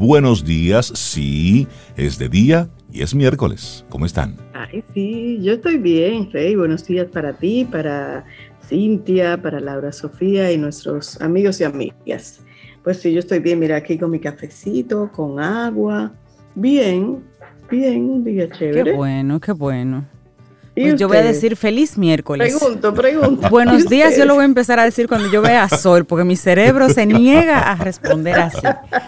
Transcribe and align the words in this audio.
buenos 0.00 0.44
días. 0.44 0.86
Sí, 0.86 1.68
es 1.96 2.18
de 2.18 2.30
día 2.30 2.70
y 2.90 3.02
es 3.02 3.14
miércoles. 3.14 3.84
¿Cómo 3.90 4.06
están? 4.06 4.36
Ay, 4.54 4.82
sí, 4.94 5.38
yo 5.42 5.52
estoy 5.52 5.76
bien, 5.76 6.30
Rey. 6.32 6.56
Buenos 6.56 6.86
días 6.86 7.06
para 7.12 7.34
ti, 7.34 7.66
para 7.70 8.24
Cintia, 8.66 9.40
para 9.40 9.60
Laura 9.60 9.92
Sofía 9.92 10.50
y 10.50 10.56
nuestros 10.56 11.20
amigos 11.20 11.60
y 11.60 11.64
amigas. 11.64 12.42
Pues 12.82 12.98
sí, 12.98 13.12
yo 13.12 13.18
estoy 13.18 13.40
bien, 13.40 13.58
mira 13.58 13.76
aquí 13.76 13.98
con 13.98 14.10
mi 14.10 14.18
cafecito, 14.18 15.12
con 15.12 15.38
agua. 15.38 16.12
Bien, 16.54 17.22
bien, 17.70 18.10
un 18.10 18.24
día 18.24 18.48
chévere. 18.48 18.84
Qué 18.84 18.92
bueno, 18.96 19.38
qué 19.38 19.52
bueno. 19.52 20.06
Pues 20.82 21.00
yo 21.00 21.08
voy 21.08 21.18
a 21.18 21.22
decir 21.22 21.56
feliz 21.56 21.98
miércoles. 21.98 22.56
Pregunto, 22.56 22.94
pregunto. 22.94 23.48
Buenos 23.50 23.86
días, 23.88 24.16
yo 24.16 24.24
lo 24.24 24.34
voy 24.34 24.42
a 24.42 24.46
empezar 24.46 24.78
a 24.78 24.84
decir 24.84 25.08
cuando 25.08 25.30
yo 25.30 25.42
vea 25.42 25.68
sol, 25.68 26.04
porque 26.04 26.24
mi 26.24 26.36
cerebro 26.36 26.88
se 26.88 27.06
niega 27.06 27.58
a 27.58 27.76
responder 27.76 28.38
así. 28.38 28.66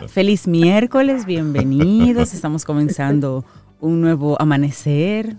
Feliz 0.08 0.46
miércoles, 0.46 1.24
bienvenidos. 1.24 2.34
Estamos 2.34 2.64
comenzando 2.64 3.44
un 3.80 4.00
nuevo 4.00 4.40
amanecer. 4.40 5.36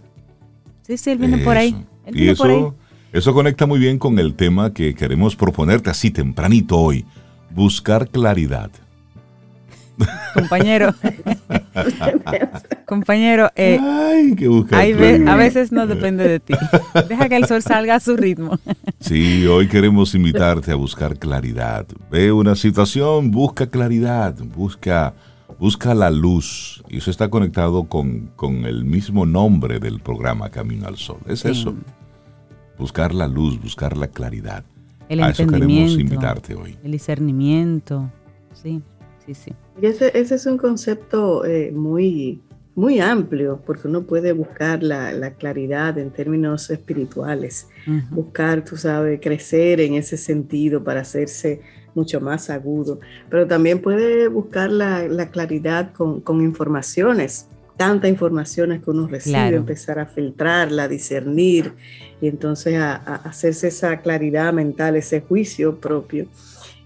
Sí, 0.81 0.97
sí, 0.97 1.11
él 1.11 1.17
viene 1.17 1.37
por 1.39 1.57
ahí. 1.57 1.85
y 2.11 2.29
eso, 2.29 2.75
eso 3.11 3.33
conecta 3.33 3.65
muy 3.65 3.79
bien 3.79 3.97
con 3.99 4.19
el 4.19 4.33
tema 4.35 4.73
que 4.73 4.95
queremos 4.95 5.35
proponerte 5.35 5.89
así 5.89 6.11
tempranito 6.11 6.77
hoy. 6.77 7.05
Buscar 7.51 8.09
claridad. 8.09 8.71
Compañero. 10.33 10.93
Compañero, 12.85 13.51
eh, 13.55 13.79
a 15.27 15.35
veces 15.35 15.71
no 15.71 15.87
depende 15.87 16.27
de 16.27 16.39
ti. 16.39 16.53
Deja 17.09 17.29
que 17.29 17.35
el 17.35 17.45
sol 17.45 17.61
salga 17.61 17.95
a 17.95 17.99
su 17.99 18.15
ritmo. 18.15 18.59
sí, 18.99 19.45
hoy 19.47 19.67
queremos 19.67 20.13
invitarte 20.15 20.71
a 20.71 20.75
buscar 20.75 21.17
claridad. 21.17 21.85
Ve 22.11 22.31
una 22.31 22.55
situación, 22.55 23.31
busca 23.31 23.67
claridad, 23.67 24.35
busca, 24.55 25.13
busca 25.59 25.93
la 25.93 26.09
luz. 26.09 26.83
Y 26.89 26.97
eso 26.97 27.11
está 27.11 27.29
conectado 27.29 27.85
con, 27.85 28.31
el 28.65 28.85
mismo 28.85 29.25
nombre 29.25 29.79
del 29.79 29.99
programa 29.99 30.49
Camino 30.49 30.87
al 30.87 30.97
Sol. 30.97 31.19
Es 31.27 31.45
eso. 31.45 31.75
Buscar 32.77 33.13
la 33.13 33.27
luz, 33.27 33.61
buscar 33.61 33.95
la 33.95 34.07
claridad. 34.07 34.63
El 35.09 35.21
a 35.21 35.29
eso 35.29 35.45
queremos 35.45 35.91
invitarte 35.97 36.55
hoy. 36.55 36.77
El 36.83 36.91
discernimiento. 36.91 38.09
Sí, 38.53 38.81
sí, 39.25 39.33
sí. 39.33 39.53
Ese, 39.81 40.11
ese 40.17 40.35
es 40.35 40.45
un 40.45 40.57
concepto 40.57 41.45
eh, 41.45 41.71
muy 41.71 42.41
muy 42.75 42.99
amplio, 42.99 43.61
porque 43.65 43.87
uno 43.87 44.03
puede 44.03 44.31
buscar 44.31 44.81
la, 44.81 45.31
claridad 45.37 45.97
en 45.97 46.09
términos 46.09 46.69
espirituales, 46.69 47.67
buscar, 48.09 48.63
tú 48.65 48.77
sabes, 48.77 49.19
crecer 49.21 49.79
en 49.81 49.93
ese 49.95 50.17
sentido 50.17 50.83
para 50.83 51.01
hacerse 51.01 51.61
mucho 51.93 52.19
más 52.19 52.49
agudo, 52.49 52.99
pero 53.29 53.45
también 53.45 53.79
puede 53.79 54.27
buscar 54.27 54.71
la, 54.71 55.29
claridad 55.31 55.91
con, 55.93 56.41
informaciones, 56.41 57.47
tantas 57.77 58.09
informaciones 58.09 58.83
que 58.83 58.89
uno 58.89 59.07
recibe, 59.07 59.55
empezar 59.55 59.99
a 59.99 60.07
filtrarla, 60.07 60.83
a 60.83 60.87
discernir 60.87 61.73
y 62.21 62.27
entonces 62.27 62.75
a, 62.77 62.95
hacerse 62.95 63.67
esa 63.67 64.01
claridad 64.01 64.51
mental, 64.51 64.95
ese 64.95 65.21
juicio 65.21 65.75
propio. 65.79 66.25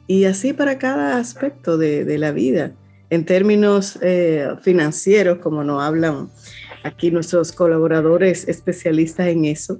Y 0.08 0.26
así 0.26 0.54
para 0.54 0.80
cada 0.80 1.18
aspecto 1.18 1.78
de 1.78 2.18
la 2.18 2.32
vida 2.32 2.74
en 3.10 3.26
términos 3.26 3.98
eh, 4.02 4.50
financieros, 4.62 5.40
como 5.40 5.64
nos 5.64 5.82
hablan 5.82 6.30
aquí 6.84 7.12
nuestros 7.12 7.52
colaboradores 7.52 8.48
especialistas 8.48 9.28
en 9.28 9.46
eso, 9.46 9.80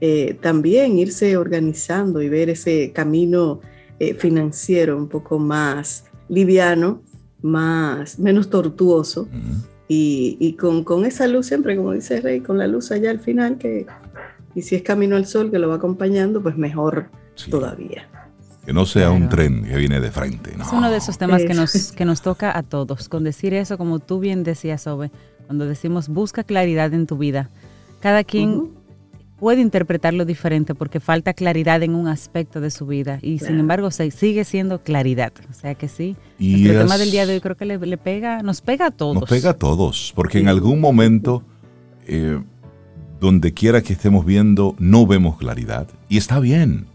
eh, 0.00 0.36
también 0.40 0.98
irse 0.98 1.36
organizando 1.36 2.22
y 2.22 2.28
ver 2.28 2.50
ese 2.50 2.92
camino 2.92 3.60
eh, 3.98 4.14
financiero 4.14 4.96
un 4.96 5.08
poco 5.08 5.38
más 5.38 6.06
liviano, 6.28 7.02
más, 7.42 8.18
menos 8.18 8.48
tortuoso. 8.48 9.28
Y, 9.94 10.56
con, 10.58 11.04
esa 11.04 11.26
luz 11.26 11.44
siempre, 11.44 11.76
como 11.76 11.92
dice 11.92 12.22
Rey, 12.22 12.40
con 12.40 12.56
la 12.56 12.66
luz 12.66 12.90
allá 12.90 13.10
al 13.10 13.20
final, 13.20 13.58
que, 13.58 13.84
y 14.54 14.62
si 14.62 14.74
es 14.74 14.82
camino 14.82 15.16
al 15.16 15.26
sol 15.26 15.50
que 15.50 15.58
lo 15.58 15.68
va 15.68 15.74
acompañando, 15.74 16.42
pues 16.42 16.56
mejor 16.56 17.10
todavía. 17.50 18.08
Que 18.64 18.72
no 18.72 18.86
sea 18.86 19.10
un 19.10 19.28
tren 19.28 19.64
que 19.64 19.76
viene 19.76 20.00
de 20.00 20.10
frente. 20.12 20.50
Es 20.50 20.72
uno 20.72 20.90
de 20.90 20.96
esos 20.96 21.18
temas 21.18 21.42
que 21.42 21.54
nos, 21.54 21.92
que 21.92 22.04
nos 22.04 22.22
toca 22.22 22.56
a 22.56 22.62
todos. 22.62 23.08
Con 23.08 23.24
decir 23.24 23.54
eso, 23.54 23.76
como 23.76 23.98
tú 23.98 24.20
bien 24.20 24.44
decías, 24.44 24.86
Ove, 24.86 25.10
cuando 25.46 25.66
decimos 25.66 26.08
busca 26.08 26.44
claridad 26.44 26.94
en 26.94 27.06
tu 27.06 27.18
vida, 27.18 27.50
cada 28.00 28.22
quien 28.22 28.70
puede 29.42 29.60
interpretarlo 29.60 30.24
diferente 30.24 30.72
porque 30.72 31.00
falta 31.00 31.34
claridad 31.34 31.82
en 31.82 31.96
un 31.96 32.06
aspecto 32.06 32.60
de 32.60 32.70
su 32.70 32.86
vida 32.86 33.18
y 33.22 33.40
sin 33.40 33.58
embargo 33.58 33.90
sigue 33.90 34.44
siendo 34.44 34.84
claridad. 34.84 35.32
O 35.50 35.52
sea 35.52 35.74
que 35.74 35.88
sí. 35.88 36.14
Y 36.38 36.68
el 36.68 36.78
tema 36.78 36.96
del 36.96 37.10
día 37.10 37.26
de 37.26 37.34
hoy 37.34 37.40
creo 37.40 37.56
que 37.56 37.64
le, 37.64 37.98
pega, 37.98 38.40
nos 38.42 38.60
pega 38.60 38.86
a 38.86 38.90
todos. 38.92 39.16
Nos 39.16 39.28
pega 39.28 39.50
a 39.50 39.54
todos, 39.54 40.12
porque 40.14 40.38
en 40.38 40.46
algún 40.46 40.80
momento, 40.80 41.42
eh, 42.06 42.40
donde 43.18 43.52
quiera 43.52 43.82
que 43.82 43.94
estemos 43.94 44.24
viendo, 44.24 44.76
no 44.78 45.08
vemos 45.08 45.38
claridad. 45.38 45.88
Y 46.08 46.18
está 46.18 46.38
bien. 46.38 46.86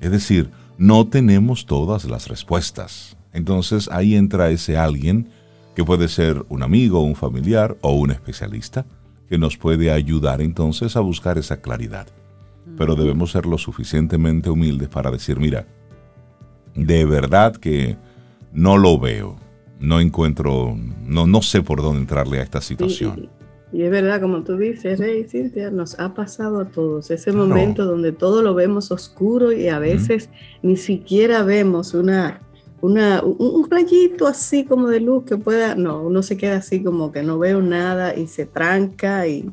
Es 0.00 0.10
decir, 0.10 0.50
no 0.78 1.06
tenemos 1.06 1.66
todas 1.66 2.04
las 2.04 2.28
respuestas. 2.28 3.16
Entonces 3.32 3.88
ahí 3.90 4.14
entra 4.14 4.50
ese 4.50 4.76
alguien 4.76 5.28
que 5.74 5.84
puede 5.84 6.08
ser 6.08 6.44
un 6.48 6.62
amigo, 6.62 7.00
un 7.00 7.16
familiar 7.16 7.76
o 7.82 7.92
un 7.92 8.10
especialista 8.10 8.86
que 9.28 9.38
nos 9.38 9.56
puede 9.56 9.90
ayudar 9.90 10.40
entonces 10.40 10.96
a 10.96 11.00
buscar 11.00 11.38
esa 11.38 11.60
claridad. 11.60 12.06
Pero 12.78 12.96
debemos 12.96 13.30
ser 13.32 13.46
lo 13.46 13.58
suficientemente 13.58 14.50
humildes 14.50 14.88
para 14.88 15.10
decir, 15.10 15.38
mira, 15.38 15.66
de 16.74 17.04
verdad 17.04 17.56
que 17.56 17.96
no 18.52 18.76
lo 18.76 18.98
veo, 18.98 19.36
no 19.78 20.00
encuentro, 20.00 20.76
no, 21.04 21.26
no 21.26 21.42
sé 21.42 21.62
por 21.62 21.82
dónde 21.82 22.00
entrarle 22.00 22.40
a 22.40 22.42
esta 22.42 22.60
situación. 22.60 23.30
Y 23.76 23.82
es 23.82 23.90
verdad, 23.90 24.22
como 24.22 24.42
tú 24.42 24.56
dices, 24.56 24.98
Rey 24.98 25.24
Cintia, 25.24 25.70
nos 25.70 26.00
ha 26.00 26.14
pasado 26.14 26.60
a 26.60 26.64
todos. 26.64 27.10
Ese 27.10 27.30
momento 27.30 27.84
donde 27.84 28.10
todo 28.10 28.40
lo 28.40 28.54
vemos 28.54 28.90
oscuro 28.90 29.52
y 29.52 29.68
a 29.68 29.78
veces 29.78 30.30
ni 30.62 30.78
siquiera 30.78 31.42
vemos 31.42 31.92
una, 31.92 32.40
una, 32.80 33.22
un, 33.22 33.70
rayito 33.70 34.26
así 34.26 34.64
como 34.64 34.88
de 34.88 35.00
luz 35.00 35.24
que 35.24 35.36
pueda, 35.36 35.74
no, 35.74 36.00
uno 36.00 36.22
se 36.22 36.38
queda 36.38 36.56
así 36.56 36.82
como 36.82 37.12
que 37.12 37.22
no 37.22 37.38
veo 37.38 37.60
nada 37.60 38.16
y 38.16 38.28
se 38.28 38.46
tranca 38.46 39.26
y, 39.28 39.52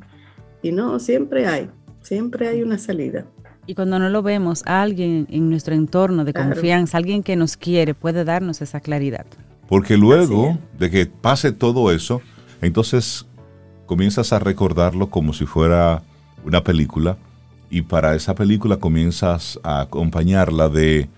y 0.61 0.71
no, 0.71 1.01
siempre 1.01 1.45
hay, 1.45 1.69
siempre 2.01 2.47
hay 2.47 2.63
una 2.63 2.77
salida. 2.77 3.25
Y 3.67 3.75
cuando 3.75 3.99
no 3.99 4.07
lo 4.07 4.23
vemos, 4.23 4.63
alguien 4.65 5.27
en 5.31 5.49
nuestro 5.49 5.75
entorno 5.75 6.23
de 6.23 6.31
confianza, 6.31 6.97
alguien 6.97 7.23
que 7.23 7.35
nos 7.35 7.57
quiere, 7.57 7.93
puede 7.93 8.23
darnos 8.23 8.61
esa 8.61 8.79
claridad. 8.79 9.25
Porque 9.67 9.97
luego 9.97 10.57
de 10.79 10.89
que 10.89 11.07
pase 11.07 11.51
todo 11.51 11.91
eso, 11.91 12.21
entonces 12.61 13.25
comienzas 13.93 14.33
a 14.33 14.39
recordarlo 14.39 15.11
como 15.11 15.33
si 15.33 15.45
fuera 15.45 16.01
una 16.43 16.63
película 16.63 17.15
y 17.69 17.83
para 17.83 18.15
esa 18.15 18.33
película 18.33 18.77
comienzas 18.77 19.59
a 19.61 19.81
acompañarla 19.81 20.67
de 20.67 21.09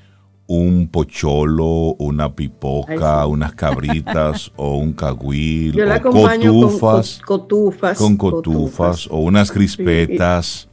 un 0.45 0.89
pocholo, 0.89 1.95
una 1.99 2.35
pipoca, 2.35 3.25
unas 3.27 3.53
cabritas 3.53 4.51
o 4.57 4.75
un 4.75 4.91
cagüil 4.91 5.81
o 5.81 6.01
cotufas, 6.01 7.21
con, 7.25 7.39
cotufas, 7.39 7.97
con 7.97 8.17
cotufas, 8.17 9.07
o 9.09 9.19
unas 9.19 9.53
crispetas. 9.53 10.67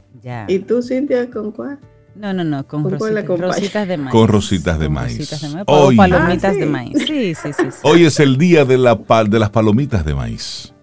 ¿Y 0.49 0.59
tú, 0.59 0.81
Cintia, 0.81 1.31
con 1.31 1.53
cuál? 1.53 1.79
No, 2.17 2.33
no, 2.33 2.43
no, 2.43 2.67
con, 2.67 2.83
rositas, 2.83 3.87
de 3.87 3.97
maíz. 3.97 4.11
Con 4.11 4.27
rositas 4.27 4.77
de 4.77 4.89
maíz. 4.89 5.17
Rositas 5.19 5.41
de 5.41 5.49
maíz. 5.55 5.65
Hoy, 5.67 5.95
palomitas 5.95 6.53
ah, 6.53 6.59
de 6.59 6.65
maíz. 6.65 6.97
Sí, 7.07 7.33
sí, 7.33 7.53
sí, 7.53 7.63
Hoy 7.83 8.03
es 8.03 8.19
el 8.19 8.37
día 8.37 8.65
de, 8.65 8.77
la, 8.77 8.99
de 9.25 9.39
las 9.39 9.49
palomitas 9.51 10.03
de 10.03 10.13
maíz 10.13 10.73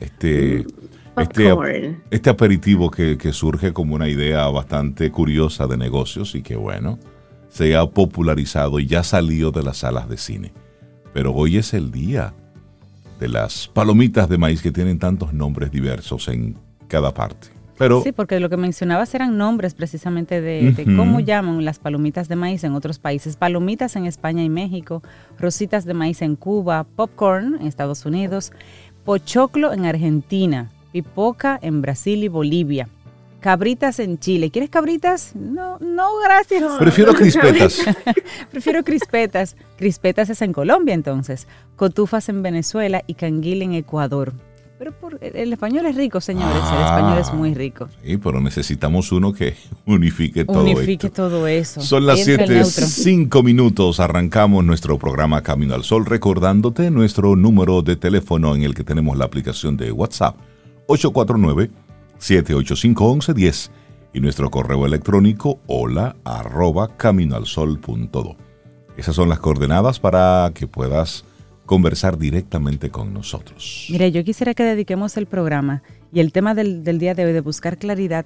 este, 0.00 0.66
este, 1.16 1.96
este 2.10 2.30
aperitivo 2.30 2.90
que, 2.90 3.32
surge 3.32 3.72
como 3.72 3.94
una 3.94 4.08
idea 4.08 4.46
bastante 4.48 5.10
curiosa 5.10 5.66
de 5.66 5.76
negocios 5.76 6.34
y 6.34 6.42
que 6.42 6.56
bueno, 6.56 6.98
se 7.48 7.76
ha 7.76 7.86
popularizado 7.86 8.80
y 8.80 8.86
ya 8.86 9.02
salió 9.02 9.50
de 9.50 9.62
las 9.62 9.78
salas 9.78 10.08
de 10.08 10.18
cine. 10.18 10.52
Pero 11.14 11.32
hoy 11.32 11.56
es 11.56 11.72
el 11.72 11.90
día 11.90 12.34
de 13.18 13.28
las 13.28 13.68
palomitas 13.68 14.28
de 14.28 14.36
maíz 14.36 14.60
que 14.60 14.72
tienen 14.72 14.98
tantos 14.98 15.32
nombres 15.32 15.70
diversos 15.70 16.28
en 16.28 16.56
cada 16.88 17.14
parte. 17.14 17.48
Pero, 17.78 18.02
sí, 18.02 18.12
porque 18.12 18.40
lo 18.40 18.48
que 18.48 18.56
mencionabas 18.56 19.14
eran 19.14 19.36
nombres 19.36 19.74
precisamente 19.74 20.40
de, 20.40 20.72
de, 20.72 20.96
cómo 20.96 21.20
llaman 21.20 21.62
las 21.64 21.78
palomitas 21.78 22.26
de 22.26 22.36
maíz 22.36 22.64
en 22.64 22.72
otros 22.72 22.98
países. 22.98 23.36
Palomitas 23.36 23.96
en 23.96 24.06
España 24.06 24.42
y 24.42 24.48
México, 24.48 25.02
rositas 25.38 25.84
de 25.84 25.92
maíz 25.92 26.22
en 26.22 26.36
Cuba, 26.36 26.84
popcorn 26.84 27.56
en 27.60 27.66
Estados 27.66 28.06
Unidos, 28.06 28.52
pochoclo 29.06 29.72
en 29.72 29.86
Argentina, 29.86 30.72
pipoca 30.90 31.58
en 31.62 31.80
Brasil 31.80 32.24
y 32.24 32.28
Bolivia, 32.28 32.88
cabritas 33.38 34.00
en 34.00 34.18
Chile. 34.18 34.50
¿Quieres 34.50 34.68
cabritas? 34.68 35.30
No, 35.36 35.78
no, 35.78 36.18
gracias. 36.18 36.64
Prefiero 36.76 37.14
crispetas. 37.14 37.84
Prefiero 38.50 38.82
crispetas. 38.82 39.56
Crispetas 39.78 40.28
es 40.28 40.42
en 40.42 40.52
Colombia 40.52 40.92
entonces. 40.92 41.46
Cotufas 41.76 42.28
en 42.28 42.42
Venezuela 42.42 43.04
y 43.06 43.14
canguil 43.14 43.62
en 43.62 43.74
Ecuador. 43.74 44.32
Pero 44.78 44.92
por, 44.92 45.18
el 45.22 45.52
español 45.52 45.86
es 45.86 45.96
rico, 45.96 46.20
señores. 46.20 46.54
el 46.54 46.82
español 46.82 47.18
es 47.18 47.32
muy 47.32 47.54
rico. 47.54 47.88
Sí, 48.04 48.18
pero 48.18 48.40
necesitamos 48.40 49.10
uno 49.10 49.32
que 49.32 49.54
unifique 49.86 50.44
todo 50.44 50.60
Unifique 50.60 51.08
todo 51.08 51.46
eso. 51.46 51.80
Son 51.80 52.04
las 52.04 52.22
7, 52.22 52.62
5 52.64 53.42
minutos. 53.42 54.00
Arrancamos 54.00 54.62
nuestro 54.64 54.98
programa 54.98 55.42
Camino 55.42 55.74
al 55.74 55.84
Sol, 55.84 56.04
recordándote 56.04 56.90
nuestro 56.90 57.36
número 57.36 57.80
de 57.80 57.96
teléfono 57.96 58.54
en 58.54 58.64
el 58.64 58.74
que 58.74 58.84
tenemos 58.84 59.16
la 59.16 59.24
aplicación 59.24 59.78
de 59.78 59.92
WhatsApp. 59.92 60.36
849-785-1110 60.88 63.70
y 64.12 64.20
nuestro 64.20 64.50
correo 64.50 64.84
electrónico 64.86 65.58
hola 65.66 66.16
arroba 66.24 66.96
caminoalsol.do. 66.96 68.36
Esas 68.96 69.14
son 69.14 69.28
las 69.28 69.40
coordenadas 69.40 70.00
para 70.00 70.50
que 70.54 70.66
puedas 70.66 71.24
conversar 71.66 72.16
directamente 72.16 72.90
con 72.90 73.12
nosotros. 73.12 73.88
Mire, 73.90 74.12
yo 74.12 74.24
quisiera 74.24 74.54
que 74.54 74.62
dediquemos 74.62 75.16
el 75.16 75.26
programa 75.26 75.82
y 76.12 76.20
el 76.20 76.32
tema 76.32 76.54
del, 76.54 76.82
día 76.98 77.14
de 77.14 77.26
hoy 77.26 77.32
de 77.32 77.40
buscar 77.40 77.76
claridad 77.76 78.24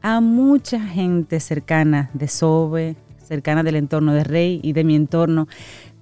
a 0.00 0.20
mucha 0.20 0.80
gente 0.80 1.40
cercana 1.40 2.10
de 2.14 2.28
SOBE, 2.28 2.96
cercana 3.22 3.64
del 3.64 3.76
entorno 3.76 4.14
de 4.14 4.24
Rey 4.24 4.60
y 4.62 4.72
de 4.72 4.84
mi 4.84 4.94
entorno, 4.94 5.48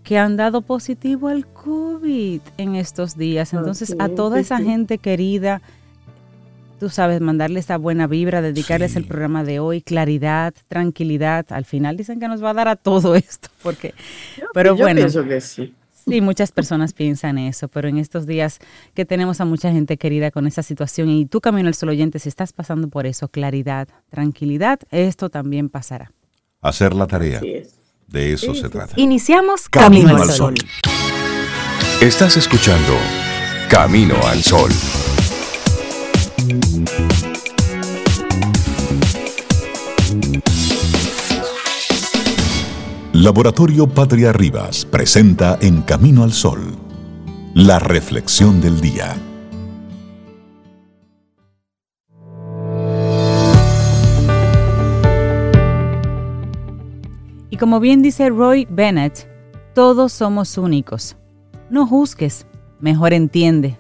que 0.02 0.18
han 0.18 0.36
dado 0.36 0.60
positivo 0.60 1.28
al 1.28 1.46
COVID 1.46 2.40
en 2.58 2.74
estos 2.74 3.16
días. 3.16 3.54
Entonces, 3.54 3.96
a 3.98 4.10
toda 4.10 4.38
esa 4.38 4.58
gente 4.58 4.98
querida, 4.98 5.62
tú 6.78 6.90
sabes, 6.90 7.22
mandarle 7.22 7.60
esa 7.60 7.78
buena 7.78 8.06
vibra, 8.06 8.42
dedicarles 8.42 8.96
el 8.96 9.06
programa 9.06 9.42
de 9.42 9.60
hoy, 9.60 9.80
claridad, 9.80 10.52
tranquilidad. 10.68 11.46
Al 11.48 11.64
final 11.64 11.96
dicen 11.96 12.20
que 12.20 12.28
nos 12.28 12.44
va 12.44 12.50
a 12.50 12.54
dar 12.54 12.68
a 12.68 12.76
todo 12.76 13.14
esto, 13.14 13.48
porque, 13.62 13.94
pero 14.52 14.76
bueno. 14.76 15.00
Pienso 15.00 15.24
que 15.24 15.40
sí. 15.40 15.72
Sí, 16.06 16.20
muchas 16.20 16.52
personas 16.52 16.92
piensan 16.92 17.38
eso, 17.38 17.68
pero 17.68 17.88
en 17.88 17.98
estos 17.98 18.26
días 18.26 18.58
que 18.92 19.04
tenemos 19.04 19.40
a 19.40 19.46
mucha 19.46 19.72
gente 19.72 19.96
querida 19.96 20.30
con 20.30 20.46
esa 20.46 20.62
situación 20.62 21.08
y 21.08 21.24
tú, 21.24 21.40
Camino 21.40 21.68
al 21.68 21.74
Sol 21.74 21.88
oyente, 21.88 22.18
si 22.18 22.28
estás 22.28 22.52
pasando 22.52 22.88
por 22.88 23.06
eso, 23.06 23.28
claridad, 23.28 23.88
tranquilidad, 24.10 24.80
esto 24.90 25.30
también 25.30 25.70
pasará. 25.70 26.12
Hacer 26.60 26.94
la 26.94 27.06
tarea. 27.06 27.40
De 27.40 28.32
eso 28.32 28.54
se 28.54 28.68
trata. 28.68 28.94
Iniciamos 28.96 29.68
Camino, 29.68 30.16
al 30.16 30.30
Sol. 30.30 30.54
Estás 32.00 32.36
escuchando 32.36 32.96
Camino 33.70 34.16
al 34.26 34.42
Sol. 34.42 34.70
Laboratorio 43.14 43.86
Patria 43.86 44.32
Rivas 44.32 44.84
presenta 44.84 45.56
En 45.60 45.82
Camino 45.82 46.24
al 46.24 46.32
Sol, 46.32 46.74
la 47.54 47.78
reflexión 47.78 48.60
del 48.60 48.80
día. 48.80 49.14
Y 57.50 57.56
como 57.56 57.78
bien 57.78 58.02
dice 58.02 58.30
Roy 58.30 58.66
Bennett, 58.68 59.28
todos 59.76 60.12
somos 60.12 60.58
únicos. 60.58 61.16
No 61.70 61.86
juzgues, 61.86 62.48
mejor 62.80 63.12
entiende. 63.12 63.78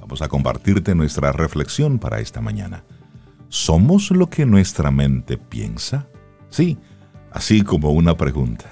Vamos 0.00 0.22
a 0.22 0.28
compartirte 0.28 0.94
nuestra 0.94 1.30
reflexión 1.32 1.98
para 1.98 2.20
esta 2.20 2.40
mañana. 2.40 2.84
¿Somos 3.50 4.10
lo 4.10 4.30
que 4.30 4.46
nuestra 4.46 4.90
mente 4.90 5.36
piensa? 5.36 6.06
Sí 6.48 6.78
así 7.38 7.62
como 7.62 7.92
una 7.92 8.16
pregunta. 8.16 8.66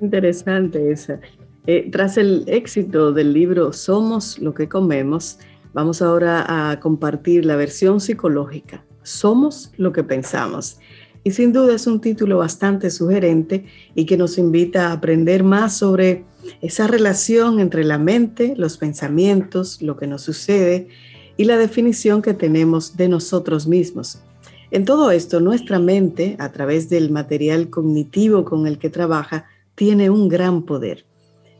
Interesante 0.00 0.90
esa. 0.90 1.20
Eh, 1.68 1.88
tras 1.92 2.16
el 2.16 2.42
éxito 2.48 3.12
del 3.12 3.32
libro 3.32 3.72
Somos 3.72 4.40
lo 4.40 4.54
que 4.54 4.68
comemos, 4.68 5.38
vamos 5.72 6.02
ahora 6.02 6.44
a 6.48 6.80
compartir 6.80 7.44
la 7.44 7.54
versión 7.54 8.00
psicológica. 8.00 8.84
Somos 9.04 9.70
lo 9.76 9.92
que 9.92 10.02
pensamos. 10.02 10.80
Y 11.22 11.30
sin 11.30 11.52
duda 11.52 11.76
es 11.76 11.86
un 11.86 12.00
título 12.00 12.38
bastante 12.38 12.90
sugerente 12.90 13.66
y 13.94 14.04
que 14.04 14.16
nos 14.16 14.36
invita 14.36 14.88
a 14.88 14.92
aprender 14.94 15.44
más 15.44 15.76
sobre 15.76 16.24
esa 16.60 16.88
relación 16.88 17.60
entre 17.60 17.84
la 17.84 17.98
mente, 17.98 18.54
los 18.56 18.78
pensamientos, 18.78 19.80
lo 19.80 19.96
que 19.96 20.08
nos 20.08 20.22
sucede 20.22 20.88
y 21.36 21.44
la 21.44 21.56
definición 21.56 22.20
que 22.20 22.34
tenemos 22.34 22.96
de 22.96 23.08
nosotros 23.08 23.68
mismos. 23.68 24.22
En 24.70 24.84
todo 24.84 25.10
esto, 25.10 25.40
nuestra 25.40 25.78
mente, 25.78 26.36
a 26.38 26.52
través 26.52 26.90
del 26.90 27.10
material 27.10 27.70
cognitivo 27.70 28.44
con 28.44 28.66
el 28.66 28.78
que 28.78 28.90
trabaja, 28.90 29.46
tiene 29.74 30.10
un 30.10 30.28
gran 30.28 30.62
poder. 30.62 31.06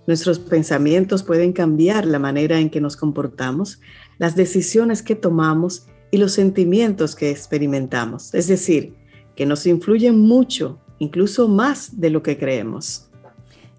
Nuestros 0.07 0.39
pensamientos 0.39 1.23
pueden 1.23 1.53
cambiar 1.53 2.05
la 2.07 2.19
manera 2.19 2.61
en 2.61 2.69
que 2.69 2.81
nos 2.81 2.97
comportamos, 2.97 3.81
las 4.19 4.37
decisiones 4.37 5.03
que 5.03 5.15
tomamos 5.15 5.87
y 6.11 6.19
los 6.19 6.33
sentimientos 6.33 7.15
que 7.15 7.31
experimentamos. 7.31 8.35
Es 8.35 8.47
decir, 8.47 8.95
que 9.37 9.47
nos 9.47 9.67
influyen 9.67 10.19
mucho, 10.19 10.79
incluso 10.99 11.49
más 11.49 12.01
de 12.01 12.11
lo 12.11 12.23
que 12.23 12.39
creemos. 12.39 13.09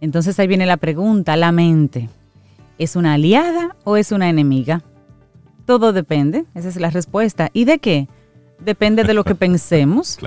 Entonces 0.02 0.40
ahí 0.40 0.48
viene 0.48 0.66
la 0.66 0.78
pregunta, 0.78 1.36
la 1.36 1.52
mente, 1.52 2.10
¿es 2.78 2.96
una 2.96 3.14
aliada 3.14 3.76
o 3.84 3.98
es 3.98 4.12
una 4.12 4.30
enemiga? 4.30 4.82
Todo 5.66 5.94
depende, 5.94 6.46
esa 6.56 6.70
es 6.70 6.78
la 6.78 6.90
respuesta. 6.90 7.50
¿Y 7.54 7.66
de 7.66 7.80
qué? 7.80 8.08
Depende 8.60 9.04
de 9.04 9.14
lo 9.14 9.24
que 9.24 9.36
pensemos, 9.36 10.18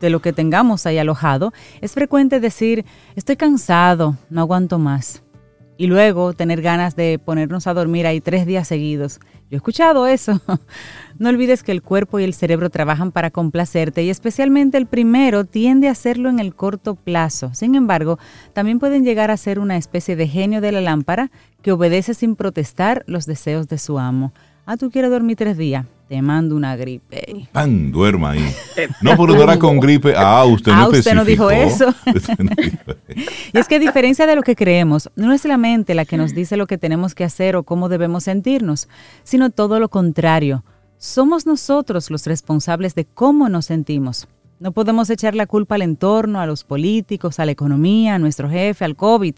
de 0.00 0.10
lo 0.10 0.20
que 0.20 0.32
tengamos 0.32 0.86
ahí 0.86 0.98
alojado. 0.98 1.52
Es 1.80 1.92
frecuente 1.92 2.40
decir, 2.40 2.84
estoy 3.16 3.36
cansado, 3.36 4.16
no 4.30 4.40
aguanto 4.40 4.78
más. 4.78 5.22
Y 5.76 5.88
luego 5.88 6.34
tener 6.34 6.62
ganas 6.62 6.94
de 6.94 7.18
ponernos 7.18 7.66
a 7.66 7.74
dormir 7.74 8.06
ahí 8.06 8.20
tres 8.20 8.46
días 8.46 8.68
seguidos. 8.68 9.18
Yo 9.50 9.56
he 9.56 9.56
escuchado 9.56 10.06
eso. 10.06 10.40
No 11.16 11.28
olvides 11.28 11.62
que 11.62 11.70
el 11.70 11.80
cuerpo 11.80 12.18
y 12.18 12.24
el 12.24 12.34
cerebro 12.34 12.70
trabajan 12.70 13.12
para 13.12 13.30
complacerte 13.30 14.02
y 14.02 14.10
especialmente 14.10 14.76
el 14.78 14.86
primero 14.86 15.44
tiende 15.44 15.86
a 15.86 15.92
hacerlo 15.92 16.28
en 16.28 16.40
el 16.40 16.56
corto 16.56 16.96
plazo. 16.96 17.54
Sin 17.54 17.76
embargo, 17.76 18.18
también 18.52 18.80
pueden 18.80 19.04
llegar 19.04 19.30
a 19.30 19.36
ser 19.36 19.60
una 19.60 19.76
especie 19.76 20.16
de 20.16 20.26
genio 20.26 20.60
de 20.60 20.72
la 20.72 20.80
lámpara 20.80 21.30
que 21.62 21.70
obedece 21.70 22.14
sin 22.14 22.34
protestar 22.34 23.04
los 23.06 23.26
deseos 23.26 23.68
de 23.68 23.78
su 23.78 24.00
amo. 24.00 24.32
Ah, 24.66 24.76
tú 24.76 24.90
quieres 24.90 25.12
dormir 25.12 25.36
tres 25.36 25.56
días 25.56 25.86
te 26.08 26.20
mando 26.20 26.54
una 26.54 26.76
gripe. 26.76 27.48
Pan, 27.52 27.90
duerma 27.90 28.30
ahí. 28.30 28.54
No, 29.00 29.16
pero 29.16 29.46
no 29.46 29.58
con 29.58 29.80
gripe. 29.80 30.14
Ah, 30.16 30.44
usted 30.44 30.72
no, 30.72 30.78
ah, 30.78 30.88
usted 30.92 31.14
no 31.14 31.24
dijo 31.24 31.50
eso. 31.50 31.94
y 33.52 33.58
es 33.58 33.68
que 33.68 33.76
a 33.76 33.78
diferencia 33.78 34.26
de 34.26 34.36
lo 34.36 34.42
que 34.42 34.54
creemos, 34.54 35.10
no 35.16 35.32
es 35.32 35.44
la 35.44 35.56
mente 35.56 35.94
la 35.94 36.04
que 36.04 36.16
nos 36.16 36.34
dice 36.34 36.56
lo 36.56 36.66
que 36.66 36.78
tenemos 36.78 37.14
que 37.14 37.24
hacer 37.24 37.56
o 37.56 37.62
cómo 37.62 37.88
debemos 37.88 38.24
sentirnos, 38.24 38.88
sino 39.22 39.50
todo 39.50 39.80
lo 39.80 39.88
contrario. 39.88 40.64
Somos 40.98 41.46
nosotros 41.46 42.10
los 42.10 42.26
responsables 42.26 42.94
de 42.94 43.04
cómo 43.04 43.48
nos 43.48 43.66
sentimos. 43.66 44.28
No 44.60 44.72
podemos 44.72 45.10
echar 45.10 45.34
la 45.34 45.46
culpa 45.46 45.74
al 45.74 45.82
entorno, 45.82 46.40
a 46.40 46.46
los 46.46 46.64
políticos, 46.64 47.40
a 47.40 47.44
la 47.44 47.52
economía, 47.52 48.14
a 48.14 48.18
nuestro 48.18 48.48
jefe, 48.48 48.84
al 48.84 48.96
COVID. 48.96 49.34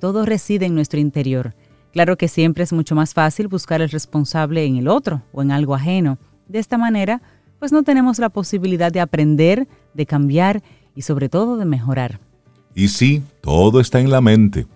Todo 0.00 0.24
reside 0.24 0.66
en 0.66 0.74
nuestro 0.74 0.98
interior. 0.98 1.54
Claro 1.96 2.18
que 2.18 2.28
siempre 2.28 2.62
es 2.62 2.74
mucho 2.74 2.94
más 2.94 3.14
fácil 3.14 3.48
buscar 3.48 3.80
el 3.80 3.88
responsable 3.88 4.66
en 4.66 4.76
el 4.76 4.86
otro 4.86 5.22
o 5.32 5.40
en 5.40 5.50
algo 5.50 5.74
ajeno. 5.74 6.18
De 6.46 6.58
esta 6.58 6.76
manera, 6.76 7.22
pues 7.58 7.72
no 7.72 7.84
tenemos 7.84 8.18
la 8.18 8.28
posibilidad 8.28 8.92
de 8.92 9.00
aprender, 9.00 9.66
de 9.94 10.04
cambiar 10.04 10.62
y 10.94 11.00
sobre 11.00 11.30
todo 11.30 11.56
de 11.56 11.64
mejorar. 11.64 12.20
Y 12.74 12.88
sí, 12.88 13.22
todo 13.40 13.80
está 13.80 13.98
en 13.98 14.10
la 14.10 14.20
mente. 14.20 14.66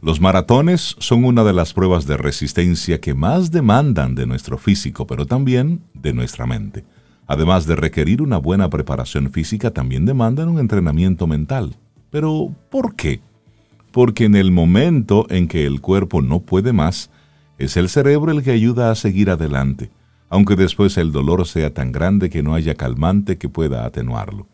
Los 0.00 0.18
maratones 0.18 0.96
son 0.98 1.26
una 1.26 1.44
de 1.44 1.52
las 1.52 1.74
pruebas 1.74 2.06
de 2.06 2.16
resistencia 2.16 3.02
que 3.02 3.12
más 3.12 3.50
demandan 3.50 4.14
de 4.14 4.24
nuestro 4.24 4.56
físico, 4.56 5.06
pero 5.06 5.26
también 5.26 5.82
de 5.92 6.14
nuestra 6.14 6.46
mente. 6.46 6.86
Además 7.26 7.66
de 7.66 7.76
requerir 7.76 8.22
una 8.22 8.38
buena 8.38 8.70
preparación 8.70 9.30
física, 9.30 9.72
también 9.72 10.06
demandan 10.06 10.48
un 10.48 10.58
entrenamiento 10.58 11.26
mental. 11.26 11.76
Pero, 12.08 12.56
¿por 12.70 12.96
qué? 12.96 13.20
Porque 13.92 14.24
en 14.24 14.34
el 14.34 14.50
momento 14.50 15.26
en 15.28 15.46
que 15.46 15.66
el 15.66 15.80
cuerpo 15.80 16.22
no 16.22 16.40
puede 16.40 16.72
más, 16.72 17.10
es 17.58 17.76
el 17.76 17.88
cerebro 17.88 18.32
el 18.32 18.42
que 18.42 18.50
ayuda 18.50 18.90
a 18.90 18.94
seguir 18.94 19.30
adelante, 19.30 19.90
aunque 20.30 20.56
después 20.56 20.96
el 20.96 21.12
dolor 21.12 21.46
sea 21.46 21.72
tan 21.72 21.92
grande 21.92 22.30
que 22.30 22.42
no 22.42 22.54
haya 22.54 22.74
calmante 22.74 23.36
que 23.38 23.48
pueda 23.48 23.84
atenuarlo. 23.84 24.48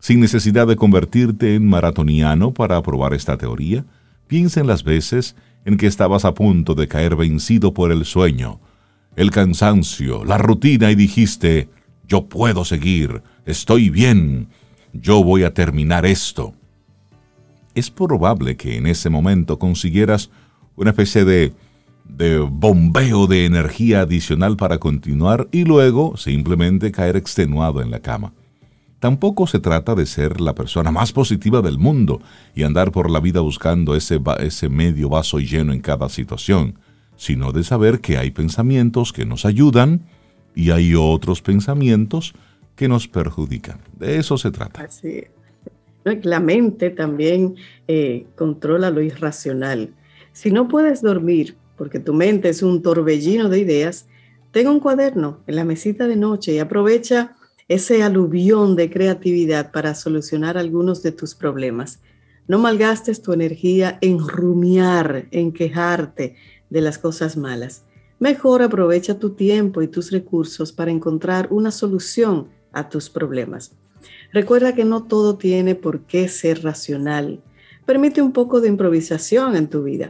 Sin 0.00 0.20
necesidad 0.20 0.66
de 0.66 0.76
convertirte 0.76 1.54
en 1.54 1.66
maratoniano 1.66 2.52
para 2.52 2.82
probar 2.82 3.14
esta 3.14 3.38
teoría, 3.38 3.86
piensa 4.26 4.60
en 4.60 4.66
las 4.66 4.82
veces 4.82 5.36
en 5.64 5.76
que 5.76 5.86
estabas 5.86 6.24
a 6.24 6.34
punto 6.34 6.74
de 6.74 6.88
caer 6.88 7.16
vencido 7.16 7.72
por 7.72 7.92
el 7.92 8.04
sueño, 8.04 8.60
el 9.16 9.30
cansancio, 9.30 10.24
la 10.24 10.36
rutina 10.36 10.90
y 10.90 10.96
dijiste, 10.96 11.70
yo 12.06 12.26
puedo 12.26 12.64
seguir, 12.64 13.22
estoy 13.46 13.88
bien, 13.88 14.48
yo 14.92 15.22
voy 15.22 15.44
a 15.44 15.54
terminar 15.54 16.04
esto 16.04 16.54
es 17.74 17.90
probable 17.90 18.56
que 18.56 18.76
en 18.76 18.86
ese 18.86 19.10
momento 19.10 19.58
consiguieras 19.58 20.30
una 20.76 20.90
especie 20.90 21.24
de, 21.24 21.52
bombeo 22.50 23.26
de 23.26 23.46
energía 23.46 24.02
adicional 24.02 24.56
para 24.56 24.78
continuar 24.78 25.48
y 25.52 25.64
luego 25.64 26.16
simplemente 26.16 26.92
caer 26.92 27.16
extenuado 27.16 27.80
en 27.80 27.90
la 27.90 28.00
cama. 28.00 28.32
Tampoco 29.00 29.46
se 29.46 29.58
trata 29.58 29.94
de 29.94 30.06
ser 30.06 30.40
la 30.40 30.54
persona 30.54 30.90
más 30.90 31.12
positiva 31.12 31.60
del 31.60 31.78
mundo 31.78 32.20
y 32.54 32.62
andar 32.62 32.90
por 32.92 33.10
la 33.10 33.20
vida 33.20 33.40
buscando 33.40 33.94
ese, 33.94 34.20
ese 34.40 34.68
medio 34.68 35.08
vaso 35.08 35.40
lleno 35.40 35.72
en 35.72 35.80
cada 35.80 36.08
situación, 36.08 36.78
sino 37.16 37.52
de 37.52 37.64
saber 37.64 38.00
que 38.00 38.18
hay 38.18 38.30
pensamientos 38.30 39.12
que 39.12 39.26
nos 39.26 39.44
ayudan 39.44 40.06
y 40.54 40.70
hay 40.70 40.94
otros 40.94 41.42
pensamientos 41.42 42.34
que 42.76 42.88
nos 42.88 43.08
perjudican. 43.08 43.80
De 43.98 44.18
eso 44.18 44.38
se 44.38 44.50
trata. 44.50 44.84
Así 44.84 45.24
La 46.04 46.40
mente 46.40 46.90
también 46.90 47.56
eh, 47.88 48.26
controla 48.36 48.90
lo 48.90 49.00
irracional. 49.00 49.94
Si 50.32 50.50
no 50.50 50.68
puedes 50.68 51.00
dormir 51.00 51.56
porque 51.76 51.98
tu 51.98 52.12
mente 52.12 52.48
es 52.48 52.62
un 52.62 52.82
torbellino 52.82 53.48
de 53.48 53.58
ideas, 53.58 54.06
ten 54.52 54.68
un 54.68 54.80
cuaderno 54.80 55.40
en 55.46 55.56
la 55.56 55.64
mesita 55.64 56.06
de 56.06 56.16
noche 56.16 56.52
y 56.52 56.58
aprovecha 56.58 57.34
ese 57.68 58.02
aluvión 58.02 58.76
de 58.76 58.90
creatividad 58.90 59.72
para 59.72 59.94
solucionar 59.94 60.58
algunos 60.58 61.02
de 61.02 61.12
tus 61.12 61.34
problemas. 61.34 62.00
No 62.46 62.58
malgastes 62.58 63.22
tu 63.22 63.32
energía 63.32 63.98
en 64.02 64.18
rumiar, 64.18 65.26
en 65.30 65.52
quejarte 65.52 66.36
de 66.68 66.80
las 66.82 66.98
cosas 66.98 67.36
malas. 67.36 67.84
Mejor 68.18 68.62
aprovecha 68.62 69.18
tu 69.18 69.30
tiempo 69.30 69.82
y 69.82 69.88
tus 69.88 70.10
recursos 70.10 70.72
para 70.72 70.90
encontrar 70.90 71.48
una 71.50 71.70
solución 71.70 72.48
a 72.72 72.88
tus 72.88 73.08
problemas. 73.08 73.72
Recuerda 74.34 74.74
que 74.74 74.84
no 74.84 75.04
todo 75.04 75.38
tiene 75.38 75.76
por 75.76 76.06
qué 76.06 76.26
ser 76.26 76.64
racional. 76.64 77.40
Permite 77.86 78.20
un 78.20 78.32
poco 78.32 78.60
de 78.60 78.66
improvisación 78.66 79.54
en 79.54 79.68
tu 79.68 79.84
vida. 79.84 80.08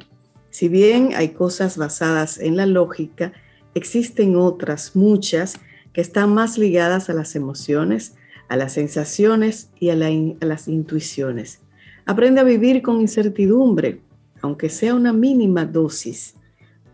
Si 0.49 0.69
bien 0.69 1.11
hay 1.15 1.35
cosas 1.35 1.77
basadas 1.77 2.39
en 2.39 2.57
la 2.57 2.65
lógica, 2.65 3.35
existen 3.75 4.35
otras, 4.37 4.97
muchas, 4.97 5.61
que 5.93 6.01
están 6.01 6.33
más 6.33 6.57
ligadas 6.57 7.11
a 7.11 7.13
las 7.13 7.37
emociones, 7.37 8.15
a 8.49 8.57
las 8.57 8.73
sensaciones 8.73 9.69
y 9.79 9.91
a, 9.91 9.95
las 9.95 10.69
intuiciones. 10.69 11.61
Aprende 12.07 12.41
a 12.41 12.45
vivir 12.45 12.81
con 12.81 13.03
incertidumbre, 13.03 14.01
aunque 14.41 14.71
sea 14.71 14.95
una 14.95 15.13
mínima 15.13 15.67
dosis. 15.67 16.35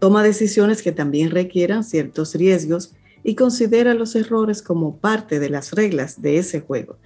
Toma 0.01 0.25
decisiones 0.25 0.83
que 0.83 0.91
también 0.91 1.31
requieran 1.31 1.85
ciertos 1.85 2.35
riesgos 2.35 2.93
y 3.23 3.37
considera 3.37 3.95
los 3.95 4.17
errores 4.17 4.63
como 4.63 4.97
parte 4.97 5.39
de 5.39 5.49
las 5.49 5.71
reglas 5.75 6.21
de 6.21 6.39
ese 6.39 6.59
juego. 6.59 6.99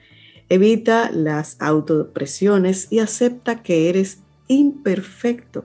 Evita 0.48 1.10
las 1.10 1.56
autopresiones 1.60 2.88
y 2.90 2.98
acepta 2.98 3.62
que 3.62 3.88
eres 3.88 4.18
imperfecto. 4.48 5.64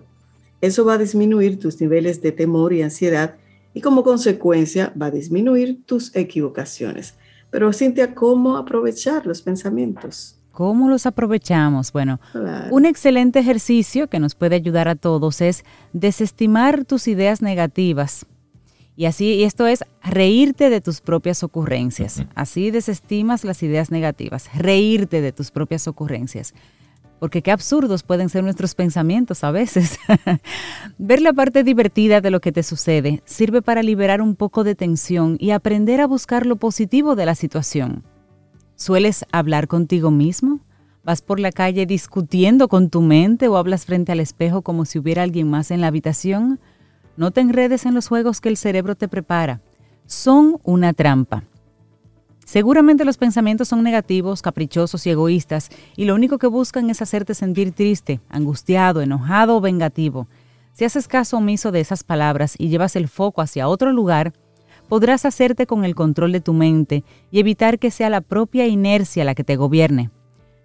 Eso 0.62 0.86
va 0.86 0.93
a 0.93 0.98
disminuir 0.98 1.59
tus 1.59 1.79
niveles 1.79 2.21
de 2.21 2.31
temor 2.31 2.74
y 2.74 2.81
ansiedad 2.81 3.36
y 3.74 3.81
como 3.81 4.03
consecuencia 4.03 4.93
va 5.00 5.07
a 5.07 5.12
disminuir 5.12 5.83
tus 5.86 6.15
equivocaciones. 6.15 7.15
Pero 7.51 7.71
Cintia, 7.74 8.13
¿cómo 8.13 8.57
aprovechar 8.57 9.25
los 9.25 9.41
pensamientos? 9.41 10.36
¿Cómo 10.51 10.89
los 10.89 11.05
aprovechamos? 11.05 11.91
Bueno, 11.93 12.19
un 12.69 12.86
excelente 12.86 13.39
ejercicio 13.39 14.09
que 14.09 14.19
nos 14.19 14.36
puede 14.36 14.55
ayudar 14.55 14.88
a 14.88 14.95
todos 14.95 15.39
es 15.41 15.63
desestimar 15.93 16.83
tus 16.83 17.07
ideas 17.07 17.41
negativas. 17.41 18.25
Y 19.00 19.06
así, 19.06 19.36
y 19.36 19.44
esto 19.46 19.65
es 19.65 19.86
reírte 20.03 20.70
de 20.70 20.82
tus 20.82 21.00
propias 21.00 21.41
ocurrencias. 21.41 22.25
Así 22.36 22.70
desestimas 22.70 23.46
las 23.46 23.63
ideas 23.63 23.91
negativas, 23.91 24.50
reírte 24.53 25.22
de 25.22 25.32
tus 25.32 25.51
propias 25.51 25.88
ocurrencias 25.88 26.53
porque 27.18 27.41
qué 27.41 27.51
absurdos 27.51 28.03
pueden 28.03 28.27
ser 28.27 28.44
nuestros 28.44 28.75
pensamientos 28.75 29.46
a 29.46 29.51
veces. 29.51 30.00
Ver 30.98 31.22
la 31.22 31.32
parte 31.32 31.63
divertida 31.63 32.20
de 32.20 32.29
lo 32.29 32.41
que 32.41 32.51
te 32.51 32.63
sucede 32.63 33.22
sirve 33.24 33.62
para 33.62 33.84
liberar 33.84 34.22
un 34.22 34.36
poco 34.36 34.65
de 34.65 34.75
tensión 34.75 35.38
y 35.39 35.51
aprender 35.51 36.01
a 36.01 36.08
buscar 36.08 36.46
lo 36.46 36.58
positivo 36.58 37.15
de 37.15 37.25
la 37.25 37.36
situación. 37.36 38.03
¿Sueles 38.75 39.25
hablar 39.32 39.68
contigo 39.68 40.12
mismo? 40.12 40.60
¿Vas 41.03 41.22
por 41.22 41.39
la 41.39 41.53
calle 41.53 41.86
discutiendo 41.86 42.68
con 42.68 42.89
tu 42.89 43.01
mente 43.01 43.48
o 43.48 43.56
hablas 43.56 43.86
frente 43.86 44.12
al 44.12 44.20
espejo 44.20 44.62
como 44.62 44.84
si 44.84 45.00
hubiera 45.00 45.24
alguien 45.24 45.50
más 45.50 45.72
en 45.72 45.82
la 45.82 45.88
habitación? 45.88 46.60
No 47.20 47.32
te 47.32 47.42
enredes 47.42 47.86
en 47.86 47.94
los 47.94 48.08
juegos 48.08 48.40
que 48.40 48.48
el 48.48 48.56
cerebro 48.56 48.96
te 48.96 49.10
prepara. 49.10 49.60
Son 50.06 50.58
una 50.64 50.94
trampa. 50.94 51.44
Seguramente 52.46 53.04
los 53.04 53.18
pensamientos 53.18 53.68
son 53.68 53.84
negativos, 53.84 54.42
caprichosos 54.42 55.06
y 55.06 55.10
egoístas, 55.10 55.68
y 55.98 56.06
lo 56.06 56.16
único 56.16 56.38
que 56.38 56.48
buscan 56.48 56.90
es 56.90 57.02
hacerte 57.02 57.34
sentir 57.34 57.74
triste, 57.74 58.22
angustiado, 58.30 59.02
enojado 59.02 59.58
o 59.58 59.60
vengativo. 59.60 60.30
Si 60.72 60.86
haces 60.86 61.10
caso 61.10 61.36
omiso 61.36 61.74
de 61.74 61.82
esas 61.82 62.06
palabras 62.06 62.56
y 62.58 62.70
llevas 62.70 62.96
el 62.96 63.10
foco 63.10 63.42
hacia 63.42 63.68
otro 63.68 63.92
lugar, 63.92 64.32
podrás 64.88 65.26
hacerte 65.26 65.68
con 65.68 65.84
el 65.84 65.96
control 65.96 66.32
de 66.32 66.40
tu 66.40 66.54
mente 66.54 67.04
y 67.32 67.42
evitar 67.42 67.80
que 67.80 67.92
sea 67.92 68.10
la 68.10 68.22
propia 68.22 68.66
inercia 68.66 69.26
la 69.26 69.36
que 69.36 69.44
te 69.44 69.58
gobierne. 69.58 70.10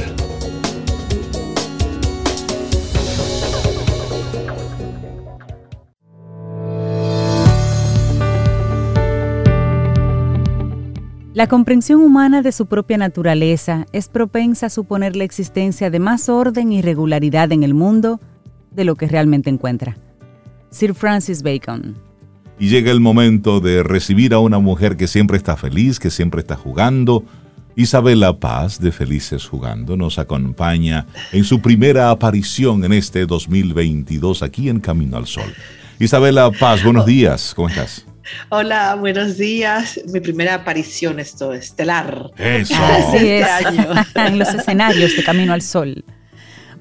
La 11.39 11.47
comprensión 11.47 12.01
humana 12.01 12.41
de 12.41 12.51
su 12.51 12.65
propia 12.65 12.97
naturaleza 12.97 13.85
es 13.93 14.09
propensa 14.09 14.65
a 14.65 14.69
suponer 14.69 15.15
la 15.15 15.23
existencia 15.23 15.89
de 15.89 15.97
más 15.97 16.27
orden 16.27 16.73
y 16.73 16.81
regularidad 16.81 17.53
en 17.53 17.63
el 17.63 17.73
mundo 17.73 18.19
de 18.71 18.83
lo 18.83 18.97
que 18.97 19.07
realmente 19.07 19.49
encuentra. 19.49 19.95
Sir 20.69 20.93
Francis 20.93 21.41
Bacon. 21.41 21.95
Y 22.59 22.67
llega 22.67 22.91
el 22.91 22.99
momento 22.99 23.61
de 23.61 23.83
recibir 23.83 24.33
a 24.33 24.39
una 24.39 24.59
mujer 24.59 24.97
que 24.97 25.07
siempre 25.07 25.37
está 25.37 25.55
feliz, 25.55 25.97
que 25.97 26.09
siempre 26.09 26.41
está 26.41 26.57
jugando. 26.57 27.23
Isabela 27.77 28.37
Paz 28.37 28.81
de 28.81 28.91
Felices 28.91 29.47
Jugando 29.47 29.95
nos 29.95 30.19
acompaña 30.19 31.07
en 31.31 31.45
su 31.45 31.61
primera 31.61 32.09
aparición 32.09 32.83
en 32.83 32.91
este 32.91 33.25
2022 33.25 34.43
aquí 34.43 34.67
en 34.67 34.81
Camino 34.81 35.15
al 35.15 35.25
Sol. 35.25 35.53
Isabela 35.99 36.51
Paz, 36.51 36.83
buenos 36.83 37.05
días, 37.05 37.53
¿cómo 37.55 37.69
estás? 37.69 38.08
Hola, 38.49 38.95
buenos 38.95 39.37
días. 39.37 39.99
Mi 40.11 40.19
primera 40.19 40.55
aparición, 40.55 41.19
esto 41.19 41.53
estelar. 41.53 42.31
Eso. 42.37 42.75
Así 42.75 43.17
este 43.17 43.39
es. 43.39 43.47
en 44.15 44.39
los 44.39 44.53
escenarios 44.53 45.15
de 45.15 45.23
Camino 45.23 45.53
al 45.53 45.61
Sol. 45.61 46.03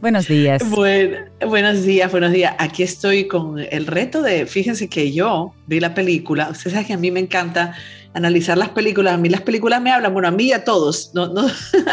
Buenos 0.00 0.28
días. 0.28 0.62
buenos 0.70 1.82
días, 1.82 2.10
buenos 2.10 2.30
días. 2.30 2.54
Aquí 2.58 2.84
estoy 2.84 3.26
con 3.26 3.58
el 3.58 3.86
reto 3.86 4.22
de, 4.22 4.46
fíjense 4.46 4.88
que 4.88 5.12
yo 5.12 5.54
vi 5.66 5.80
la 5.80 5.92
película, 5.92 6.50
ustedes 6.50 6.72
saben 6.72 6.86
que 6.86 6.92
a 6.92 6.98
mí 6.98 7.10
me 7.10 7.18
encanta 7.18 7.74
analizar 8.18 8.58
las 8.58 8.70
películas, 8.70 9.14
a 9.14 9.16
mí 9.16 9.28
las 9.28 9.40
películas 9.42 9.80
me 9.80 9.90
hablan, 9.90 10.12
bueno, 10.12 10.28
a 10.28 10.30
mí 10.30 10.44
y 10.44 10.52
a 10.52 10.64
todos, 10.64 11.12
no, 11.14 11.32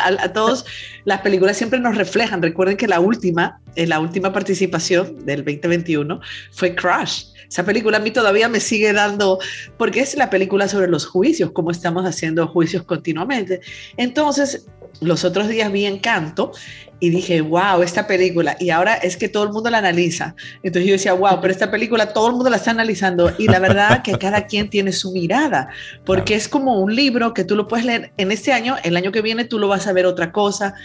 a, 0.04 0.34
todos 0.34 0.66
las 1.06 1.22
películas 1.22 1.56
siempre 1.56 1.80
nos 1.80 1.96
reflejan. 1.96 2.42
Recuerden 2.42 2.78
que 2.78 2.88
la 2.88 3.00
última, 3.00 3.62
en 3.76 3.90
la 3.90 4.00
última 4.00 4.34
participación 4.34 5.26
del 5.26 5.46
2021 5.46 6.20
fue 6.52 6.76
Crash. 6.76 7.26
Esa 7.48 7.64
película 7.64 7.98
a 7.98 8.00
mí 8.00 8.12
todavía 8.12 8.50
me 8.50 8.60
sigue 8.60 8.92
dando, 8.92 9.40
porque 9.78 10.02
es 10.02 10.18
la 10.18 10.30
película 10.30 10.68
sobre 10.68 10.88
los 10.88 11.06
juicios, 11.06 11.52
cómo 11.52 11.72
estamos 11.72 12.06
haciendo 12.06 12.48
juicios 12.48 12.84
continuamente. 12.84 13.62
Entonces, 13.98 14.68
los 15.02 15.24
otros 15.24 15.48
días 15.48 15.72
vi 15.72 15.86
Encanto 15.86 16.52
y 17.00 17.10
dije, 17.10 17.42
wow, 17.42 17.82
esta 17.84 18.08
película, 18.08 18.56
y 18.60 18.70
ahora 18.70 18.96
es 18.96 19.18
que 19.18 19.28
todo 19.28 19.44
el 19.44 19.50
mundo 19.52 19.70
la 19.70 19.80
analiza. 19.80 20.36
Entonces 20.64 20.88
yo 20.88 20.94
decía, 20.94 21.14
wow, 21.14 21.42
pero 21.42 21.54
esta 21.54 21.70
película 21.70 22.14
todo 22.14 22.28
el 22.28 22.34
mundo 22.34 22.50
la 22.50 22.58
está 22.58 22.72
analizando 22.72 23.34
y 23.38 23.48
la 23.48 23.60
verdad 23.60 24.02
que 24.02 24.18
cada 24.18 24.46
quien 24.48 24.70
tiene 24.70 24.92
su 24.92 25.12
mirada, 25.12 25.70
porque 26.06 26.36
es 26.36 26.48
como 26.48 26.80
un 26.80 26.96
libro 26.96 27.34
que 27.34 27.44
tú 27.44 27.56
lo 27.56 27.68
puedes 27.68 27.86
leer 27.86 28.12
en 28.18 28.32
este 28.32 28.54
año, 28.54 28.76
el 28.84 28.96
año 28.96 29.12
que 29.12 29.22
viene 29.22 29.46
tú 29.46 29.60
lo 29.60 29.68
vas 29.68 29.88
a 29.88 29.94
ver 29.94 30.06
otra 30.06 30.32
cosa. 30.32 30.76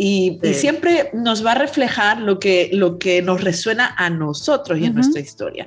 Y, 0.00 0.38
siempre 0.54 1.10
nos 1.12 1.44
va 1.44 1.52
a 1.52 1.54
reflejar 1.56 2.20
lo 2.20 2.38
que, 2.38 2.70
lo 2.72 3.00
que 3.00 3.20
nos 3.20 3.42
resuena 3.42 3.96
a 3.98 4.08
nosotros 4.08 4.78
y 4.78 4.84
en 4.84 4.94
nuestra 4.94 5.20
historia. 5.20 5.66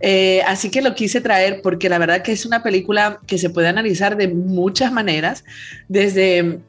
Eh, 0.00 0.42
así 0.46 0.70
que 0.70 0.82
lo 0.82 0.94
quise 0.94 1.22
traer 1.22 1.62
porque 1.62 1.88
la 1.88 1.96
verdad 1.96 2.20
que 2.20 2.32
es 2.32 2.44
una 2.44 2.62
película 2.62 3.20
que 3.26 3.38
se 3.38 3.48
puede 3.48 3.68
analizar 3.68 4.18
de 4.18 4.28
muchas 4.28 4.92
maneras, 4.92 5.44
desde 5.88 6.60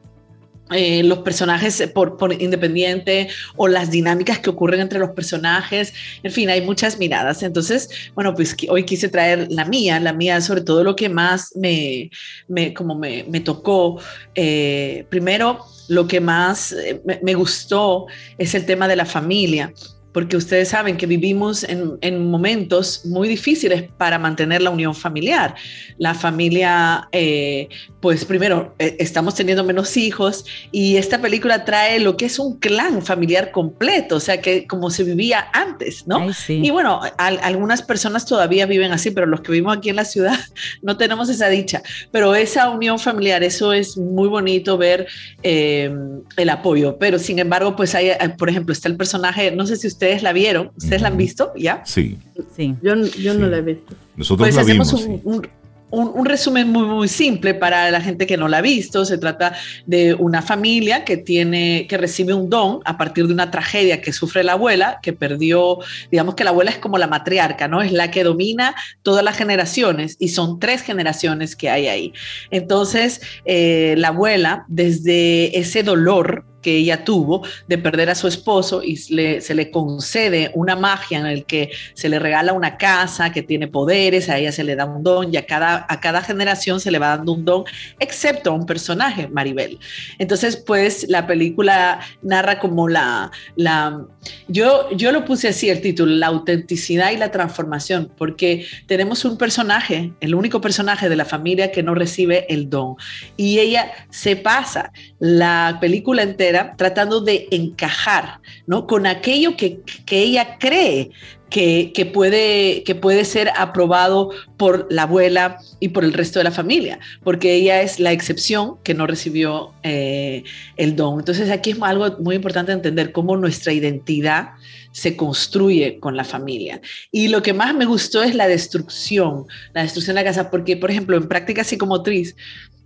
eh, 0.74 1.02
los 1.02 1.18
personajes 1.18 1.82
por, 1.94 2.32
independiente 2.38 3.28
o 3.56 3.68
las 3.68 3.90
dinámicas 3.90 4.38
que 4.38 4.50
ocurren 4.50 4.80
entre 4.80 4.98
los 4.98 5.10
personajes. 5.10 5.92
En 6.22 6.32
fin, 6.32 6.50
hay 6.50 6.60
muchas 6.62 6.98
miradas. 6.98 7.42
Entonces, 7.42 7.88
bueno, 8.14 8.34
pues 8.34 8.56
hoy 8.68 8.84
quise 8.84 9.08
traer 9.08 9.46
la 9.50 9.64
mía, 9.64 10.00
la 10.00 10.12
mía 10.12 10.40
sobre 10.40 10.62
todo 10.62 10.84
lo 10.84 10.96
que 10.96 11.08
más 11.08 11.54
me, 11.56 12.10
me 12.48 12.74
como 12.74 12.94
me, 12.94 13.24
me 13.28 13.40
tocó. 13.40 14.00
Eh, 14.34 15.06
primero, 15.08 15.64
lo 15.88 16.06
que 16.06 16.20
más 16.20 16.72
eh, 16.72 17.02
me 17.22 17.34
gustó 17.34 18.06
es 18.38 18.54
el 18.54 18.66
tema 18.66 18.88
de 18.88 18.96
la 18.96 19.04
familia 19.04 19.72
porque 20.12 20.36
ustedes 20.36 20.68
saben 20.68 20.96
que 20.96 21.06
vivimos 21.06 21.64
en, 21.64 22.30
momentos 22.30 23.04
muy 23.04 23.28
difíciles 23.28 23.84
para 23.96 24.18
mantener 24.18 24.62
la 24.62 24.70
unión 24.70 24.94
familiar. 24.94 25.54
La 25.98 26.14
familia, 26.14 27.08
eh, 27.12 27.68
pues 28.00 28.24
primero, 28.24 28.74
eh, 28.78 28.96
estamos 28.98 29.34
teniendo 29.34 29.64
menos 29.64 29.96
hijos 29.96 30.44
y 30.70 30.96
esta 30.96 31.20
película 31.20 31.64
trae 31.64 31.98
lo 32.00 32.16
que 32.16 32.26
es 32.26 32.38
un 32.38 32.58
clan 32.58 33.02
familiar 33.02 33.50
completo, 33.50 34.16
o 34.16 34.20
sea, 34.20 34.40
que 34.40 34.66
como 34.66 34.90
se 34.90 35.04
vivía 35.04 35.48
antes, 35.52 36.06
¿no? 36.06 36.26
Y 36.48 36.70
bueno, 36.70 37.00
algunas 37.16 37.82
personas 37.82 38.26
todavía 38.26 38.66
viven 38.66 38.92
así, 38.92 39.10
pero 39.10 39.26
los 39.26 39.40
que 39.40 39.52
vivimos 39.52 39.76
aquí 39.76 39.88
en 39.88 39.96
la 39.96 40.04
ciudad 40.04 40.38
no 40.82 40.96
tenemos 40.96 41.28
esa 41.28 41.48
dicha. 41.48 41.82
Pero 42.10 42.34
esa 42.34 42.70
unión 42.70 42.98
familiar, 42.98 43.42
eso 43.42 43.72
es 43.72 43.96
muy 43.96 44.28
bonito 44.28 44.76
ver 44.76 45.06
eh, 45.42 45.90
el 46.36 46.50
apoyo. 46.50 46.98
Pero 46.98 47.18
sin 47.18 47.38
embargo, 47.38 47.76
pues 47.76 47.94
hay, 47.94 48.10
por 48.38 48.50
ejemplo, 48.50 48.72
está 48.72 48.88
el 48.88 48.96
personaje, 48.96 49.50
no 49.52 49.66
sé 49.66 49.76
si 49.76 49.86
usted 49.86 50.01
ustedes 50.02 50.22
la 50.24 50.32
vieron. 50.32 50.72
¿Ustedes 50.76 51.00
la 51.00 51.08
han 51.08 51.16
visto 51.16 51.52
ya? 51.56 51.82
Sí. 51.84 52.18
Sí. 52.56 52.74
Yo, 52.82 52.96
yo 52.96 53.34
no 53.34 53.46
la 53.46 53.58
he 53.58 53.62
visto. 53.62 53.94
Nosotros 54.16 54.48
pues 54.48 54.56
la 54.56 54.62
hacemos 54.62 54.92
vimos. 54.92 55.22
un, 55.24 55.48
un, 55.92 56.26
resumen 56.26 56.68
muy, 56.70 56.86
muy 56.86 57.06
simple 57.06 57.54
para 57.54 57.88
la 57.92 58.00
gente 58.00 58.26
que 58.26 58.36
no 58.36 58.48
la 58.48 58.58
ha 58.58 58.62
visto. 58.62 59.04
Se 59.04 59.16
trata 59.16 59.54
de 59.86 60.14
una 60.14 60.42
familia 60.42 61.04
que 61.04 61.18
tiene, 61.18 61.86
que 61.88 61.98
recibe 61.98 62.34
un 62.34 62.50
don 62.50 62.80
a 62.84 62.98
partir 62.98 63.28
de 63.28 63.32
una 63.32 63.52
tragedia 63.52 64.00
que 64.00 64.12
sufre 64.12 64.42
la 64.42 64.54
abuela, 64.54 64.98
que 65.02 65.12
perdió, 65.12 65.78
digamos 66.10 66.34
que 66.34 66.42
la 66.42 66.50
abuela 66.50 66.72
es 66.72 66.78
como 66.78 66.98
la 66.98 67.06
matriarca, 67.06 67.68
¿no? 67.68 67.80
Es 67.80 67.92
la 67.92 68.10
que 68.10 68.24
domina 68.24 68.74
todas 69.02 69.22
las 69.24 69.36
generaciones 69.36 70.16
y 70.18 70.28
son 70.28 70.58
tres 70.58 70.82
generaciones 70.82 71.54
que 71.54 71.70
hay 71.70 71.86
ahí. 71.86 72.12
Entonces, 72.50 73.20
eh, 73.44 73.94
la 73.98 74.08
abuela, 74.08 74.64
desde 74.66 75.56
ese 75.56 75.84
dolor, 75.84 76.44
que 76.62 76.76
ella 76.76 77.04
tuvo 77.04 77.46
de 77.68 77.78
perder 77.78 78.08
a 78.10 78.14
su 78.14 78.28
esposo 78.28 78.82
y 78.82 78.96
se 78.96 79.54
le 79.54 79.70
concede 79.70 80.50
una 80.54 80.76
magia 80.76 81.18
en 81.18 81.26
el 81.26 81.44
que 81.44 81.70
se 81.94 82.08
le 82.08 82.18
regala 82.18 82.52
una 82.52 82.78
casa 82.78 83.32
que 83.32 83.42
tiene 83.42 83.68
poderes, 83.68 84.28
a 84.28 84.38
ella 84.38 84.52
se 84.52 84.64
le 84.64 84.76
da 84.76 84.84
un 84.84 85.02
don 85.02 85.32
y 85.32 85.36
a 85.36 85.46
cada, 85.46 85.86
a 85.88 86.00
cada 86.00 86.22
generación 86.22 86.80
se 86.80 86.90
le 86.90 86.98
va 86.98 87.16
dando 87.16 87.32
un 87.32 87.44
don, 87.44 87.64
excepto 87.98 88.50
a 88.50 88.54
un 88.54 88.66
personaje, 88.66 89.28
Maribel. 89.28 89.78
Entonces, 90.18 90.56
pues 90.56 91.06
la 91.08 91.26
película 91.26 92.00
narra 92.22 92.58
como 92.58 92.88
la, 92.88 93.30
la 93.56 94.06
yo, 94.48 94.90
yo 94.92 95.12
lo 95.12 95.24
puse 95.24 95.48
así 95.48 95.68
el 95.68 95.80
título, 95.80 96.14
la 96.14 96.28
autenticidad 96.28 97.10
y 97.10 97.16
la 97.16 97.30
transformación, 97.30 98.12
porque 98.16 98.66
tenemos 98.86 99.24
un 99.24 99.36
personaje, 99.36 100.12
el 100.20 100.34
único 100.34 100.60
personaje 100.60 101.08
de 101.08 101.16
la 101.16 101.24
familia 101.24 101.72
que 101.72 101.82
no 101.82 101.94
recibe 101.94 102.46
el 102.48 102.70
don 102.70 102.94
y 103.36 103.58
ella 103.58 103.92
se 104.10 104.36
pasa 104.36 104.92
la 105.18 105.78
película 105.80 106.22
entera 106.22 106.51
tratando 106.76 107.20
de 107.20 107.48
encajar 107.50 108.40
¿no? 108.66 108.86
con 108.86 109.06
aquello 109.06 109.56
que, 109.56 109.80
ella 110.10 110.58
cree 110.58 111.10
que, 111.50 112.10
puede, 112.12 112.82
que 112.84 112.94
puede 112.94 113.24
ser 113.24 113.50
aprobado 113.56 114.30
por 114.56 114.86
la 114.90 115.02
abuela 115.02 115.58
y 115.80 115.88
por 115.88 116.04
el 116.04 116.12
resto 116.12 116.38
de 116.38 116.44
la 116.44 116.50
familia, 116.50 116.98
porque 117.22 117.54
ella 117.54 117.82
es 117.82 118.00
la 118.00 118.12
excepción 118.12 118.76
que 118.82 118.94
no 118.94 119.06
recibió 119.06 119.72
eh, 119.82 120.44
el 120.76 120.96
don. 120.96 121.18
Entonces 121.18 121.50
aquí 121.50 121.72
es 121.72 121.82
algo 121.82 122.16
muy 122.20 122.36
importante 122.36 122.72
entender 122.72 123.12
cómo 123.12 123.36
nuestra 123.36 123.72
identidad 123.72 124.50
se 124.92 125.16
construye 125.16 125.98
con 125.98 126.16
la 126.16 126.24
familia. 126.24 126.80
Y 127.10 127.28
lo 127.28 127.42
que 127.42 127.54
más 127.54 127.74
me 127.74 127.86
gustó 127.86 128.22
es 128.22 128.34
la 128.34 128.46
destrucción, 128.46 129.46
la 129.72 129.82
destrucción 129.82 130.14
de 130.16 130.22
la 130.22 130.28
casa, 130.28 130.50
porque 130.50 130.76
por 130.76 130.90
ejemplo 130.90 131.16
en 131.16 131.28
práctica 131.28 131.64
psicomotriz 131.64 132.36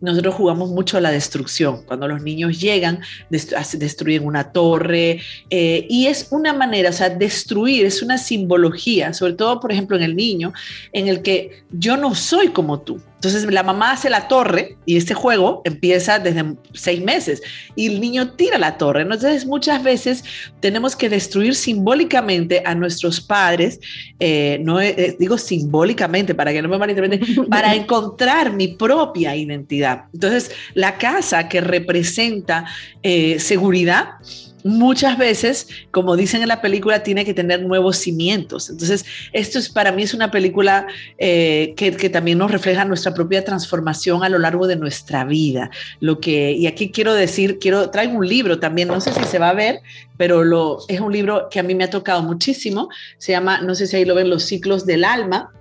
nosotros 0.00 0.34
jugamos 0.34 0.70
mucho 0.70 0.98
a 0.98 1.00
la 1.00 1.10
destrucción. 1.10 1.82
Cuando 1.84 2.08
los 2.08 2.22
niños 2.22 2.60
llegan, 2.60 3.00
destruyen 3.30 4.26
una 4.26 4.52
torre 4.52 5.20
eh, 5.50 5.86
y 5.88 6.06
es 6.06 6.28
una 6.30 6.52
manera, 6.52 6.90
o 6.90 6.92
sea, 6.92 7.08
destruir 7.08 7.86
es 7.86 8.02
una 8.02 8.18
simbología, 8.18 9.12
sobre 9.12 9.34
todo, 9.34 9.60
por 9.60 9.72
ejemplo, 9.72 9.96
en 9.96 10.02
el 10.02 10.16
niño, 10.16 10.52
en 10.92 11.08
el 11.08 11.22
que 11.22 11.62
yo 11.70 11.96
no 11.96 12.14
soy 12.14 12.48
como 12.48 12.80
tú. 12.80 13.00
Entonces 13.16 13.50
la 13.50 13.62
mamá 13.62 13.92
hace 13.92 14.10
la 14.10 14.28
torre 14.28 14.76
y 14.84 14.96
este 14.96 15.14
juego 15.14 15.62
empieza 15.64 16.18
desde 16.18 16.54
seis 16.74 17.02
meses 17.02 17.42
y 17.74 17.86
el 17.86 18.00
niño 18.00 18.32
tira 18.32 18.58
la 18.58 18.76
torre. 18.76 19.02
Entonces 19.02 19.46
muchas 19.46 19.82
veces 19.82 20.22
tenemos 20.60 20.94
que 20.94 21.08
destruir 21.08 21.54
simbólicamente 21.54 22.62
a 22.64 22.74
nuestros 22.74 23.20
padres, 23.20 23.80
eh, 24.20 24.58
no 24.62 24.80
eh, 24.80 25.16
digo 25.18 25.38
simbólicamente 25.38 26.34
para 26.34 26.52
que 26.52 26.60
no 26.60 26.68
me 26.68 26.78
malinterpreten, 26.78 27.46
para 27.50 27.74
encontrar 27.74 28.52
mi 28.52 28.68
propia 28.68 29.34
identidad. 29.34 30.04
Entonces 30.12 30.50
la 30.74 30.98
casa 30.98 31.48
que 31.48 31.62
representa 31.62 32.66
eh, 33.02 33.40
seguridad, 33.40 34.16
muchas 34.66 35.16
veces, 35.16 35.68
como 35.90 36.16
dicen 36.16 36.42
en 36.42 36.48
la 36.48 36.60
película, 36.60 37.02
tiene 37.02 37.24
que 37.24 37.32
tener 37.32 37.62
nuevos 37.62 37.96
cimientos. 37.98 38.68
Entonces, 38.68 39.04
esto 39.32 39.58
es 39.58 39.68
para 39.68 39.92
mí 39.92 40.02
es 40.02 40.12
una 40.12 40.30
película 40.30 40.86
eh, 41.18 41.74
que, 41.76 42.10
también 42.10 42.38
nos 42.38 42.50
refleja 42.50 42.84
nuestra 43.06 43.14
propia 43.14 43.44
transformación 43.44 44.24
a 44.24 44.28
lo 44.28 44.38
largo 44.38 44.66
de 44.66 44.76
nuestra 44.76 45.24
vida. 45.24 45.70
Lo 46.00 46.18
que, 46.18 46.52
y 46.52 46.66
aquí 46.66 46.90
quiero 46.90 47.14
decir, 47.14 47.58
quiero, 47.58 47.90
traigo 47.90 48.14
un 48.18 48.26
libro 48.26 48.58
también, 48.58 48.88
no 48.88 49.00
sé 49.00 49.12
si 49.12 49.22
se 49.24 49.38
va 49.38 49.50
a 49.50 49.54
ver, 49.54 49.80
pero 50.16 50.42
lo, 50.42 50.78
es 50.88 51.00
un 51.00 51.12
libro 51.12 51.48
que 51.50 51.60
a 51.60 51.62
mí 51.62 51.74
me 51.74 51.84
ha 51.84 51.90
tocado 51.90 52.22
muchísimo. 52.22 52.88
Se 53.18 53.32
llama, 53.32 53.60
no 53.60 53.74
sé 53.74 53.86
si 53.86 53.96
ahí 53.96 54.04
lo 54.04 54.14
ven, 54.14 54.28
Los 54.28 54.42
ciclos 54.44 54.86
del 54.86 55.04
alma. 55.04 55.52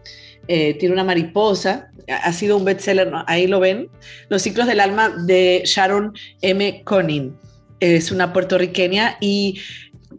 Eh, 0.47 0.75
tiene 0.75 0.93
una 0.93 1.03
mariposa, 1.03 1.89
ha 2.07 2.31
sido 2.31 2.57
un 2.57 2.65
bestseller, 2.65 3.11
ahí 3.25 3.47
lo 3.47 3.59
ven, 3.59 3.89
Los 4.29 4.43
ciclos 4.43 4.67
del 4.67 4.79
alma 4.79 5.09
de 5.25 5.63
Sharon 5.65 6.13
M. 6.41 6.83
Conning 6.83 7.35
es 7.79 8.11
una 8.11 8.31
puertorriqueña 8.31 9.17
y 9.19 9.59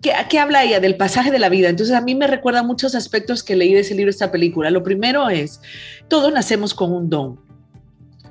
¿Qué, 0.06 0.12
¿qué, 0.28 0.38
habla 0.38 0.62
ella? 0.62 0.78
Del 0.78 0.96
pasaje 0.96 1.32
de 1.32 1.40
la 1.40 1.48
vida. 1.48 1.68
Entonces 1.68 1.96
a 1.96 2.00
mí 2.00 2.14
me 2.14 2.28
recuerda 2.28 2.62
muchos 2.62 2.94
aspectos 2.94 3.42
que 3.42 3.56
leí 3.56 3.74
de 3.74 3.80
ese 3.80 3.96
libro, 3.96 4.08
esta 4.08 4.30
película. 4.30 4.70
Lo 4.70 4.84
primero 4.84 5.28
es, 5.28 5.60
todos 6.06 6.32
nacemos 6.32 6.74
con 6.74 6.92
un 6.92 7.10
don. 7.10 7.40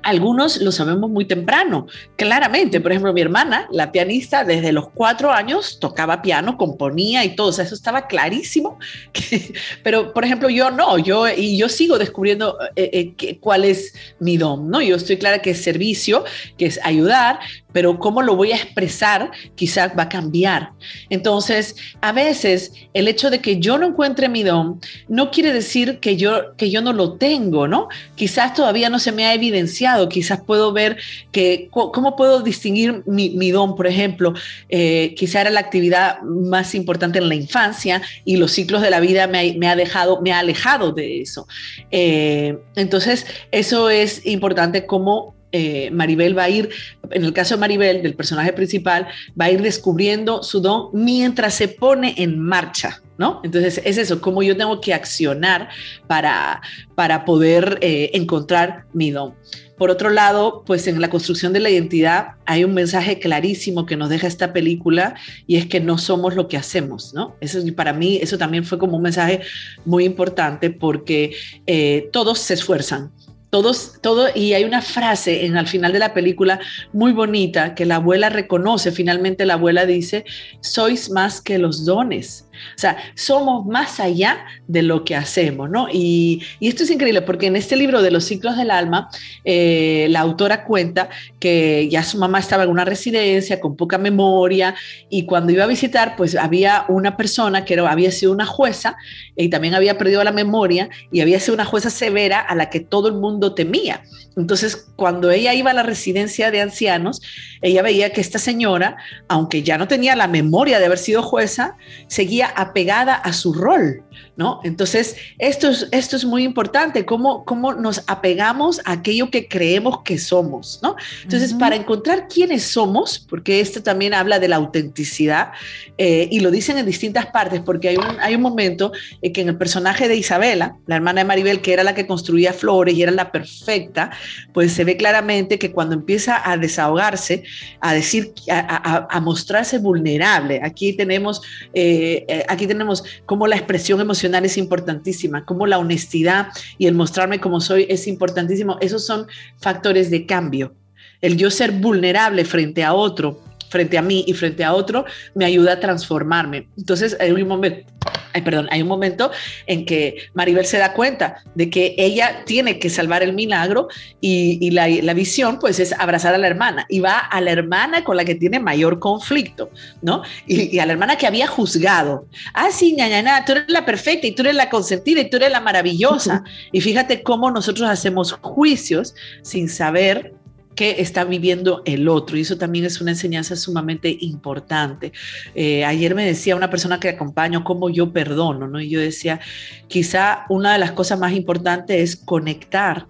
Algunos 0.02 0.62
lo 0.62 0.72
sabemos 0.72 1.10
muy 1.10 1.26
temprano, 1.26 1.86
claramente. 2.16 2.80
Por 2.80 2.92
ejemplo, 2.92 3.12
mi 3.12 3.20
hermana, 3.20 3.68
la 3.72 3.92
pianista, 3.92 4.42
desde 4.42 4.72
los 4.72 4.88
cuatro 4.88 5.32
años 5.32 5.78
tocaba 5.78 6.22
piano, 6.22 6.56
componía 6.56 7.26
y 7.26 7.36
todo. 7.36 7.48
O 7.48 7.52
sea, 7.52 7.66
eso 7.66 7.74
estaba 7.74 8.06
clarísimo. 8.06 8.78
pero, 9.82 10.14
por 10.14 10.24
ejemplo, 10.24 10.48
yo 10.48 10.70
no, 10.70 10.96
yo 10.96 11.28
y 11.28 11.58
yo 11.58 11.68
sigo 11.68 11.98
descubriendo 11.98 12.56
eh, 12.74 13.12
eh, 13.20 13.38
cuál 13.38 13.64
es 13.64 13.92
mi 14.18 14.38
don, 14.38 14.70
¿no? 14.70 14.80
Yo 14.80 14.96
estoy 14.96 15.18
clara 15.18 15.42
que 15.42 15.50
es 15.50 15.62
servicio, 15.62 16.24
que 16.56 16.66
es 16.66 16.80
ayudar, 16.84 17.40
pero 17.76 17.98
cómo 17.98 18.22
lo 18.22 18.36
voy 18.36 18.52
a 18.52 18.56
expresar 18.56 19.32
quizás 19.54 19.92
va 19.98 20.04
a 20.04 20.08
cambiar. 20.08 20.70
Entonces, 21.10 21.76
a 22.00 22.10
veces 22.10 22.72
el 22.94 23.06
hecho 23.06 23.28
de 23.28 23.40
que 23.40 23.60
yo 23.60 23.76
no 23.76 23.88
encuentre 23.88 24.30
mi 24.30 24.42
don 24.42 24.80
no 25.08 25.30
quiere 25.30 25.52
decir 25.52 26.00
que 26.00 26.16
yo, 26.16 26.56
que 26.56 26.70
yo 26.70 26.80
no 26.80 26.94
lo 26.94 27.18
tengo, 27.18 27.68
¿no? 27.68 27.88
Quizás 28.14 28.54
todavía 28.54 28.88
no 28.88 28.98
se 28.98 29.12
me 29.12 29.26
ha 29.26 29.34
evidenciado, 29.34 30.08
quizás 30.08 30.40
puedo 30.40 30.72
ver 30.72 30.96
que, 31.32 31.68
¿cómo 31.70 32.16
puedo 32.16 32.40
distinguir 32.40 33.02
mi, 33.04 33.50
don, 33.50 33.76
por 33.76 33.86
ejemplo? 33.86 34.32
Eh, 34.70 35.14
quizá 35.14 35.42
era 35.42 35.50
la 35.50 35.60
actividad 35.60 36.22
más 36.22 36.74
importante 36.74 37.18
en 37.18 37.28
la 37.28 37.34
infancia 37.34 38.00
y 38.24 38.38
los 38.38 38.52
ciclos 38.52 38.80
de 38.80 38.88
la 38.88 39.00
vida 39.00 39.26
me 39.26 39.68
ha, 39.68 39.76
dejado, 39.76 40.22
me 40.22 40.32
ha 40.32 40.38
alejado 40.38 40.92
de 40.92 41.20
eso. 41.20 41.46
Eh, 41.90 42.56
entonces, 42.74 43.26
eso 43.50 43.90
es 43.90 44.24
importante 44.24 44.86
como 44.86 45.35
eh, 45.52 45.90
Maribel 45.90 46.36
va 46.36 46.44
a 46.44 46.50
ir, 46.50 46.70
en 47.10 47.24
el 47.24 47.32
caso 47.32 47.54
de 47.54 47.60
Maribel, 47.60 48.02
del 48.02 48.14
personaje 48.14 48.52
principal, 48.52 49.08
va 49.40 49.46
a 49.46 49.50
ir 49.50 49.62
descubriendo 49.62 50.42
su 50.42 50.60
don 50.60 50.88
mientras 50.92 51.54
se 51.54 51.68
pone 51.68 52.14
en 52.18 52.38
marcha, 52.38 53.02
¿no? 53.18 53.40
Entonces 53.44 53.80
es 53.84 53.98
eso, 53.98 54.20
cómo 54.20 54.42
yo 54.42 54.56
tengo 54.56 54.80
que 54.80 54.92
accionar 54.94 55.68
para, 56.06 56.60
para 56.94 57.24
poder 57.24 57.78
eh, 57.80 58.10
encontrar 58.14 58.84
mi 58.92 59.10
don. 59.10 59.34
Por 59.76 59.90
otro 59.90 60.08
lado, 60.08 60.62
pues 60.66 60.86
en 60.86 61.00
la 61.00 61.10
construcción 61.10 61.52
de 61.52 61.60
la 61.60 61.68
identidad 61.68 62.28
hay 62.46 62.64
un 62.64 62.72
mensaje 62.72 63.18
clarísimo 63.18 63.84
que 63.84 63.96
nos 63.96 64.08
deja 64.08 64.26
esta 64.26 64.54
película 64.54 65.14
y 65.46 65.56
es 65.56 65.66
que 65.66 65.80
no 65.80 65.98
somos 65.98 66.34
lo 66.34 66.48
que 66.48 66.56
hacemos, 66.56 67.12
¿no? 67.12 67.36
Eso 67.40 67.58
para 67.74 67.92
mí, 67.92 68.18
eso 68.22 68.38
también 68.38 68.64
fue 68.64 68.78
como 68.78 68.96
un 68.96 69.02
mensaje 69.02 69.42
muy 69.84 70.04
importante 70.04 70.70
porque 70.70 71.36
eh, 71.66 72.08
todos 72.10 72.38
se 72.38 72.54
esfuerzan, 72.54 73.12
todos, 73.50 73.98
todo, 74.02 74.28
y 74.34 74.54
hay 74.54 74.64
una 74.64 74.82
frase 74.82 75.46
en 75.46 75.56
al 75.56 75.66
final 75.66 75.92
de 75.92 75.98
la 75.98 76.14
película 76.14 76.60
muy 76.92 77.12
bonita 77.12 77.74
que 77.74 77.86
la 77.86 77.96
abuela 77.96 78.28
reconoce, 78.28 78.92
finalmente 78.92 79.46
la 79.46 79.54
abuela 79.54 79.86
dice, 79.86 80.24
sois 80.60 81.10
más 81.10 81.40
que 81.40 81.58
los 81.58 81.84
dones. 81.84 82.45
O 82.74 82.78
sea, 82.78 82.96
somos 83.14 83.66
más 83.66 84.00
allá 84.00 84.44
de 84.66 84.82
lo 84.82 85.04
que 85.04 85.16
hacemos, 85.16 85.70
¿no? 85.70 85.88
Y, 85.92 86.42
esto 86.60 86.82
es 86.82 86.90
increíble 86.90 87.22
porque 87.22 87.46
en 87.46 87.56
este 87.56 87.76
libro 87.76 88.02
de 88.02 88.10
los 88.10 88.24
ciclos 88.24 88.56
del 88.56 88.70
alma, 88.70 89.08
eh, 89.44 90.08
la 90.10 90.20
autora 90.20 90.64
cuenta 90.64 91.08
que 91.38 91.88
ya 91.90 92.02
su 92.02 92.18
mamá 92.18 92.38
estaba 92.38 92.64
en 92.64 92.70
una 92.70 92.84
residencia 92.84 93.60
con 93.60 93.76
poca 93.76 93.98
memoria 93.98 94.74
y 95.08 95.26
cuando 95.26 95.52
iba 95.52 95.64
a 95.64 95.68
visitar, 95.68 96.16
pues 96.16 96.34
había 96.34 96.84
una 96.88 97.16
persona 97.16 97.64
que 97.64 97.74
era, 97.74 97.90
había 97.90 98.10
sido 98.10 98.32
una 98.32 98.46
jueza 98.46 98.96
y 99.36 99.48
también 99.48 99.74
había 99.74 99.96
perdido 99.98 100.22
la 100.24 100.32
memoria 100.32 100.88
y 101.12 101.20
había 101.20 101.40
sido 101.40 101.54
una 101.54 101.64
jueza 101.64 101.90
severa 101.90 102.40
a 102.40 102.54
la 102.54 102.70
que 102.70 102.80
todo 102.80 103.08
el 103.08 103.14
mundo 103.14 103.54
temía. 103.54 104.02
Entonces, 104.36 104.88
cuando 104.96 105.30
ella 105.30 105.54
iba 105.54 105.70
a 105.70 105.74
la 105.74 105.82
residencia 105.82 106.50
de 106.50 106.60
ancianos, 106.60 107.22
ella 107.62 107.82
veía 107.82 108.12
que 108.12 108.20
esta 108.20 108.38
señora, 108.38 108.96
aunque 109.28 109.62
ya 109.62 109.78
no 109.78 109.88
tenía 109.88 110.14
la 110.14 110.28
memoria 110.28 110.78
de 110.78 110.86
haber 110.86 110.98
sido 110.98 111.22
jueza, 111.22 111.76
seguía 112.06 112.45
apegada 112.54 113.14
a 113.14 113.32
su 113.32 113.52
rol, 113.52 114.02
¿no? 114.36 114.60
Entonces, 114.64 115.16
esto 115.38 115.68
es, 115.68 115.88
esto 115.92 116.16
es 116.16 116.24
muy 116.24 116.44
importante, 116.44 117.06
cómo, 117.06 117.44
cómo 117.44 117.72
nos 117.72 118.02
apegamos 118.06 118.80
a 118.84 118.92
aquello 118.92 119.30
que 119.30 119.48
creemos 119.48 120.02
que 120.02 120.18
somos, 120.18 120.78
¿no? 120.82 120.96
Entonces, 121.22 121.54
para 121.54 121.74
encontrar 121.74 122.28
quiénes 122.28 122.64
somos, 122.64 123.18
porque 123.18 123.60
esto 123.60 123.82
también 123.82 124.12
habla 124.12 124.38
de 124.38 124.48
la 124.48 124.56
autenticidad, 124.56 125.52
eh, 125.96 126.28
y 126.30 126.40
lo 126.40 126.50
dicen 126.50 126.76
en 126.76 126.84
distintas 126.84 127.26
partes, 127.26 127.60
porque 127.60 127.88
hay 127.88 127.96
un, 127.96 128.20
hay 128.20 128.34
un 128.34 128.42
momento 128.42 128.92
en 129.22 129.32
que 129.32 129.40
en 129.40 129.48
el 129.48 129.56
personaje 129.56 130.06
de 130.06 130.16
Isabela, 130.16 130.76
la 130.86 130.96
hermana 130.96 131.22
de 131.22 131.24
Maribel, 131.24 131.62
que 131.62 131.72
era 131.72 131.82
la 131.82 131.94
que 131.94 132.06
construía 132.06 132.52
flores 132.52 132.94
y 132.94 133.02
era 133.02 133.12
la 133.12 133.32
perfecta, 133.32 134.10
pues 134.52 134.72
se 134.72 134.84
ve 134.84 134.98
claramente 134.98 135.58
que 135.58 135.72
cuando 135.72 135.94
empieza 135.94 136.42
a 136.44 136.58
desahogarse, 136.58 137.44
a 137.80 137.94
decir, 137.94 138.34
a, 138.50 139.20
mostrarse 139.20 139.78
vulnerable, 139.78 140.60
aquí 140.62 140.92
tenemos, 140.92 141.40
eh, 141.72 142.24
eh, 142.28 142.44
aquí 142.48 142.66
tenemos 142.66 143.02
cómo 143.24 143.46
la 143.46 143.56
expresión 143.56 144.00
emocional 144.00 144.25
es 144.34 144.56
importantísima, 144.58 145.44
cómo 145.44 145.66
la 145.66 145.78
honestidad 145.78 146.48
y 146.78 146.86
el 146.86 146.94
mostrarme 146.94 147.40
como 147.40 147.60
soy 147.60 147.86
es 147.88 148.06
importantísimo. 148.06 148.78
Esos 148.80 149.06
son 149.06 149.26
factores 149.58 150.10
de 150.10 150.26
cambio. 150.26 150.74
El 151.20 151.36
yo 151.36 151.50
ser 151.50 151.72
vulnerable 151.72 152.44
frente 152.44 152.84
a 152.84 152.92
otro 152.92 153.40
frente 153.68 153.98
a 153.98 154.02
mí 154.02 154.24
y 154.26 154.32
frente 154.32 154.64
a 154.64 154.72
otro, 154.72 155.04
me 155.34 155.44
ayuda 155.44 155.74
a 155.74 155.80
transformarme. 155.80 156.68
Entonces, 156.76 157.16
hay 157.20 157.32
un 157.32 157.48
momento, 157.48 157.92
ay, 158.36 158.42
perdón, 158.42 158.68
hay 158.70 158.82
un 158.82 158.88
momento 158.88 159.30
en 159.66 159.86
que 159.86 160.28
Maribel 160.34 160.66
se 160.66 160.76
da 160.76 160.92
cuenta 160.92 161.42
de 161.54 161.70
que 161.70 161.94
ella 161.96 162.42
tiene 162.44 162.78
que 162.78 162.90
salvar 162.90 163.22
el 163.22 163.32
milagro 163.32 163.88
y, 164.20 164.70
la, 164.70 165.14
visión, 165.14 165.58
pues, 165.58 165.80
es 165.80 165.94
abrazar 165.98 166.34
a 166.34 166.38
la 166.38 166.46
hermana 166.46 166.84
y 166.90 167.00
va 167.00 167.18
a 167.18 167.40
la 167.40 167.50
hermana 167.50 168.04
con 168.04 168.16
la 168.16 168.26
que 168.26 168.34
tiene 168.34 168.60
mayor 168.60 168.98
conflicto, 168.98 169.70
¿no? 170.02 170.22
Y, 170.46 170.78
a 170.78 170.84
la 170.84 170.92
hermana 170.92 171.16
que 171.16 171.26
había 171.26 171.46
juzgado. 171.46 172.26
Ah, 172.52 172.68
sí, 172.70 172.94
ña, 172.94 173.44
tú 173.46 173.52
eres 173.52 173.64
la 173.68 173.86
perfecta 173.86 174.26
y 174.26 174.32
tú 174.32 174.42
eres 174.42 174.54
la 174.54 174.68
consentida 174.68 175.22
y 175.22 175.30
tú 175.30 175.38
eres 175.38 175.50
la 175.50 175.60
maravillosa. 175.60 176.44
Y 176.72 176.80
fíjate 176.80 177.22
cómo 177.22 177.50
nosotros 177.50 177.88
hacemos 177.88 178.32
juicios 178.42 179.14
sin 179.42 179.68
saber 179.68 180.34
que 180.76 181.00
está 181.00 181.24
viviendo 181.24 181.82
el 181.86 182.08
otro. 182.08 182.36
Y 182.36 182.42
eso 182.42 182.56
también 182.56 182.84
es 182.84 183.00
una 183.00 183.10
enseñanza 183.10 183.56
sumamente 183.56 184.16
importante. 184.20 185.12
Eh, 185.54 185.84
ayer 185.84 186.14
me 186.14 186.24
decía 186.24 186.54
una 186.54 186.70
persona 186.70 187.00
que 187.00 187.08
acompaño 187.08 187.64
cómo 187.64 187.88
yo 187.90 188.12
perdono, 188.12 188.68
¿no? 188.68 188.80
Y 188.80 188.90
yo 188.90 189.00
decía, 189.00 189.40
quizá 189.88 190.44
una 190.48 190.74
de 190.74 190.78
las 190.78 190.92
cosas 190.92 191.18
más 191.18 191.32
importantes 191.32 191.96
es 191.98 192.16
conectar 192.16 193.06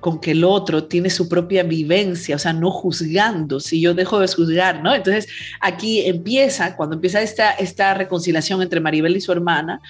con 0.00 0.20
que 0.20 0.32
el 0.32 0.44
otro 0.44 0.84
tiene 0.84 1.10
su 1.10 1.28
propia 1.28 1.62
vivencia, 1.62 2.36
o 2.36 2.38
sea, 2.38 2.52
no 2.52 2.70
juzgando, 2.70 3.60
si 3.60 3.80
yo 3.80 3.94
dejo 3.94 4.18
de 4.18 4.28
juzgar, 4.28 4.82
¿no? 4.82 4.94
Entonces, 4.94 5.28
aquí 5.60 6.00
empieza, 6.06 6.76
cuando 6.76 6.96
empieza 6.96 7.22
esta, 7.22 7.50
esta 7.52 7.94
reconciliación 7.94 8.62
entre 8.62 8.80
Maribel 8.80 9.16
y 9.16 9.20
su 9.20 9.32
hermana, 9.32 9.80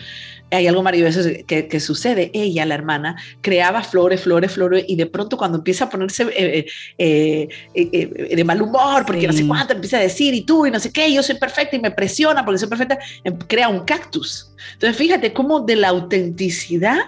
hay 0.51 0.66
algo 0.66 0.83
maravilloso 0.83 1.20
que, 1.46 1.81
sucede. 1.81 2.31
Ella, 2.35 2.66
la 2.66 2.75
hermana, 2.75 3.16
creaba 3.40 3.83
flores, 3.83 4.23
flores, 4.23 4.53
flores, 4.53 4.85
y 4.88 4.96
de 4.96 5.07
pronto 5.07 5.37
cuando 5.37 5.59
empieza 5.59 5.85
a 5.85 5.90
ponerse 5.90 6.27
eh, 6.37 6.66
eh, 6.99 7.49
eh, 7.75 8.37
de 8.37 8.44
mal 8.44 8.61
humor, 8.61 9.05
porque 9.07 9.27
no 9.27 9.33
sé 9.33 9.46
cuánto, 9.46 9.75
empieza 9.75 9.99
a 9.99 10.01
decir, 10.01 10.35
y 10.35 10.42
tú, 10.42 10.66
y 10.66 10.70
no 10.70 10.81
sé 10.81 10.92
qué, 10.92 11.12
yo 11.12 11.23
soy 11.23 11.37
perfecta, 11.37 11.77
y 11.77 11.81
me 11.81 11.90
presiona 11.90 12.44
porque 12.44 12.59
soy 12.59 12.68
perfecta, 12.68 12.99
em, 13.25 13.38
crea 13.38 13.68
un 13.68 13.85
cactus. 13.85 14.53
Entonces, 14.73 14.96
fíjate 14.96 15.33
cómo 15.33 15.61
de 15.61 15.77
la 15.77 15.88
autenticidad 15.88 16.99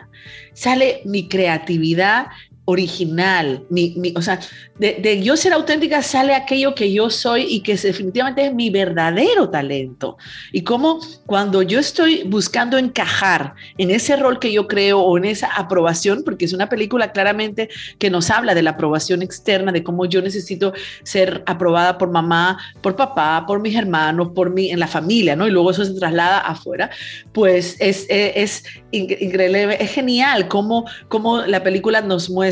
sale 0.52 1.02
mi 1.04 1.28
creatividad, 1.28 2.26
original, 2.64 3.64
mi, 3.70 3.94
o 4.14 4.22
sea, 4.22 4.38
de, 4.79 5.20
yo 5.22 5.37
ser 5.37 5.53
auténtica 5.53 6.01
sale 6.03 6.35
aquello 6.35 6.75
que 6.75 6.92
yo 6.92 7.11
soy 7.11 7.42
y 7.42 7.61
que 7.61 7.77
definitivamente 7.77 8.46
es 8.46 8.55
mi 8.55 8.70
verdadero 8.70 9.51
talento. 9.51 10.16
Y 10.53 10.62
como 10.62 11.01
cuando 11.27 11.62
yo 11.62 11.81
estoy 11.81 12.22
buscando 12.25 12.79
encajar 12.79 13.55
en 13.79 13.90
ese 13.90 14.16
rol 14.16 14.38
que 14.38 14.53
yo 14.53 14.68
creo 14.68 15.01
o 15.01 15.18
en 15.18 15.25
esa 15.25 15.48
aprobación, 15.48 16.22
porque 16.25 16.44
es 16.44 16.53
una 16.53 16.68
película 16.68 17.11
claramente 17.11 17.68
que 17.98 18.11
nos 18.11 18.31
habla 18.31 18.55
de 18.55 18.62
la 18.62 18.70
aprobación 18.70 19.22
externa, 19.22 19.72
de 19.72 19.83
cómo 19.83 20.05
yo 20.07 20.22
necesito 20.22 20.72
ser 21.03 21.42
aprobada 21.46 21.98
por 21.98 22.11
mamá, 22.11 22.59
por 22.81 22.94
papá, 22.94 23.44
por 23.46 23.61
mis 23.61 23.75
hermanos, 23.77 24.31
por 24.35 24.51
mí, 24.51 24.70
en 24.70 24.79
la 24.79 24.87
familia, 24.87 25.35
¿no? 25.35 25.48
Y 25.48 25.51
luego 25.51 25.72
eso 25.72 25.85
se 25.85 25.94
traslada 25.94 26.38
afuera, 26.38 26.90
pues 27.33 27.77
es, 27.81 28.07
es, 28.09 28.64
increíble, 28.92 29.77
es 29.81 29.90
genial 29.90 30.46
cómo, 30.46 30.85
cómo 31.09 31.42
la 31.42 31.62
película 31.62 32.01
nos 32.01 32.31
muestra 32.31 32.51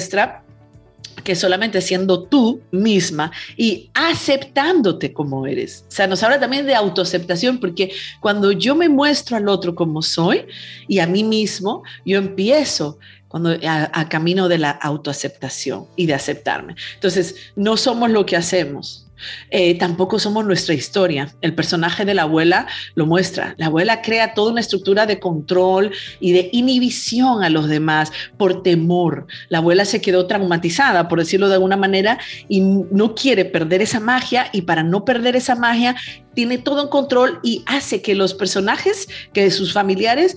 que 1.23 1.35
solamente 1.35 1.81
siendo 1.81 2.25
tú 2.25 2.63
misma 2.71 3.31
y 3.57 3.91
aceptándote 3.95 5.13
como 5.13 5.47
eres. 5.47 5.85
O 5.89 5.91
sea, 5.91 6.07
nos 6.07 6.23
habla 6.23 6.41
también 6.41 6.67
de 6.67 6.75
autoaceptación, 6.75 7.59
porque 7.59 7.93
cuando 8.21 8.53
yo 8.53 8.75
me 8.75 8.89
muestro 8.89 9.37
al 9.37 9.49
otro 9.49 9.75
como 9.75 10.03
soy 10.03 10.47
y 10.89 10.99
a 10.99 11.07
mí 11.07 11.25
mismo, 11.25 11.83
yo 12.05 12.19
empiezo 12.19 12.99
cuando 13.29 13.57
a, 13.63 14.09
camino 14.09 14.49
de 14.49 14.59
la 14.59 14.71
autoaceptación 14.71 15.87
y 15.95 16.07
de 16.07 16.15
aceptarme. 16.15 16.75
Entonces, 16.95 17.37
no 17.55 17.77
somos 17.77 18.11
lo 18.11 18.27
que 18.27 18.37
hacemos, 18.37 19.07
eh, 19.51 19.79
tampoco 19.79 20.19
somos 20.19 20.45
nuestra 20.45 20.75
historia. 20.75 21.35
El 21.41 21.55
personaje 21.55 22.05
de 22.05 22.15
la 22.15 22.23
abuela 22.23 22.67
lo 22.95 23.07
muestra. 23.07 23.55
La 23.59 23.67
abuela 23.67 24.03
crea 24.03 24.35
toda 24.35 24.53
una 24.53 24.61
estructura 24.61 25.07
de 25.07 25.19
control 25.19 25.93
y 26.21 26.33
de 26.33 26.51
inhibición 26.53 27.43
a 27.43 27.51
los 27.51 27.69
demás 27.69 28.13
por 28.37 28.63
temor. 28.63 29.27
La 29.49 29.59
abuela 29.59 29.85
se 29.85 30.01
quedó 30.01 30.27
traumatizada, 30.27 31.09
por 31.09 31.19
decirlo 31.19 31.49
de 31.49 31.55
alguna 31.55 31.77
manera, 31.77 32.19
y 32.49 32.61
no 32.61 33.15
quiere 33.15 33.45
perder 33.45 33.83
esa 33.83 34.01
magia 34.01 34.49
y 34.53 34.63
para 34.63 34.83
no 34.83 35.05
perder 35.05 35.37
esa 35.37 35.55
magia 35.55 35.97
tiene 36.35 36.59
todo 36.59 36.83
en 36.83 36.89
control 36.89 37.41
y 37.43 37.63
hace 37.67 38.03
que 38.03 38.15
los 38.15 38.35
personajes, 38.35 39.09
que 39.33 39.51
sus 39.51 39.73
familiares, 39.73 40.37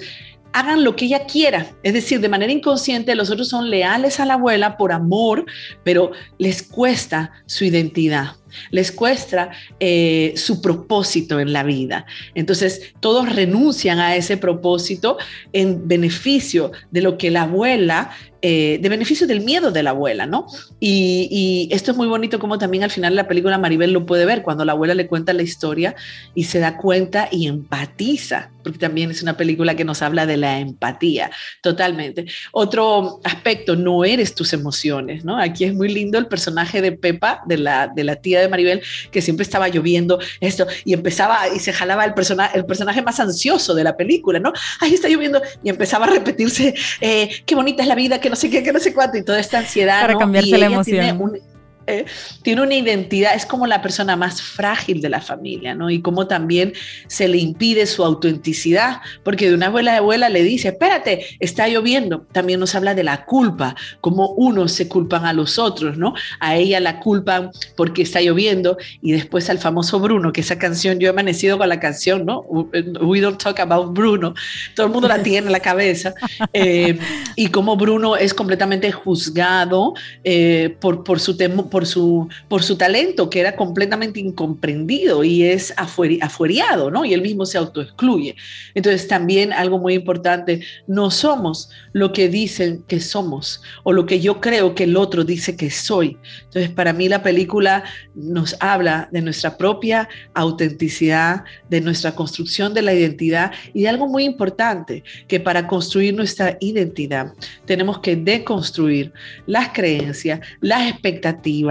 hagan 0.54 0.84
lo 0.84 0.96
que 0.96 1.06
ella 1.06 1.26
quiera. 1.26 1.68
Es 1.84 1.94
decir, 1.94 2.20
de 2.22 2.30
manera 2.30 2.52
inconsciente 2.52 3.16
los 3.16 3.30
otros 3.30 3.50
son 3.50 3.70
leales 3.70 4.20
a 4.20 4.26
la 4.26 4.36
abuela 4.36 4.78
por 4.78 4.92
amor, 4.92 5.46
pero 5.84 6.12
les 6.38 6.64
cuesta 6.64 7.32
su 7.46 7.66
identidad 7.66 8.36
les 8.72 8.92
cuesta 8.92 9.52
eh, 9.80 10.34
su 10.36 10.62
propósito 10.62 11.40
en 11.40 11.54
la 11.54 11.64
vida. 11.64 12.06
Entonces, 12.36 12.94
todos 13.00 13.34
renuncian 13.34 14.00
a 14.00 14.16
ese 14.16 14.38
propósito 14.38 15.18
en 15.52 15.88
beneficio 15.88 16.72
de 16.92 17.02
lo 17.02 17.18
que 17.18 17.32
la 17.32 17.44
abuela 17.44 18.12
eh, 18.46 18.78
de 18.82 18.90
beneficio 18.90 19.26
del 19.26 19.40
miedo 19.40 19.72
de 19.72 19.84
la 19.84 19.92
abuela, 19.92 20.26
¿no? 20.26 20.48
Y, 20.78 21.70
esto 21.72 21.92
es 21.92 21.98
muy 21.98 22.08
bonito 22.08 22.40
como 22.40 22.58
también 22.58 22.84
al 22.84 22.92
final 22.92 23.14
de 23.14 23.16
la 23.16 23.28
película 23.30 23.58
Maribel 23.58 23.94
lo 23.94 24.06
puede 24.06 24.26
ver, 24.26 24.42
cuando 24.42 24.66
la 24.66 24.74
abuela 24.74 24.94
le 24.94 25.08
cuenta 25.08 25.32
la 25.32 25.44
historia 25.44 25.96
y 26.36 26.44
se 26.44 26.60
da 26.60 26.76
cuenta 26.76 27.30
y 27.32 27.48
empatiza, 27.48 28.52
porque 28.62 28.80
también 28.80 29.12
es 29.12 29.24
una 29.24 29.38
película 29.38 29.78
que 29.78 29.86
nos 29.86 30.02
habla 30.02 30.26
de 30.26 30.36
la 30.36 30.60
empatía, 30.60 31.32
totalmente. 31.62 32.26
Otro 32.52 33.22
aspecto, 33.24 33.78
no 33.78 34.04
eres 34.04 34.36
tus 34.36 34.52
emociones, 34.52 35.24
¿no? 35.24 35.40
Aquí 35.40 35.64
es 35.64 35.74
muy 35.74 35.88
lindo 35.88 36.20
el 36.20 36.28
personaje 36.28 36.82
de 36.82 36.92
Pepa, 36.92 37.44
de 37.46 37.60
la, 37.60 37.88
de 37.88 38.04
la 38.04 38.18
tía 38.18 38.42
de 38.44 38.50
Maribel, 38.50 38.82
que 39.12 39.22
siempre 39.22 39.44
estaba 39.44 39.68
lloviendo 39.68 40.20
esto 40.40 40.68
y 40.86 40.94
empezaba 40.94 41.48
y 41.50 41.60
se 41.60 41.74
jalaba 41.74 42.06
el, 42.06 42.14
persona, 42.14 42.48
el 42.54 42.66
personaje 42.66 43.02
más 43.02 43.20
ansioso 43.20 43.74
de 43.74 43.84
la 43.84 43.96
película, 43.98 44.40
¿no? 44.40 44.54
Ahí 44.80 44.94
está 44.94 45.10
lloviendo 45.10 45.42
y 45.64 45.70
empezaba 45.70 46.06
a 46.06 46.10
repetirse, 46.10 46.74
eh, 47.02 47.30
qué 47.46 47.56
bonita 47.56 47.84
es 47.84 47.90
la 47.90 47.96
vida, 47.96 48.20
qué 48.20 48.30
no 48.30 48.36
sé 48.36 48.50
qué, 48.50 48.64
qué 48.64 48.72
no 48.72 48.80
sé 48.80 48.94
cuánto, 48.94 49.18
y 49.18 49.24
toda 49.24 49.40
esta 49.40 49.60
ansiedad. 49.60 50.02
Para 50.02 50.18
cambiarse 50.18 50.58
la 50.58 50.66
emoción. 50.68 51.53
Eh, 51.86 52.06
tiene 52.44 52.62
una 52.62 52.76
identidad, 52.76 53.36
es 53.36 53.46
como 53.46 53.68
la 53.68 53.82
persona 53.82 54.16
más 54.16 54.42
frágil 54.42 55.02
de 55.02 55.10
la 55.10 55.22
familia, 55.22 55.76
¿no? 55.76 55.90
Y 55.90 56.02
como 56.02 56.28
también 56.28 56.74
se 57.08 57.28
le 57.28 57.38
impide 57.38 57.86
su 57.86 58.04
autenticidad, 58.06 59.02
porque 59.24 59.50
de 59.50 59.56
una 59.56 59.68
abuela 59.68 59.92
de 59.92 59.98
abuela 59.98 60.30
le 60.30 60.44
dice, 60.44 60.70
espérate, 60.70 61.26
está 61.40 61.68
lloviendo. 61.68 62.26
También 62.32 62.60
nos 62.60 62.76
habla 62.76 62.96
de 62.96 63.04
la 63.04 63.26
culpa, 63.26 63.76
como 64.02 64.30
unos 64.30 64.72
se 64.72 64.88
culpan 64.88 65.26
a 65.26 65.34
los 65.34 65.60
otros, 65.60 65.98
¿no? 65.98 66.14
A 66.40 66.56
ella 66.56 66.80
la 66.80 67.00
culpan 67.00 67.52
porque 67.76 68.04
está 68.04 68.22
lloviendo 68.22 68.78
y 69.02 69.12
después 69.12 69.50
al 69.50 69.60
famoso 69.60 70.00
Bruno, 70.00 70.32
que 70.32 70.42
esa 70.42 70.58
canción, 70.58 71.00
yo 71.00 71.08
he 71.08 71.10
amanecido 71.10 71.58
con 71.58 71.68
la 71.68 71.80
canción, 71.80 72.26
¿no? 72.26 72.42
We 72.42 73.20
don't 73.20 73.42
talk 73.42 73.60
about 73.60 73.94
Bruno, 73.94 74.34
todo 74.76 74.88
el 74.88 74.94
mundo 74.94 75.08
la 75.08 75.22
tiene 75.22 75.48
en 75.48 75.54
la 75.54 75.60
cabeza, 75.60 76.14
eh, 76.54 76.98
y 77.36 77.48
como 77.48 77.76
Bruno 77.76 78.16
es 78.16 78.34
completamente 78.34 78.92
juzgado 78.92 79.94
eh, 80.24 80.76
por, 80.80 81.04
por 81.04 81.20
su 81.20 81.36
temor 81.36 81.73
por, 81.74 81.88
su, 81.88 82.30
por 82.50 82.62
su 82.62 82.78
talento, 82.78 83.32
que 83.32 83.40
era 83.40 83.56
completamente 83.56 84.20
incomprendido 84.20 85.24
y 85.24 85.42
es 85.42 85.74
afueriado, 85.76 86.92
¿no? 86.92 87.04
Y 87.04 87.16
él 87.16 87.24
mismo 87.24 87.48
se 87.48 87.58
autoexcluye. 87.58 88.36
Entonces 88.76 89.08
también 89.08 89.52
algo 89.52 89.80
muy 89.80 89.96
importante, 89.96 90.62
no 90.86 91.10
somos 91.10 91.72
lo 91.92 92.14
que 92.14 92.30
dicen 92.30 92.84
que 92.88 93.00
somos 93.00 93.64
o 93.82 93.92
lo 93.92 94.06
que 94.06 94.20
yo 94.20 94.40
creo 94.40 94.76
que 94.76 94.84
el 94.84 94.96
otro 94.96 95.24
dice 95.24 95.56
que 95.56 95.72
soy. 95.72 96.20
Entonces 96.44 96.70
para 96.70 96.94
mí 96.94 97.10
la 97.10 97.24
película 97.24 97.84
nos 98.14 98.56
habla 98.60 99.10
de 99.12 99.24
nuestra 99.24 99.58
propia 99.58 100.08
autenticidad, 100.36 101.44
de 101.72 101.82
nuestra 101.82 102.14
construcción 102.14 102.76
de 102.76 102.84
la 102.84 102.94
identidad 102.94 103.52
y 103.74 103.82
de 103.82 103.90
algo 103.90 104.08
muy 104.08 104.26
importante, 104.26 105.04
que 105.28 105.40
para 105.40 105.66
construir 105.66 106.14
nuestra 106.14 106.56
identidad 106.60 107.34
tenemos 107.66 107.98
que 107.98 108.16
deconstruir 108.16 109.12
las 109.48 109.70
creencias, 109.70 110.40
las 110.62 110.88
expectativas, 110.88 111.63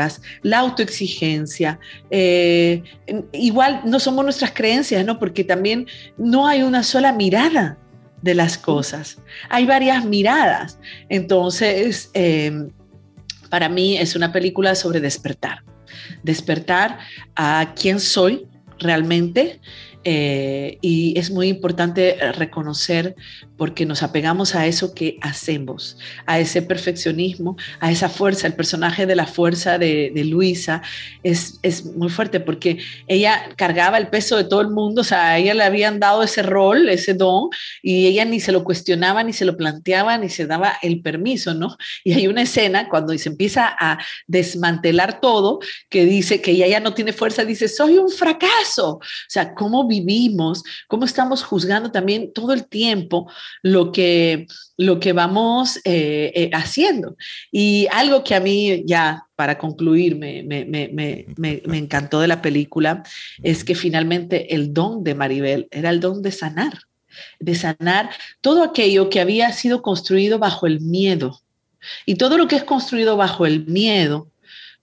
la 0.42 0.58
autoexigencia. 0.58 1.78
Eh, 2.10 2.82
igual 3.32 3.82
no 3.84 4.00
somos 4.00 4.24
nuestras 4.24 4.52
creencias, 4.52 5.04
¿no? 5.04 5.18
Porque 5.18 5.44
también 5.44 5.86
no 6.16 6.46
hay 6.46 6.62
una 6.62 6.82
sola 6.82 7.12
mirada 7.12 7.78
de 8.22 8.34
las 8.34 8.56
cosas. 8.56 9.18
Hay 9.48 9.66
varias 9.66 10.04
miradas. 10.04 10.78
Entonces, 11.08 12.10
em, 12.14 12.70
para 13.50 13.68
mí 13.68 13.98
es 13.98 14.16
una 14.16 14.32
película 14.32 14.74
sobre 14.74 15.00
despertar. 15.00 15.62
Despertar 16.22 16.98
a 17.34 17.74
quién 17.76 18.00
soy 18.00 18.46
realmente, 18.78 19.60
eh, 20.04 20.78
y 20.80 21.18
es 21.18 21.30
muy 21.30 21.48
importante 21.48 22.16
reconocer 22.32 23.14
porque 23.56 23.86
nos 23.86 24.02
apegamos 24.02 24.56
a 24.56 24.66
eso 24.66 24.92
que 24.94 25.18
hacemos, 25.20 25.96
a 26.26 26.40
ese 26.40 26.62
perfeccionismo, 26.62 27.56
a 27.78 27.92
esa 27.92 28.08
fuerza. 28.08 28.46
El 28.46 28.54
personaje 28.54 29.06
de 29.06 29.14
la 29.14 29.26
fuerza 29.26 29.78
de, 29.78 30.10
Luisa 30.24 30.82
es, 31.22 31.60
es, 31.62 31.84
muy 31.84 32.08
fuerte 32.08 32.40
porque 32.40 32.78
ella 33.06 33.50
cargaba 33.56 33.98
el 33.98 34.08
peso 34.08 34.36
de 34.36 34.44
todo 34.44 34.60
el 34.62 34.70
mundo, 34.70 35.02
o 35.02 35.04
sea, 35.04 35.28
a 35.28 35.38
ella 35.38 35.54
le 35.54 35.62
habían 35.62 36.00
dado 36.00 36.22
ese 36.22 36.42
rol, 36.42 36.88
ese 36.88 37.14
don, 37.14 37.50
y 37.82 38.06
ella 38.06 38.24
ni 38.24 38.40
se 38.40 38.52
lo 38.52 38.64
cuestionaba, 38.64 39.22
ni 39.22 39.32
se 39.32 39.44
lo 39.44 39.56
planteaba, 39.56 40.18
ni 40.18 40.28
se 40.28 40.46
daba 40.46 40.74
el 40.82 41.00
permiso, 41.00 41.54
¿no? 41.54 41.76
Y 42.02 42.14
hay 42.14 42.26
una 42.26 42.42
escena 42.42 42.88
cuando 42.88 43.16
se 43.16 43.28
empieza 43.28 43.76
a 43.78 43.98
desmantelar 44.26 45.20
todo, 45.20 45.60
que 45.88 46.04
dice 46.04 46.40
que 46.40 46.52
ella 46.52 46.66
ya 46.66 46.80
no 46.80 46.94
tiene 46.94 47.12
fuerza, 47.12 47.44
dice, 47.44 47.68
soy 47.68 47.98
un 47.98 48.10
fracaso. 48.10 48.94
O 48.94 49.00
sea, 49.28 49.54
¿cómo 49.54 49.86
vivimos, 50.00 50.62
cómo 50.88 51.04
estamos 51.04 51.42
juzgando 51.42 51.90
también 51.90 52.32
todo 52.32 52.52
el 52.52 52.66
tiempo 52.66 53.30
lo 53.62 53.92
que, 53.92 54.46
lo 54.76 54.98
que 55.00 55.12
vamos 55.12 55.76
eh, 55.84 56.32
eh, 56.34 56.50
haciendo. 56.52 57.16
Y 57.50 57.86
algo 57.92 58.24
que 58.24 58.34
a 58.34 58.40
mí 58.40 58.82
ya, 58.86 59.26
para 59.36 59.58
concluir, 59.58 60.16
me, 60.16 60.42
me, 60.42 60.64
me, 60.64 61.26
me, 61.36 61.78
encantó 61.78 62.20
de 62.20 62.28
la 62.28 62.40
película 62.40 63.02
es 63.42 63.64
que 63.64 63.74
finalmente 63.74 64.54
el 64.54 64.72
don 64.72 65.04
de 65.04 65.14
Maribel 65.14 65.68
era 65.70 65.90
el 65.90 66.00
don 66.00 66.22
de 66.22 66.32
sanar, 66.32 66.78
de 67.38 67.54
sanar 67.54 68.10
todo 68.40 68.62
aquello 68.62 69.10
que 69.10 69.20
había 69.20 69.52
sido 69.52 69.82
construido 69.82 70.38
bajo 70.38 70.66
el 70.66 70.80
miedo. 70.80 71.40
Y 72.06 72.14
todo 72.14 72.38
lo 72.38 72.46
que 72.46 72.56
es 72.56 72.64
construido 72.64 73.16
bajo 73.16 73.44
el 73.44 73.66
miedo 73.66 74.31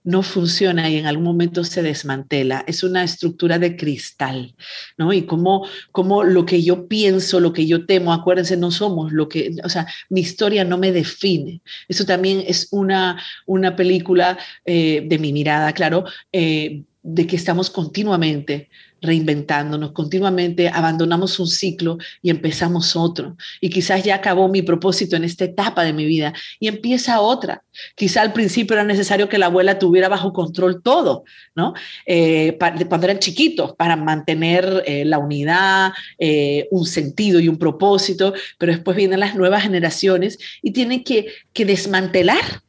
no 0.04 0.24
funciona 0.24 0.90
y 0.90 0.98
en 0.98 1.06
algún 1.06 1.26
momento 1.26 1.64
se 1.64 1.82
desmantela. 1.82 2.64
Es 2.68 2.84
una 2.84 3.04
estructura 3.04 3.60
de 3.60 3.76
cristal, 3.76 4.56
¿no? 4.98 5.12
Y 5.14 5.24
como, 5.24 5.68
como 5.92 6.24
lo 6.24 6.46
que 6.46 6.64
yo 6.64 6.88
pienso, 6.88 7.40
lo 7.40 7.54
que 7.54 7.68
yo 7.68 7.86
temo, 7.86 8.14
acuérdense, 8.14 8.58
no 8.58 8.72
somos 8.72 9.12
lo 9.12 9.28
que, 9.28 9.56
o 9.64 9.70
sea, 9.70 9.88
mi 10.10 10.22
historia 10.22 10.64
no 10.64 10.78
me 10.78 10.92
define. 10.92 11.62
Eso 11.88 12.06
también 12.06 12.44
es 12.48 12.70
una, 12.72 13.22
una 13.46 13.76
película 13.76 14.38
eh, 14.66 15.06
de 15.06 15.20
mi 15.20 15.34
mirada, 15.34 15.74
claro, 15.74 16.06
eh, 16.32 16.84
de 17.02 17.28
que 17.28 17.36
estamos 17.36 17.70
continuamente 17.70 18.70
reinventándonos, 19.02 19.92
continuamente 19.92 20.70
abandonamos 20.70 21.40
un 21.40 21.48
ciclo 21.48 21.98
y 22.22 22.30
empezamos 22.30 22.96
otro. 22.96 23.36
Y 23.62 23.70
quizás 23.70 24.04
ya 24.04 24.16
acabó 24.16 24.48
mi 24.48 24.62
propósito 24.62 25.16
en 25.16 25.24
esta 25.24 25.46
etapa 25.46 25.84
de 25.84 25.94
mi 25.94 26.06
vida 26.06 26.34
y 26.60 26.68
empieza 26.68 27.22
otra. 27.22 27.64
Quizá 27.96 28.22
al 28.22 28.34
principio 28.34 28.76
era 28.76 28.84
necesario 28.84 29.30
que 29.30 29.38
la 29.38 29.48
abuela 29.48 29.80
tuviera 29.80 30.10
bajo 30.10 30.34
control 30.34 30.82
todo, 30.84 31.24
¿no? 31.56 31.74
Eh, 32.06 32.58
cuando 32.60 33.06
eran 33.06 33.20
chiquitos, 33.20 33.76
para 33.76 33.96
mantener 33.96 34.84
eh, 34.86 35.06
la 35.06 35.18
unidad, 35.20 35.92
eh, 36.18 36.68
un 36.72 36.86
sentido 36.86 37.40
y 37.40 37.48
un 37.48 37.58
propósito, 37.58 38.34
pero 38.58 38.74
después 38.74 38.98
vienen 38.98 39.20
las 39.20 39.36
nuevas 39.36 39.64
generaciones 39.64 40.38
y 40.62 40.72
tienen 40.72 41.04
que 41.04 41.34
desmantelar, 41.54 42.62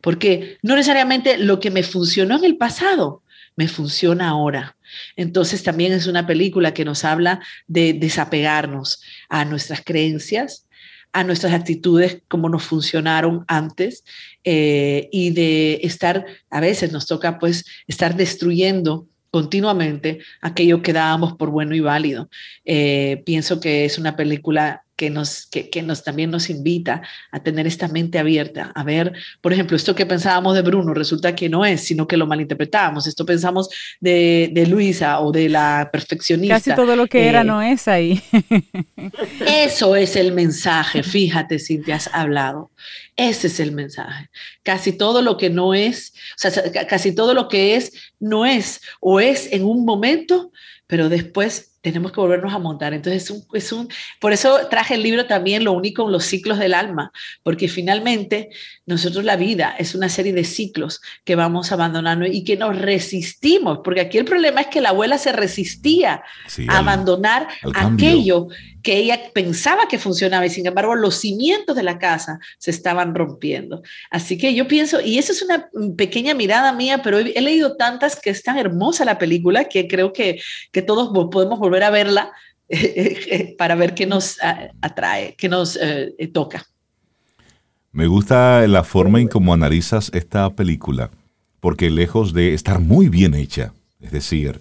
porque 0.00 0.58
no 0.62 0.74
necesariamente 0.76 1.38
lo 1.38 1.60
que 1.60 1.70
me 1.70 1.82
funcionó 1.82 2.36
en 2.36 2.44
el 2.44 2.56
pasado 2.56 3.22
me 3.58 3.66
funciona 3.66 4.28
ahora. 4.28 4.77
Entonces 5.16 5.62
también 5.62 5.92
es 5.92 6.06
una 6.06 6.26
película 6.26 6.74
que 6.74 6.84
nos 6.84 7.04
habla 7.04 7.40
de 7.66 7.92
desapegarnos 7.92 9.02
a 9.28 9.44
nuestras 9.44 9.82
creencias, 9.84 10.66
a 11.12 11.24
nuestras 11.24 11.52
actitudes 11.52 12.22
como 12.28 12.48
nos 12.48 12.64
funcionaron 12.64 13.44
antes 13.48 14.04
eh, 14.44 15.08
y 15.10 15.30
de 15.30 15.80
estar, 15.82 16.26
a 16.50 16.60
veces 16.60 16.92
nos 16.92 17.06
toca 17.06 17.38
pues 17.38 17.64
estar 17.86 18.16
destruyendo 18.16 19.08
continuamente 19.30 20.20
aquello 20.40 20.82
que 20.82 20.92
dábamos 20.92 21.34
por 21.34 21.50
bueno 21.50 21.74
y 21.74 21.80
válido. 21.80 22.28
Eh, 22.64 23.22
pienso 23.26 23.60
que 23.60 23.84
es 23.84 23.98
una 23.98 24.16
película 24.16 24.84
que 24.98 25.10
nos, 25.10 25.46
que, 25.46 25.70
que, 25.70 25.80
nos 25.80 26.02
también 26.02 26.32
nos 26.32 26.50
invita 26.50 27.02
a 27.30 27.40
tener 27.40 27.68
esta 27.68 27.86
mente 27.86 28.18
abierta, 28.18 28.72
a 28.74 28.82
ver, 28.82 29.12
por 29.40 29.52
ejemplo, 29.52 29.76
esto 29.76 29.94
que 29.94 30.04
pensábamos 30.04 30.56
de 30.56 30.62
Bruno 30.62 30.92
resulta 30.92 31.36
que 31.36 31.48
no 31.48 31.64
es, 31.64 31.82
sino 31.82 32.08
que 32.08 32.16
lo 32.16 32.26
malinterpretamos, 32.26 33.06
esto 33.06 33.24
pensamos 33.24 33.68
de, 34.00 34.50
de 34.52 34.66
Luisa 34.66 35.20
o 35.20 35.30
de 35.30 35.48
la 35.48 35.88
perfeccionista. 35.92 36.56
Casi 36.56 36.74
todo 36.74 36.96
lo 36.96 37.06
que 37.06 37.28
era 37.28 37.42
eh, 37.42 37.44
no 37.44 37.62
es 37.62 37.86
ahí. 37.86 38.20
Eso 39.46 39.94
es 39.94 40.16
el 40.16 40.32
mensaje, 40.32 41.04
fíjate 41.04 41.60
si 41.60 41.78
te 41.78 41.92
has 41.92 42.10
hablado. 42.12 42.72
Ese 43.16 43.46
es 43.46 43.60
el 43.60 43.70
mensaje. 43.70 44.28
Casi 44.64 44.90
todo 44.90 45.22
lo 45.22 45.36
que 45.36 45.48
no 45.48 45.74
es, 45.74 46.12
o 46.44 46.50
sea, 46.50 46.86
casi 46.88 47.14
todo 47.14 47.34
lo 47.34 47.46
que 47.46 47.76
es, 47.76 47.92
no 48.18 48.44
es, 48.44 48.80
o 48.98 49.20
es 49.20 49.52
en 49.52 49.64
un 49.64 49.84
momento, 49.84 50.50
pero 50.88 51.08
después 51.08 51.67
tenemos 51.80 52.12
que 52.12 52.20
volvernos 52.20 52.52
a 52.52 52.58
montar. 52.58 52.92
Entonces, 52.92 53.24
es 53.24 53.30
un, 53.30 53.44
es 53.52 53.72
un, 53.72 53.88
por 54.20 54.32
eso 54.32 54.58
traje 54.68 54.94
el 54.94 55.02
libro 55.02 55.26
también, 55.26 55.64
Lo 55.64 55.72
único 55.72 56.06
en 56.06 56.12
los 56.12 56.24
ciclos 56.24 56.58
del 56.58 56.74
alma, 56.74 57.12
porque 57.42 57.68
finalmente 57.68 58.50
nosotros 58.86 59.24
la 59.24 59.36
vida 59.36 59.74
es 59.78 59.94
una 59.94 60.08
serie 60.08 60.32
de 60.32 60.44
ciclos 60.44 61.00
que 61.24 61.36
vamos 61.36 61.72
abandonando 61.72 62.26
y 62.26 62.44
que 62.44 62.56
nos 62.56 62.76
resistimos, 62.78 63.80
porque 63.84 64.00
aquí 64.00 64.18
el 64.18 64.24
problema 64.24 64.62
es 64.62 64.66
que 64.68 64.80
la 64.80 64.90
abuela 64.90 65.18
se 65.18 65.32
resistía 65.32 66.22
a 66.68 66.78
abandonar 66.78 67.48
aquello 67.74 68.48
que 68.82 68.96
ella 68.96 69.20
pensaba 69.34 69.88
que 69.88 69.98
funcionaba 69.98 70.46
y 70.46 70.50
sin 70.50 70.66
embargo 70.66 70.94
los 70.94 71.16
cimientos 71.16 71.76
de 71.76 71.82
la 71.82 71.98
casa 71.98 72.38
se 72.58 72.70
estaban 72.70 73.14
rompiendo. 73.14 73.82
Así 74.10 74.38
que 74.38 74.54
yo 74.54 74.66
pienso, 74.68 75.00
y 75.00 75.18
esa 75.18 75.32
es 75.32 75.42
una 75.42 75.68
pequeña 75.96 76.34
mirada 76.34 76.72
mía, 76.72 77.02
pero 77.02 77.18
he, 77.18 77.40
leído 77.40 77.76
tantas 77.76 78.20
que 78.20 78.30
es 78.30 78.42
tan 78.42 78.56
hermosa 78.56 79.04
la 79.04 79.18
película 79.18 79.64
que 79.64 79.88
creo 79.88 80.12
que, 80.12 80.40
que 80.72 80.82
todos 80.82 81.10
podemos 81.30 81.58
volver 81.58 81.67
a 81.76 81.90
verla 81.90 82.32
para 83.58 83.74
ver 83.74 83.94
qué 83.94 84.06
nos 84.06 84.38
atrae, 84.80 85.34
qué 85.36 85.48
nos 85.48 85.78
eh, 85.80 86.30
toca. 86.32 86.66
Me 87.92 88.06
gusta 88.06 88.66
la 88.66 88.84
forma 88.84 89.20
en 89.20 89.28
cómo 89.28 89.54
analizas 89.54 90.10
esta 90.14 90.50
película, 90.50 91.10
porque 91.60 91.90
lejos 91.90 92.32
de 92.32 92.54
estar 92.54 92.80
muy 92.80 93.08
bien 93.08 93.34
hecha, 93.34 93.72
es 94.00 94.12
decir, 94.12 94.60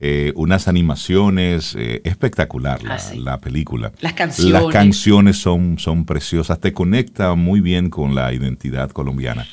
eh, 0.00 0.32
unas 0.36 0.68
animaciones 0.68 1.74
eh, 1.76 2.00
espectacular 2.04 2.82
la, 2.84 2.94
ah, 2.94 3.14
la, 3.16 3.40
película. 3.40 3.90
Las 4.00 4.12
canciones. 4.12 4.52
Las 4.52 4.72
canciones 4.72 5.38
son, 5.38 5.78
son 5.78 6.04
preciosas, 6.04 6.60
te 6.60 6.72
conecta 6.72 7.34
muy 7.34 7.60
bien 7.60 7.90
con 7.90 8.14
la 8.14 8.32
identidad 8.32 8.90
colombiana, 8.90 9.44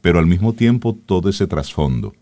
pero 0.00 0.18
al 0.18 0.26
mismo 0.26 0.54
tiempo 0.54 0.98
todo 1.06 1.30
ese 1.30 1.46
trasfondo. 1.46 2.14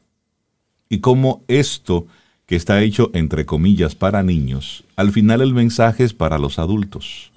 Y 0.91 0.99
como 0.99 1.43
esto 1.49 2.07
que 2.51 2.57
está 2.57 2.83
hecho 2.83 3.13
entre 3.15 3.47
comillas 3.47 3.95
para 3.95 4.25
niños, 4.25 4.83
al 4.97 5.13
final 5.13 5.41
el 5.41 5.55
mensaje 5.55 6.03
es 6.03 6.15
para 6.15 6.37
los 6.37 6.59
adultos. 6.59 7.31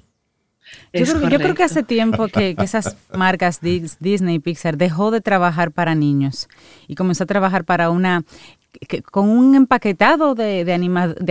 Yo 0.91 1.06
creo, 1.06 1.30
yo 1.30 1.38
creo, 1.38 1.54
que 1.54 1.62
hace 1.62 1.84
tiempo 1.84 2.28
que, 2.30 2.56
esas 2.58 2.97
marcas 3.15 3.60
Disney 3.62 4.36
y 4.36 4.39
Pixar 4.39 4.76
dejó 4.76 5.12
de 5.12 5.21
trabajar 5.21 5.69
para 5.69 5.93
niños 5.93 6.49
y 6.88 6.95
comenzó 6.95 7.26
a 7.26 7.28
trabajar 7.28 7.63
para 7.63 7.91
una 7.91 8.23
con 9.12 9.30
un 9.30 9.54
empaquetado 9.54 10.34
de, 10.34 10.65
de, 10.65 10.73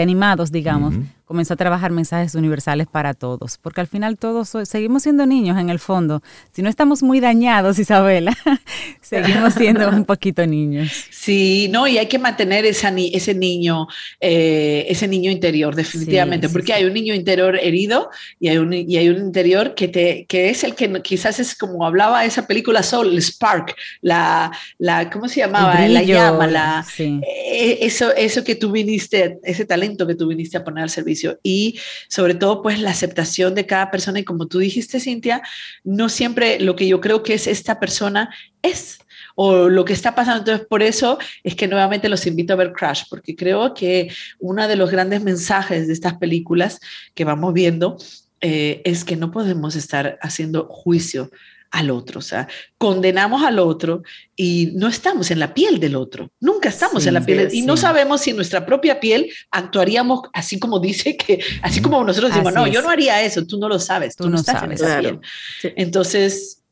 animados, 0.01 0.53
digamos, 0.53 0.95
comenzó 1.33 1.55
a 1.55 1.57
trabajar 1.57 1.93
mensajes 1.93 2.35
universales 2.35 2.87
para 2.87 3.15
todos, 3.15 3.57
porque 3.57 3.81
al 3.81 3.87
final 3.87 4.19
todos 4.19 4.53
seguimos 4.65 5.05
siendo 5.05 5.25
niños 5.25 5.59
en 5.59 5.71
el 5.71 5.79
fondo. 5.79 6.23
Si 6.53 6.61
no 6.61 6.69
estamos 6.69 7.03
muy 7.03 7.21
dañados, 7.21 7.79
Isabela, 7.79 8.37
seguimos 9.01 9.55
siendo 9.55 9.89
un 9.89 10.05
poquito 10.05 10.47
niños. 10.47 10.93
Sí, 11.11 11.71
no, 11.71 11.89
y 11.89 11.97
hay 11.97 12.07
que 12.07 12.19
mantener 12.19 12.67
esa, 12.67 12.93
ese 12.95 13.35
niño, 13.35 13.87
eh, 14.21 14.85
ese 14.91 15.09
niño 15.09 15.31
interior, 15.31 15.75
definitivamente, 15.75 16.51
porque 16.51 16.75
hay 16.75 16.85
un 16.85 16.93
niño 16.93 17.15
interior 17.15 17.59
herido 17.59 18.11
y 18.39 18.49
hay 18.49 18.59
un, 18.59 18.75
y 18.75 18.99
hay 18.99 19.09
un 19.09 19.17
interior 19.17 19.75
que, 19.75 19.89
te, 19.89 20.27
que 20.29 20.51
es 20.51 20.65
el 20.65 20.75
que 20.75 21.01
quizás 21.01 21.41
es 21.41 21.55
como 21.55 21.87
hablaba 21.87 22.27
esa 22.27 22.47
película 22.47 22.83
Soul, 22.83 23.09
el 23.09 23.23
Spark, 23.23 23.75
la, 24.03 24.53
la 24.77 25.09
¿cómo 25.09 25.29
se 25.29 25.41
llamaba? 25.41 25.81
la 25.89 26.03
llama, 26.03 26.47
la, 26.47 26.85
eh, 26.99 27.79
eso, 27.81 28.15
eso 28.15 28.45
que 28.45 28.55
tú 28.55 28.71
viniste, 28.71 29.39
ese 29.43 29.65
talento 29.65 30.07
que 30.07 30.15
tú 30.15 30.29
viniste 30.29 30.59
a 30.59 30.65
poner 30.65 30.85
al 30.85 30.91
servicio 30.91 31.22
y 31.43 31.79
sobre 32.09 32.35
todo 32.35 32.63
pues 32.63 32.81
la 32.81 32.91
aceptación 32.91 33.55
de 33.55 33.67
cada 33.67 33.91
persona 33.91 34.21
y 34.21 34.25
como 34.25 34.47
tú 34.47 34.59
dijiste, 34.59 35.01
Cintia, 35.01 35.43
no 35.85 36.09
siempre 36.09 36.61
lo 36.61 36.77
que 36.77 36.87
yo 36.87 37.01
creo 37.01 37.23
que 37.23 37.35
es 37.35 37.47
esta 37.47 37.81
persona 37.81 38.35
es 38.63 38.99
o 39.35 39.69
lo 39.69 39.85
que 39.85 39.93
está 39.93 40.15
pasando. 40.15 40.41
Entonces, 40.41 40.67
por 40.67 40.83
eso 40.83 41.19
es 41.43 41.55
que 41.55 41.69
nuevamente 41.69 42.09
los 42.09 42.27
invito 42.27 42.53
a 42.53 42.57
ver 42.57 42.73
Crash, 42.73 43.05
porque 43.09 43.35
creo 43.37 43.75
que 43.75 44.13
uno 44.39 44.67
de 44.69 44.77
los 44.77 44.91
grandes 44.91 45.23
mensajes 45.23 45.87
de 45.87 45.93
estas 45.93 46.15
películas 46.15 46.81
que 47.15 47.25
vamos 47.25 47.55
viendo 47.55 47.97
eh, 48.41 48.83
es 48.85 49.05
que 49.05 49.17
no 49.17 49.31
podemos 49.31 49.77
estar 49.77 50.19
haciendo 50.21 50.67
juicio 50.67 51.31
al 51.73 51.91
otro, 51.91 52.19
o 52.19 52.23
sea, 52.23 52.47
condenamos 52.77 53.43
al 53.43 53.59
otro 53.59 54.03
y 54.37 54.73
no 54.75 54.89
estamos 54.89 55.31
en 55.31 55.39
la 55.39 55.55
piel 55.55 55.81
del 55.81 55.97
otro, 55.97 56.31
nunca 56.39 56.69
estamos 56.69 57.07
en 57.07 57.15
la 57.15 57.25
piel 57.25 57.49
y 57.51 57.63
no 57.63 57.79
sabemos 57.79 58.21
si 58.21 58.31
en 58.31 58.37
nuestra 58.37 58.65
propia 58.67 59.01
piel 59.01 59.31
actuaríamos 59.51 60.21
así 60.35 60.59
como 60.59 60.79
dice 60.79 61.17
que, 61.17 61.43
así 61.63 61.81
como 61.81 62.05
nosotros 62.05 62.31
decimos, 62.31 62.53
no, 62.53 62.67
yo 62.67 62.83
no 62.83 62.91
haría 62.91 63.23
eso, 63.23 63.47
tú 63.47 63.59
no 63.59 63.69
lo 63.69 63.79
sabes, 63.79 64.15
tú, 64.17 64.29
no, 64.29 64.37
estás 64.37 64.63
en 64.63 64.73
esa 64.73 65.01
piel. 65.01 65.21
Entonces, 65.63 66.63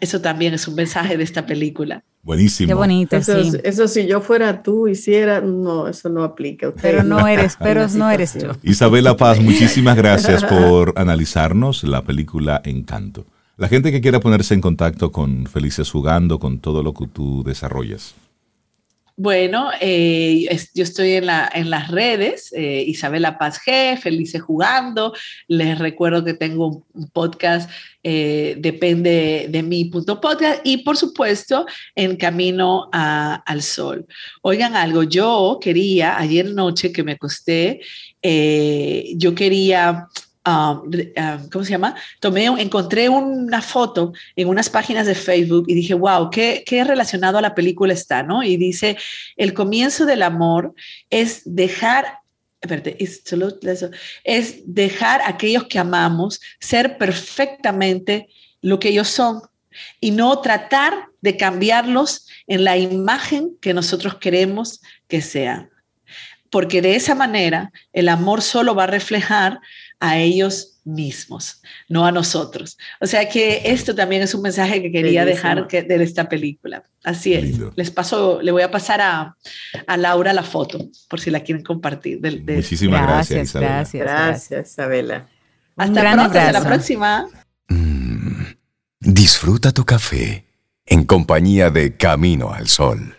eso 0.00 0.20
también 0.20 0.54
es 0.54 0.66
un 0.66 0.74
mensaje 0.74 1.16
de 1.18 1.24
esta 1.24 1.44
película. 1.44 2.02
Buenísimo. 2.22 2.68
Qué 2.68 2.74
bonito, 2.74 3.16
eso, 3.16 3.42
sí. 3.42 3.58
eso 3.62 3.86
si 3.86 4.06
yo 4.06 4.20
fuera 4.20 4.62
tú, 4.62 4.88
hiciera, 4.88 5.42
no, 5.42 5.86
eso 5.86 6.08
no 6.08 6.24
aplica. 6.24 6.72
pero 6.80 7.02
no 7.02 7.28
eres, 7.28 7.56
pero 7.58 7.86
no 7.88 8.10
eres 8.10 8.32
tú. 8.32 8.46
Isabela 8.62 9.16
Paz, 9.16 9.38
muchísimas 9.38 9.96
gracias 9.98 10.44
por 10.44 10.94
analizarnos 10.96 11.84
la 11.84 12.02
película 12.02 12.62
Encanto. 12.64 13.26
La 13.58 13.68
gente 13.68 13.90
que 13.90 14.02
quiera 14.02 14.20
ponerse 14.20 14.52
en 14.52 14.60
contacto 14.60 15.12
con 15.12 15.46
Felices 15.46 15.90
Jugando, 15.90 16.38
con 16.38 16.60
todo 16.60 16.82
lo 16.82 16.92
que 16.92 17.06
tú 17.06 17.42
desarrollas. 17.42 18.14
Bueno, 19.18 19.70
eh, 19.80 20.46
yo 20.74 20.82
estoy 20.82 21.12
en, 21.12 21.24
la, 21.24 21.50
en 21.54 21.70
las 21.70 21.90
redes, 21.90 22.52
eh, 22.52 22.84
Isabela 22.86 23.38
Paz 23.38 23.58
G, 23.66 23.96
Felices 23.96 24.42
Jugando. 24.42 25.14
Les 25.48 25.78
recuerdo 25.78 26.22
que 26.22 26.34
tengo 26.34 26.84
un 26.92 27.08
podcast, 27.08 27.70
eh, 28.02 28.56
depende 28.58 29.46
de 29.48 29.62
mi 29.62 29.86
punto 29.86 30.20
podcast, 30.20 30.60
y 30.64 30.84
por 30.84 30.98
supuesto, 30.98 31.64
en 31.94 32.16
Camino 32.16 32.90
al 32.92 33.62
Sol. 33.62 34.04
Oigan 34.42 34.76
algo, 34.76 35.02
yo 35.02 35.58
quería, 35.62 36.18
ayer 36.18 36.52
noche 36.52 36.92
que 36.92 37.02
me 37.02 37.12
acosté, 37.12 37.80
yo 38.22 39.34
quería 39.34 40.08
Um, 40.46 40.88
um, 40.92 41.48
¿cómo 41.50 41.64
se 41.64 41.72
llama? 41.72 41.96
Tomé, 42.20 42.44
encontré 42.44 43.08
una 43.08 43.60
foto 43.60 44.12
en 44.36 44.46
unas 44.46 44.70
páginas 44.70 45.06
de 45.08 45.16
Facebook 45.16 45.64
y 45.66 45.74
dije, 45.74 45.94
wow, 45.94 46.30
qué, 46.30 46.62
qué 46.64 46.84
relacionado 46.84 47.38
a 47.38 47.40
la 47.40 47.54
película 47.54 47.92
está, 47.92 48.22
¿no? 48.22 48.44
Y 48.44 48.56
dice, 48.56 48.96
el 49.36 49.54
comienzo 49.54 50.06
del 50.06 50.22
amor 50.22 50.72
es 51.10 51.42
dejar 51.44 52.20
es 54.24 54.62
dejar 54.74 55.20
a 55.20 55.28
aquellos 55.28 55.64
que 55.64 55.78
amamos 55.78 56.40
ser 56.58 56.98
perfectamente 56.98 58.28
lo 58.60 58.78
que 58.78 58.88
ellos 58.88 59.08
son 59.08 59.42
y 60.00 60.10
no 60.10 60.40
tratar 60.40 61.08
de 61.20 61.36
cambiarlos 61.36 62.26
en 62.46 62.64
la 62.64 62.76
imagen 62.76 63.56
que 63.60 63.74
nosotros 63.74 64.16
queremos 64.16 64.80
que 65.06 65.20
sean. 65.20 65.70
Porque 66.50 66.80
de 66.80 66.96
esa 66.96 67.14
manera 67.14 67.72
el 67.92 68.08
amor 68.08 68.42
solo 68.42 68.74
va 68.74 68.84
a 68.84 68.88
reflejar 68.88 69.60
a 70.00 70.18
ellos 70.18 70.76
mismos, 70.84 71.62
no 71.88 72.06
a 72.06 72.12
nosotros. 72.12 72.78
O 73.00 73.06
sea 73.06 73.28
que 73.28 73.62
esto 73.64 73.94
también 73.94 74.22
es 74.22 74.34
un 74.34 74.42
mensaje 74.42 74.80
que 74.80 74.92
quería 74.92 75.24
dejar 75.24 75.66
que, 75.66 75.82
de 75.82 76.02
esta 76.02 76.28
película. 76.28 76.84
Así 77.02 77.34
es. 77.34 77.58
Les 77.74 77.90
paso, 77.90 78.40
le 78.40 78.52
voy 78.52 78.62
a 78.62 78.70
pasar 78.70 79.00
a, 79.00 79.36
Laura 79.96 80.32
la 80.32 80.42
foto, 80.42 80.78
por 81.08 81.20
si 81.20 81.30
la 81.30 81.40
quieren 81.40 81.64
compartir. 81.64 82.20
Muchísimas 82.20 83.02
gracias, 83.02 83.48
Isabela. 83.48 83.72
Gracias, 83.72 84.02
gracias, 84.02 84.70
Isabela. 84.70 85.28
Hasta 85.76 86.00
pronto, 86.00 86.22
hasta 86.22 86.52
la 86.52 86.64
próxima. 86.64 87.26
Mm, 87.68 88.44
disfruta 89.00 89.72
tu 89.72 89.84
café 89.84 90.46
en 90.86 91.04
compañía 91.04 91.70
de 91.70 91.96
Camino 91.96 92.52
al 92.52 92.68
Sol. 92.68 93.16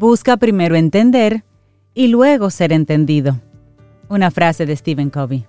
Busca 0.00 0.38
primero 0.38 0.76
entender 0.76 1.44
y 1.92 2.08
luego 2.08 2.48
ser 2.48 2.72
entendido. 2.72 3.38
Una 4.08 4.30
frase 4.30 4.64
de 4.64 4.74
Stephen 4.74 5.10
Covey. 5.10 5.44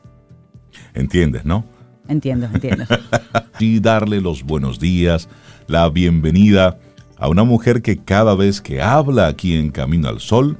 ¿Entiendes, 0.93 1.45
no? 1.45 1.63
Entiendo, 2.09 2.49
entiendo. 2.53 2.83
y 3.61 3.79
darle 3.79 4.19
los 4.19 4.43
buenos 4.43 4.77
días, 4.77 5.29
la 5.67 5.87
bienvenida 5.89 6.79
a 7.17 7.29
una 7.29 7.45
mujer 7.45 7.81
que 7.81 8.03
cada 8.03 8.35
vez 8.35 8.59
que 8.59 8.81
habla 8.81 9.27
aquí 9.27 9.55
en 9.55 9.71
Camino 9.71 10.09
al 10.09 10.19
Sol, 10.19 10.57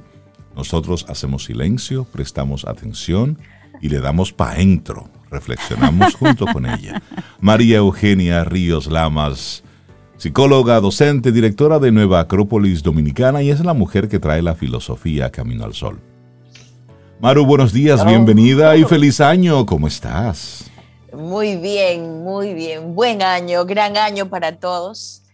nosotros 0.56 1.04
hacemos 1.10 1.44
silencio, 1.44 2.04
prestamos 2.04 2.64
atención 2.64 3.36
y 3.82 3.90
le 3.90 4.00
damos 4.00 4.32
pa' 4.32 4.56
entro. 4.56 5.10
Reflexionamos 5.30 6.14
junto 6.14 6.46
con 6.46 6.64
ella. 6.64 7.02
María 7.40 7.76
Eugenia 7.76 8.42
Ríos 8.44 8.86
Lamas 8.86 9.62
psicóloga, 10.22 10.78
docente, 10.78 11.32
directora 11.32 11.80
de 11.80 11.90
Nueva 11.90 12.20
Acrópolis 12.20 12.84
Dominicana 12.84 13.42
y 13.42 13.50
es 13.50 13.58
la 13.58 13.74
mujer 13.74 14.08
que 14.08 14.20
trae 14.20 14.40
la 14.40 14.54
filosofía 14.54 15.32
Camino 15.32 15.64
al 15.64 15.74
Sol. 15.74 15.98
Maru, 17.18 17.44
buenos 17.44 17.72
días, 17.72 18.06
bienvenida 18.06 18.76
y 18.76 18.84
feliz 18.84 19.20
año, 19.20 19.66
¿cómo 19.66 19.88
estás? 19.88 20.70
Muy 21.12 21.56
bien, 21.56 22.22
muy 22.22 22.54
bien, 22.54 22.94
buen 22.94 23.20
año, 23.20 23.64
gran 23.64 23.96
año 23.96 24.30
para 24.30 24.60
todos 24.60 25.24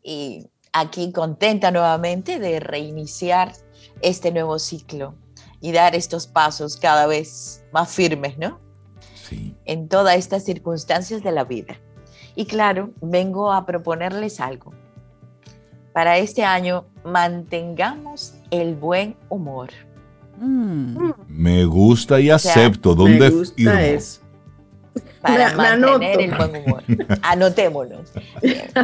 y 0.00 0.46
aquí 0.72 1.10
contenta 1.10 1.72
nuevamente 1.72 2.38
de 2.38 2.60
reiniciar 2.60 3.52
este 4.00 4.30
nuevo 4.30 4.60
ciclo 4.60 5.16
y 5.60 5.72
dar 5.72 5.96
estos 5.96 6.28
pasos 6.28 6.76
cada 6.76 7.08
vez 7.08 7.64
más 7.72 7.90
firmes, 7.90 8.38
¿no? 8.38 8.60
Sí. 9.28 9.56
En 9.64 9.88
todas 9.88 10.14
estas 10.14 10.44
circunstancias 10.44 11.24
de 11.24 11.32
la 11.32 11.42
vida. 11.42 11.80
Y 12.36 12.44
claro, 12.44 12.90
vengo 13.00 13.50
a 13.50 13.64
proponerles 13.64 14.40
algo. 14.40 14.72
Para 15.92 16.18
este 16.18 16.44
año, 16.44 16.84
mantengamos 17.04 18.34
el 18.50 18.74
buen 18.74 19.16
humor. 19.30 19.70
Mm. 20.38 21.12
Me 21.28 21.64
gusta 21.64 22.20
y 22.20 22.28
acepto. 22.28 22.94
¿Dónde 22.94 23.18
me 23.18 23.30
gusta 23.30 23.86
eso. 23.86 24.20
Para 25.22 25.54
mantener 25.54 26.20
el 26.20 26.34
buen 26.34 26.56
humor. 26.56 26.82
Anotémoslo. 27.22 28.02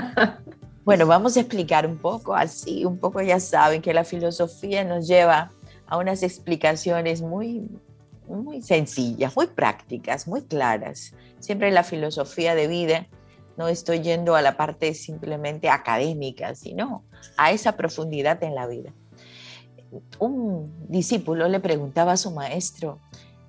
bueno, 0.84 1.06
vamos 1.06 1.36
a 1.36 1.40
explicar 1.40 1.86
un 1.86 1.98
poco, 1.98 2.34
así, 2.34 2.86
un 2.86 2.96
poco 2.96 3.20
ya 3.20 3.38
saben 3.38 3.82
que 3.82 3.92
la 3.92 4.04
filosofía 4.04 4.82
nos 4.82 5.06
lleva 5.06 5.50
a 5.86 5.98
unas 5.98 6.22
explicaciones 6.22 7.20
muy, 7.20 7.68
muy 8.26 8.62
sencillas, 8.62 9.36
muy 9.36 9.46
prácticas, 9.46 10.26
muy 10.26 10.40
claras. 10.40 11.12
Siempre 11.38 11.70
la 11.70 11.84
filosofía 11.84 12.54
de 12.54 12.66
vida 12.66 13.06
no 13.56 13.68
estoy 13.68 14.00
yendo 14.00 14.34
a 14.34 14.42
la 14.42 14.56
parte 14.56 14.94
simplemente 14.94 15.68
académica, 15.68 16.54
sino 16.54 17.04
a 17.36 17.52
esa 17.52 17.76
profundidad 17.76 18.42
en 18.42 18.54
la 18.54 18.66
vida. 18.66 18.92
Un 20.18 20.86
discípulo 20.88 21.48
le 21.48 21.60
preguntaba 21.60 22.12
a 22.12 22.16
su 22.16 22.30
maestro, 22.30 22.98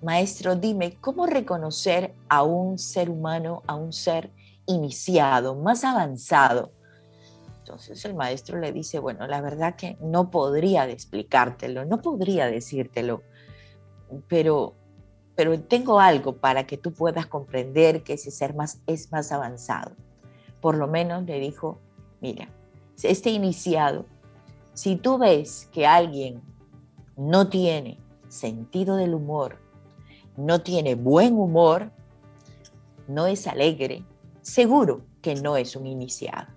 maestro, 0.01 0.55
dime, 0.55 0.97
¿cómo 0.99 1.25
reconocer 1.25 2.13
a 2.27 2.43
un 2.43 2.77
ser 2.77 3.09
humano, 3.09 3.63
a 3.65 3.75
un 3.75 3.93
ser 3.93 4.31
iniciado, 4.65 5.55
más 5.55 5.83
avanzado? 5.83 6.71
Entonces 7.59 8.03
el 8.03 8.13
maestro 8.13 8.59
le 8.59 8.73
dice, 8.73 8.99
bueno, 8.99 9.25
la 9.25 9.39
verdad 9.39 9.75
que 9.75 9.97
no 10.01 10.29
podría 10.29 10.87
explicártelo, 10.89 11.85
no 11.85 12.01
podría 12.01 12.47
decírtelo, 12.47 13.23
pero 14.27 14.75
pero 15.35 15.59
tengo 15.59 15.99
algo 15.99 16.37
para 16.37 16.65
que 16.65 16.77
tú 16.77 16.93
puedas 16.93 17.25
comprender 17.25 18.03
que 18.03 18.13
ese 18.13 18.31
ser 18.31 18.53
más 18.53 18.79
es 18.87 19.11
más 19.11 19.31
avanzado. 19.31 19.95
Por 20.61 20.77
lo 20.77 20.87
menos 20.87 21.23
le 21.23 21.39
dijo, 21.39 21.79
mira, 22.21 22.47
este 23.01 23.31
iniciado, 23.31 24.05
si 24.73 24.95
tú 24.95 25.17
ves 25.17 25.69
que 25.71 25.87
alguien 25.87 26.41
no 27.17 27.49
tiene 27.49 27.99
sentido 28.27 28.95
del 28.95 29.13
humor, 29.13 29.57
no 30.37 30.61
tiene 30.61 30.95
buen 30.95 31.37
humor, 31.37 31.91
no 33.07 33.27
es 33.27 33.47
alegre, 33.47 34.03
seguro 34.41 35.05
que 35.21 35.35
no 35.35 35.57
es 35.57 35.75
un 35.75 35.87
iniciado. 35.87 36.47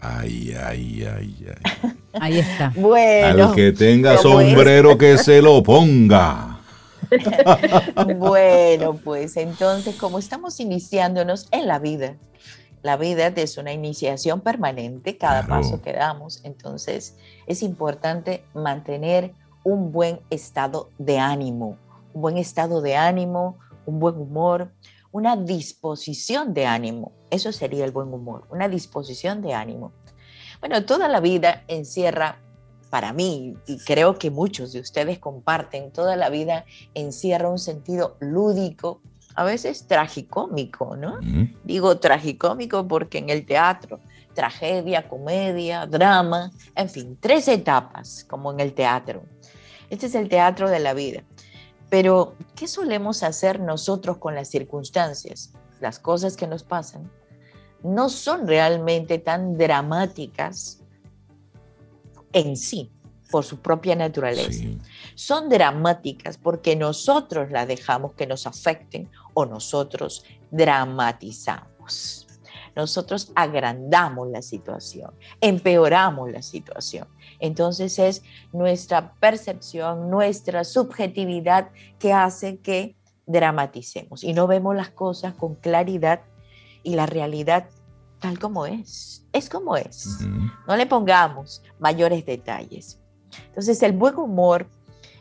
Ay, 0.00 0.54
ay, 0.62 1.04
ay, 1.04 1.46
ay. 1.48 1.92
Ahí 2.20 2.38
está. 2.38 2.72
Bueno. 2.76 3.48
Al 3.48 3.54
que 3.54 3.72
tenga 3.72 4.18
sombrero 4.18 4.96
que 4.98 5.18
se 5.18 5.40
lo 5.40 5.62
ponga. 5.62 6.55
bueno, 8.18 8.94
pues 8.94 9.36
entonces, 9.36 9.96
como 9.96 10.18
estamos 10.18 10.60
iniciándonos 10.60 11.48
en 11.50 11.66
la 11.66 11.78
vida, 11.78 12.16
la 12.82 12.96
vida 12.96 13.28
es 13.28 13.58
una 13.58 13.72
iniciación 13.72 14.40
permanente, 14.40 15.18
cada 15.18 15.46
paso 15.46 15.82
que 15.82 15.92
damos, 15.92 16.40
entonces 16.44 17.16
es 17.46 17.62
importante 17.62 18.44
mantener 18.54 19.34
un 19.64 19.90
buen 19.90 20.20
estado 20.30 20.90
de 20.98 21.18
ánimo, 21.18 21.78
un 22.14 22.22
buen 22.22 22.38
estado 22.38 22.80
de 22.80 22.94
ánimo, 22.94 23.58
un 23.86 23.98
buen 23.98 24.16
humor, 24.16 24.70
una 25.10 25.34
disposición 25.34 26.54
de 26.54 26.66
ánimo. 26.66 27.12
Eso 27.30 27.50
sería 27.50 27.84
el 27.84 27.90
buen 27.90 28.12
humor, 28.12 28.46
una 28.50 28.68
disposición 28.68 29.42
de 29.42 29.54
ánimo. 29.54 29.92
Bueno, 30.60 30.84
toda 30.84 31.08
la 31.08 31.20
vida 31.20 31.64
encierra, 31.68 32.38
para 32.90 33.12
mí, 33.12 33.56
y 33.66 33.78
creo 33.78 34.18
que 34.18 34.30
muchos 34.30 34.72
de 34.72 34.80
ustedes 34.80 35.18
comparten, 35.18 35.90
toda 35.90 36.16
la 36.16 36.30
vida 36.30 36.64
encierra 36.94 37.48
un 37.48 37.58
sentido 37.58 38.16
lúdico, 38.20 39.00
a 39.34 39.44
veces 39.44 39.86
tragicómico, 39.86 40.96
¿no? 40.96 41.18
Digo 41.62 41.98
tragicómico 41.98 42.88
porque 42.88 43.18
en 43.18 43.28
el 43.28 43.44
teatro, 43.44 44.00
tragedia, 44.34 45.08
comedia, 45.08 45.86
drama, 45.86 46.50
en 46.74 46.88
fin, 46.88 47.18
tres 47.20 47.48
etapas 47.48 48.24
como 48.28 48.52
en 48.52 48.60
el 48.60 48.72
teatro. 48.72 49.22
Este 49.90 50.06
es 50.06 50.14
el 50.14 50.28
teatro 50.28 50.70
de 50.70 50.78
la 50.78 50.94
vida. 50.94 51.22
Pero, 51.90 52.34
¿qué 52.54 52.66
solemos 52.66 53.22
hacer 53.22 53.60
nosotros 53.60 54.16
con 54.18 54.34
las 54.34 54.48
circunstancias? 54.48 55.52
Las 55.80 55.98
cosas 55.98 56.36
que 56.36 56.46
nos 56.46 56.64
pasan 56.64 57.10
no 57.82 58.08
son 58.08 58.48
realmente 58.48 59.18
tan 59.18 59.56
dramáticas 59.56 60.82
en 62.32 62.56
sí, 62.56 62.90
por 63.30 63.44
su 63.44 63.60
propia 63.60 63.96
naturaleza. 63.96 64.64
Son 65.14 65.48
dramáticas 65.48 66.38
porque 66.38 66.76
nosotros 66.76 67.50
las 67.50 67.66
dejamos 67.66 68.12
que 68.14 68.26
nos 68.26 68.46
afecten 68.46 69.10
o 69.34 69.46
nosotros 69.46 70.24
dramatizamos. 70.50 72.26
Nosotros 72.74 73.32
agrandamos 73.34 74.28
la 74.28 74.42
situación, 74.42 75.10
empeoramos 75.40 76.30
la 76.30 76.42
situación. 76.42 77.08
Entonces 77.40 77.98
es 77.98 78.22
nuestra 78.52 79.14
percepción, 79.14 80.10
nuestra 80.10 80.62
subjetividad 80.62 81.70
que 81.98 82.12
hace 82.12 82.58
que 82.58 82.96
dramaticemos 83.26 84.22
y 84.22 84.34
no 84.34 84.46
vemos 84.46 84.76
las 84.76 84.90
cosas 84.90 85.34
con 85.34 85.54
claridad 85.56 86.20
y 86.82 86.94
la 86.94 87.06
realidad 87.06 87.68
tal 88.20 88.38
como 88.38 88.66
es. 88.66 89.24
Es 89.32 89.48
como 89.48 89.76
es. 89.76 90.18
No 90.66 90.76
le 90.76 90.86
pongamos 90.86 91.62
mayores 91.78 92.24
detalles. 92.24 93.00
Entonces 93.48 93.82
el 93.82 93.92
buen 93.92 94.16
humor 94.16 94.66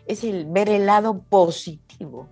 es 0.06 0.24
el 0.24 0.46
ver 0.46 0.70
el 0.70 0.86
lado 0.86 1.20
positivo 1.30 2.30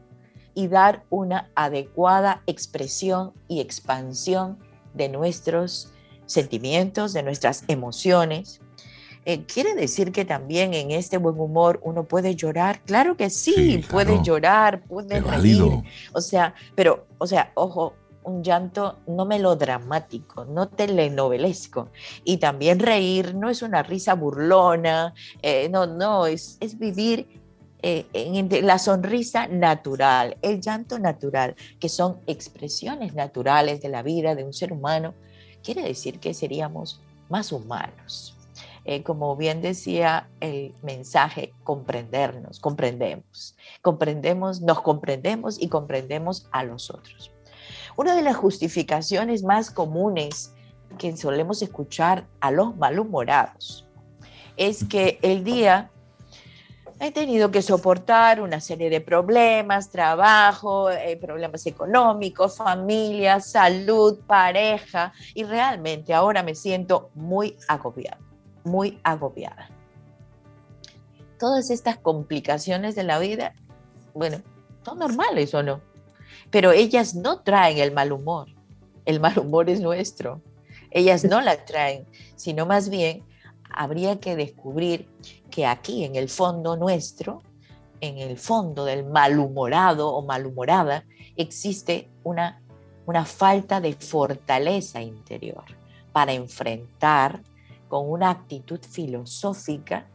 y 0.54 0.68
dar 0.68 1.04
una 1.10 1.50
adecuada 1.56 2.44
expresión 2.46 3.34
y 3.48 3.60
expansión 3.60 4.60
de 4.94 5.10
nuestros 5.10 5.92
sentimientos, 6.26 7.14
de 7.14 7.24
nuestras 7.24 7.64
emociones, 7.68 8.62
eh, 9.26 9.46
¿Quiere 9.46 9.74
decir 9.74 10.12
que 10.12 10.26
también 10.26 10.74
en 10.74 10.92
este 10.92 11.18
buen 11.18 11.40
humor 11.40 11.80
uno 11.84 12.04
puede 12.04 12.36
llorar? 12.36 12.82
Claro 12.82 13.16
que 13.16 13.30
sí, 13.30 13.84
puede 13.90 14.22
llorar, 14.22 14.84
puede 14.84 15.22
reír. 15.22 15.64
O 16.14 16.20
sea, 16.20 16.54
pero, 16.76 17.08
o 17.20 17.28
sea, 17.28 17.52
ojo, 17.56 17.94
un 18.24 18.44
llanto 18.44 19.00
no 19.08 19.26
melodramático, 19.26 20.46
no 20.46 20.70
telenovelesco. 20.70 21.90
Y 22.24 22.38
también 22.38 22.80
reír 22.80 23.36
no 23.36 23.50
es 23.50 23.62
una 23.62 23.84
risa 23.84 24.14
burlona, 24.16 25.14
eh, 25.42 25.70
no, 25.70 25.86
no, 25.86 26.26
es, 26.26 26.58
es 26.60 26.78
vivir 26.78 27.28
eh, 27.86 28.62
la 28.64 28.80
sonrisa 28.80 29.48
natural, 29.48 30.38
el 30.42 30.62
llanto 30.62 31.00
natural, 31.00 31.56
que 31.82 31.90
son 31.90 32.22
expresiones 32.28 33.14
naturales 33.14 33.82
de 33.82 33.90
la 33.90 34.04
vida 34.04 34.36
de 34.36 34.46
un 34.46 34.54
ser 34.54 34.72
humano, 34.72 35.14
quiere 35.62 35.84
decir 35.84 36.20
que 36.20 36.34
seríamos 36.34 37.02
más 37.28 37.52
humanos. 37.52 38.38
Eh, 38.86 39.04
como 39.04 39.36
bien 39.36 39.62
decía 39.62 40.30
el 40.40 40.74
mensaje, 40.82 41.54
comprendernos, 41.66 42.62
comprendemos, 42.62 43.58
comprendemos, 43.82 44.62
nos 44.62 44.82
comprendemos 44.82 45.62
y 45.62 45.68
comprendemos 45.68 46.48
a 46.52 46.64
los 46.64 46.90
otros. 46.90 47.33
Una 47.96 48.16
de 48.16 48.22
las 48.22 48.36
justificaciones 48.36 49.44
más 49.44 49.72
comunes 49.72 50.54
que 50.98 51.16
solemos 51.16 51.62
escuchar 51.62 52.26
a 52.40 52.52
los 52.52 52.76
malhumorados 52.76 53.88
es 54.58 54.84
que 54.84 55.20
el 55.22 55.44
día 55.44 55.90
he 57.00 57.12
tenido 57.12 57.52
que 57.52 57.62
soportar 57.62 58.42
una 58.42 58.62
serie 58.62 58.90
de 58.90 59.02
problemas, 59.02 59.90
trabajo, 59.90 60.90
eh, 60.92 61.18
problemas 61.18 61.66
económicos, 61.66 62.58
familia, 62.58 63.40
salud, 63.40 64.20
pareja, 64.26 65.12
y 65.34 65.44
realmente 65.44 66.14
ahora 66.14 66.44
me 66.44 66.56
siento 66.56 67.10
muy 67.16 67.58
agobiado 67.68 68.34
muy 68.64 69.00
agobiada. 69.04 69.70
Todas 71.40 71.70
estas 71.70 71.98
complicaciones 71.98 72.96
de 72.96 73.04
la 73.04 73.20
vida, 73.20 73.54
bueno, 74.14 74.42
son 74.84 75.00
normales 75.00 75.54
o 75.54 75.64
no, 75.64 75.82
pero 76.54 76.72
ellas 76.72 77.16
no 77.16 77.40
traen 77.40 77.80
el 77.80 77.92
mal 77.92 78.12
humor. 78.12 78.48
El 79.06 79.20
mal 79.20 79.40
humor 79.40 79.72
es 79.72 79.82
nuestro. 79.82 80.40
Ellas 80.92 81.26
no 81.26 81.42
la 81.42 81.66
traen, 81.66 82.06
sino 82.36 82.68
más 82.68 82.90
bien 82.90 83.24
habría 83.72 84.20
que 84.20 84.36
descubrir 84.36 85.10
que 85.50 85.66
aquí 85.66 86.04
en 86.04 86.16
el 86.16 86.30
fondo 86.30 86.78
nuestro, 86.78 87.42
en 88.02 88.20
el 88.20 88.38
fondo 88.38 88.86
del 88.86 89.04
malhumorado 89.04 90.14
o 90.14 90.24
malhumorada, 90.24 91.06
existe 91.36 92.12
una, 92.24 92.62
una 93.08 93.26
falta 93.26 93.82
de 93.82 93.94
fortaleza 93.94 95.02
interior 95.02 95.66
para 96.12 96.34
enfrentar 96.34 97.42
con 97.88 98.08
una 98.08 98.30
actitud 98.30 98.80
filosófica 98.80 100.08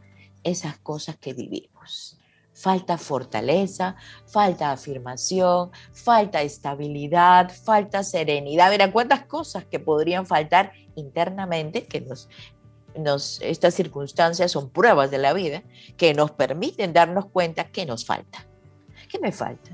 esas 0.45 0.79
cosas 0.79 1.17
que 1.17 1.35
vivimos. 1.35 2.18
Falta 2.59 2.99
fortaleza, 2.99 3.95
falta 4.27 4.73
afirmación, 4.73 5.71
falta 5.93 6.43
estabilidad, 6.43 7.53
falta 7.65 8.03
serenidad. 8.03 8.71
Verá 8.71 8.91
cuántas 8.91 9.27
cosas 9.27 9.65
que 9.65 9.79
podrían 9.79 10.27
faltar 10.27 10.73
internamente, 10.97 11.87
que 11.87 12.01
nos, 12.01 12.29
nos, 12.97 13.41
estas 13.43 13.75
circunstancias 13.75 14.51
son 14.51 14.71
pruebas 14.71 15.13
de 15.13 15.19
la 15.19 15.35
vida, 15.35 15.63
que 15.97 16.15
nos 16.15 16.33
permiten 16.33 16.93
darnos 16.93 17.27
cuenta 17.27 17.71
que 17.71 17.87
nos 17.87 18.05
falta. 18.05 18.45
¿Qué 19.09 19.21
me 19.21 19.31
falta? 19.31 19.71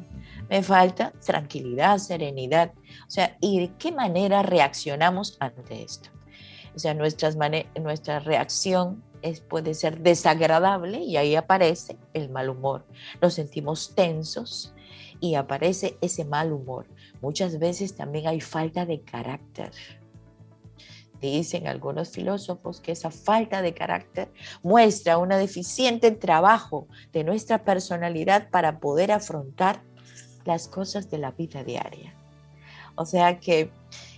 Me 0.51 0.62
falta 0.62 1.12
tranquilidad, 1.24 1.97
serenidad. 1.97 2.72
O 3.07 3.11
sea, 3.11 3.39
¿y 3.41 3.61
de 3.61 3.72
qué 3.78 3.93
manera 3.93 4.43
reaccionamos 4.43 5.39
ante 5.41 5.82
esto? 5.82 6.11
O 6.74 6.78
sea, 6.78 6.93
nuestras 6.93 7.37
nuestra 7.80 8.18
reacción 8.18 9.03
es, 9.25 9.41
puede 9.41 9.75
ser 9.75 10.01
desagradable 10.01 10.99
y 10.99 11.16
ahí 11.16 11.35
aparece 11.35 11.97
el 12.12 12.29
mal 12.29 12.51
humor. 12.51 12.85
Nos 13.22 13.35
sentimos 13.35 13.95
tensos 13.95 14.75
y 15.18 15.35
aparece 15.35 15.97
ese 16.03 16.27
mal 16.27 16.53
humor. 16.53 16.87
Muchas 17.22 17.59
veces 17.59 17.97
también 17.97 18.27
hay 18.29 18.43
falta 18.43 18.85
de 18.85 19.01
carácter. 19.01 19.72
Dicen 21.22 21.66
algunos 21.66 22.11
filósofos 22.11 22.83
que 22.83 22.93
esa 22.93 23.11
falta 23.11 23.62
de 23.62 23.72
carácter 23.72 24.31
muestra 24.62 25.16
una 25.16 25.39
deficiente 25.39 26.11
trabajo 26.11 26.87
de 27.12 27.25
nuestra 27.25 27.64
personalidad 27.64 28.51
para 28.51 28.79
poder 28.79 29.11
afrontar 29.11 29.83
las 30.45 30.68
cosas 30.68 31.11
de 31.11 31.16
la 31.16 31.31
vida 31.31 31.64
diaria. 31.64 32.14
O 32.95 33.07
sea 33.07 33.41
que 33.41 33.70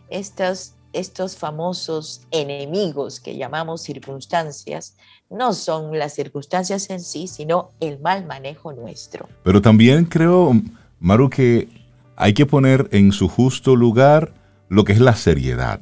estas 0.08 0.76
estos 0.92 1.36
famosos 1.36 2.22
enemigos 2.30 3.20
que 3.20 3.36
llamamos 3.36 3.82
circunstancias 3.82 4.96
no 5.30 5.52
son 5.52 5.98
las 5.98 6.14
circunstancias 6.14 6.88
en 6.90 7.00
sí, 7.00 7.26
sino 7.26 7.70
el 7.80 7.98
mal 7.98 8.26
manejo 8.26 8.72
nuestro. 8.72 9.28
Pero 9.42 9.60
también 9.60 10.04
creo, 10.04 10.52
Maru, 11.00 11.28
que 11.30 11.68
hay 12.16 12.32
que 12.32 12.46
poner 12.46 12.88
en 12.92 13.12
su 13.12 13.28
justo 13.28 13.76
lugar 13.76 14.32
lo 14.68 14.84
que 14.84 14.92
es 14.92 15.00
la 15.00 15.14
seriedad. 15.14 15.80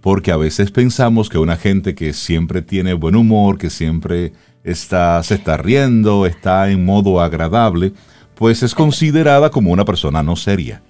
Porque 0.00 0.30
a 0.30 0.36
veces 0.36 0.70
pensamos 0.70 1.28
que 1.28 1.38
una 1.38 1.56
gente 1.56 1.94
que 1.94 2.12
siempre 2.12 2.62
tiene 2.62 2.94
buen 2.94 3.16
humor, 3.16 3.58
que 3.58 3.68
siempre 3.68 4.32
está, 4.62 5.22
se 5.22 5.34
está 5.34 5.56
riendo, 5.56 6.24
está 6.26 6.70
en 6.70 6.84
modo 6.84 7.20
agradable, 7.20 7.92
pues 8.34 8.62
es 8.62 8.74
considerada 8.74 9.50
como 9.50 9.72
una 9.72 9.84
persona 9.84 10.22
no 10.22 10.36
seria. 10.36 10.82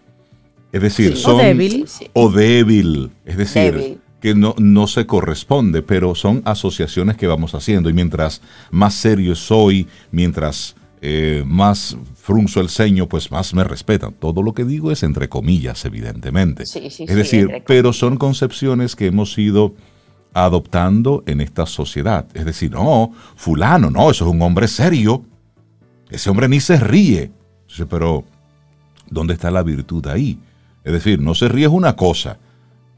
Es 0.72 0.82
decir, 0.82 1.16
son... 1.16 1.36
O 1.36 1.38
débil. 1.38 1.86
O 2.12 2.30
débil. 2.30 3.10
Es 3.24 3.36
decir, 3.36 3.98
que 4.20 4.34
no, 4.34 4.54
no 4.58 4.86
se 4.86 5.06
corresponde, 5.06 5.82
pero 5.82 6.14
son 6.14 6.42
asociaciones 6.44 7.16
que 7.16 7.26
vamos 7.26 7.54
haciendo. 7.54 7.88
Y 7.88 7.92
mientras 7.92 8.42
más 8.70 8.94
serio 8.94 9.34
soy, 9.34 9.86
mientras 10.10 10.76
eh, 11.00 11.44
más 11.46 11.96
frunzo 12.16 12.60
el 12.60 12.68
ceño, 12.68 13.08
pues 13.08 13.30
más 13.30 13.54
me 13.54 13.64
respetan. 13.64 14.12
Todo 14.14 14.42
lo 14.42 14.52
que 14.52 14.64
digo 14.64 14.90
es 14.90 15.02
entre 15.02 15.28
comillas, 15.28 15.84
evidentemente. 15.84 16.64
es 16.64 16.98
decir, 17.06 17.62
pero 17.66 17.92
son 17.92 18.16
concepciones 18.16 18.96
que 18.96 19.06
hemos 19.06 19.38
ido 19.38 19.74
adoptando 20.34 21.22
en 21.26 21.40
esta 21.40 21.66
sociedad. 21.66 22.26
Es 22.34 22.44
decir, 22.44 22.72
no, 22.72 23.12
fulano, 23.36 23.90
no, 23.90 24.10
eso 24.10 24.26
es 24.26 24.30
un 24.30 24.42
hombre 24.42 24.68
serio. 24.68 25.24
Ese 26.10 26.30
hombre 26.30 26.48
ni 26.48 26.60
se 26.60 26.78
ríe. 26.78 27.30
Pero, 27.88 28.24
¿dónde 29.08 29.34
está 29.34 29.50
la 29.50 29.62
virtud 29.62 30.06
ahí? 30.06 30.38
Es 30.88 30.94
decir, 30.94 31.20
no 31.20 31.34
se 31.34 31.48
ríe 31.48 31.66
es 31.66 31.70
una 31.70 31.96
cosa, 31.96 32.38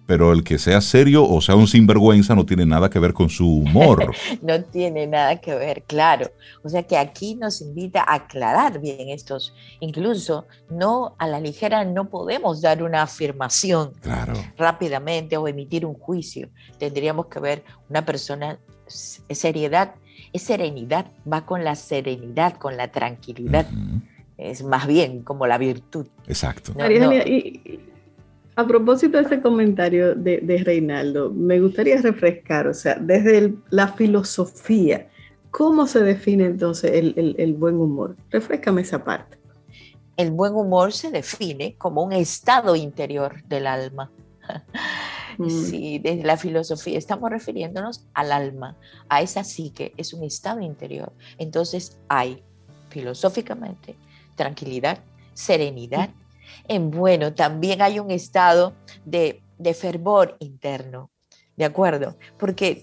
pero 0.07 0.32
el 0.32 0.45
que 0.45 0.61
sea 0.61 0.80
serio 0.80 1.28
o 1.28 1.41
sea 1.41 1.57
un 1.57 1.66
sinvergüenza 1.66 2.36
no 2.36 2.47
tiene 2.47 2.64
nada 2.64 2.88
que 2.88 3.01
ver 3.01 3.12
con 3.12 3.28
su 3.28 3.49
humor. 3.49 4.14
no 4.43 4.62
tiene 4.62 5.09
nada 5.09 5.41
que 5.41 5.57
ver, 5.57 5.82
claro. 5.82 6.30
O 6.62 6.68
sea 6.68 6.84
que 6.84 6.97
aquí 6.97 7.34
nos 7.34 7.61
invita 7.61 8.05
a 8.07 8.14
aclarar 8.14 8.80
bien 8.80 9.09
estos. 9.09 9.57
Incluso 9.80 10.47
no 10.68 11.16
a 11.18 11.26
la 11.26 11.41
ligera 11.41 11.84
no 11.84 12.09
podemos 12.11 12.61
dar 12.61 12.80
una 12.80 13.03
afirmación 13.03 13.93
rápidamente 14.57 15.36
o 15.36 15.49
emitir 15.49 15.84
un 15.84 15.95
juicio. 15.95 16.49
Tendríamos 16.78 17.26
que 17.26 17.41
ver 17.41 17.64
una 17.88 18.07
persona 18.07 18.61
seriedad, 18.86 19.97
es 20.32 20.43
serenidad, 20.43 21.07
va 21.26 21.45
con 21.45 21.64
la 21.64 21.74
serenidad, 21.74 22.55
con 22.57 22.76
la 22.76 22.93
tranquilidad. 22.93 23.66
Es 24.38 24.62
más 24.62 24.86
bien 24.86 25.22
como 25.22 25.47
la 25.49 25.59
virtud. 25.59 26.07
Exacto. 26.28 26.72
A 28.57 28.67
propósito 28.67 29.17
de 29.17 29.25
ese 29.25 29.41
comentario 29.41 30.15
de, 30.15 30.63
Reinaldo, 30.65 31.31
me 31.31 31.61
gustaría 31.61 32.01
refrescar, 32.01 32.67
o 32.67 32.75
sea, 32.75 32.97
desde 33.01 33.55
la 33.71 33.89
filosofía, 33.89 35.09
¿cómo 35.51 35.87
se 35.87 36.01
define 36.01 36.47
entonces 36.47 36.93
el, 36.93 37.55
buen 37.55 37.77
humor? 37.77 38.17
Refrescame 38.31 38.83
esa 38.83 39.03
parte. 39.05 39.39
El 40.17 40.33
buen 40.33 40.55
humor 40.55 40.93
se 40.93 41.11
define 41.11 41.77
como 41.79 42.03
un 42.03 42.13
estado 42.13 42.77
interior 42.77 43.43
del 43.45 43.67
alma. 43.67 44.11
Mm. 45.39 45.49
Sí, 45.49 45.99
desde 46.01 46.25
la 46.25 46.37
filosofía 46.37 46.99
estamos 46.99 47.31
refiriéndonos 47.31 48.05
al 48.13 48.33
alma, 48.33 48.77
a 49.09 49.23
esa 49.23 49.43
psique, 49.45 49.95
es 49.97 50.13
un 50.13 50.25
estado 50.25 50.61
interior. 50.61 51.13
Entonces 51.39 51.99
hay, 52.09 52.43
filosóficamente, 52.91 53.97
tranquilidad, 54.37 54.99
serenidad, 55.33 56.11
en 56.69 56.91
bueno, 56.91 57.35
también 57.35 57.83
hay 57.83 57.99
un 57.99 58.11
estado 58.11 58.75
de, 59.05 59.43
fervor 59.75 60.37
interno, 60.41 61.11
¿de 61.57 61.65
acuerdo? 61.65 62.17
Porque 62.39 62.83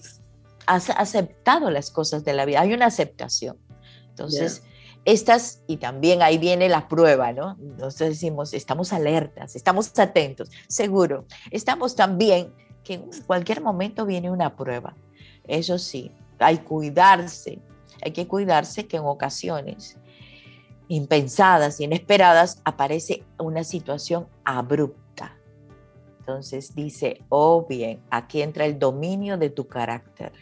has 0.66 0.90
aceptado 0.90 1.70
las 1.70 1.90
cosas 1.90 2.24
de 2.24 2.32
la 2.32 2.44
vida, 2.44 2.60
hay 2.60 2.72
una 2.72 2.86
aceptación. 2.86 3.58
Entonces, 4.10 4.62
estas, 5.04 5.62
y 5.66 5.78
también 5.78 6.22
ahí 6.22 6.38
viene 6.38 6.68
la 6.68 6.88
prueba, 6.88 7.32
¿no? 7.32 7.56
Nosotros 7.58 8.10
decimos, 8.10 8.52
estamos 8.52 8.92
alertas, 8.92 9.56
estamos 9.56 9.98
atentos, 9.98 10.50
seguro. 10.68 11.26
Estamos 11.50 11.96
también 11.96 12.52
que 12.84 12.94
en 12.94 13.10
cualquier 13.26 13.60
momento 13.60 14.04
viene 14.04 14.30
una 14.30 14.56
prueba. 14.56 14.94
Eso 15.44 15.78
sí, 15.78 16.12
hay 16.38 16.58
cuidarse, 16.58 17.60
hay 18.02 18.12
que 18.12 18.26
cuidarse 18.26 18.86
que 18.86 18.98
en 18.98 19.04
ocasiones 19.04 19.97
impensadas, 20.88 21.80
inesperadas, 21.80 22.60
aparece 22.64 23.24
una 23.38 23.62
situación 23.62 24.26
abrupta. 24.44 25.36
Entonces 26.20 26.74
dice, 26.74 27.22
oh 27.28 27.66
bien, 27.68 28.00
aquí 28.10 28.42
entra 28.42 28.66
el 28.66 28.78
dominio 28.78 29.38
de 29.38 29.50
tu 29.50 29.66
carácter, 29.66 30.32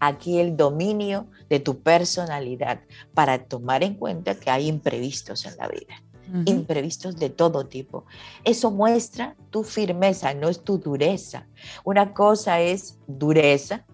aquí 0.00 0.38
el 0.38 0.56
dominio 0.56 1.26
de 1.48 1.60
tu 1.60 1.80
personalidad, 1.80 2.80
para 3.12 3.44
tomar 3.44 3.82
en 3.82 3.94
cuenta 3.94 4.34
que 4.34 4.50
hay 4.50 4.68
imprevistos 4.68 5.44
en 5.44 5.56
la 5.58 5.68
vida, 5.68 6.02
imprevistos 6.46 7.16
de 7.16 7.28
todo 7.28 7.66
tipo. 7.66 8.06
Eso 8.44 8.70
muestra 8.70 9.36
tu 9.50 9.62
firmeza, 9.62 10.32
no 10.32 10.48
es 10.48 10.64
tu 10.64 10.78
dureza. 10.78 11.46
Una 11.84 12.14
cosa 12.14 12.60
es 12.60 12.98
dureza, 13.06 13.84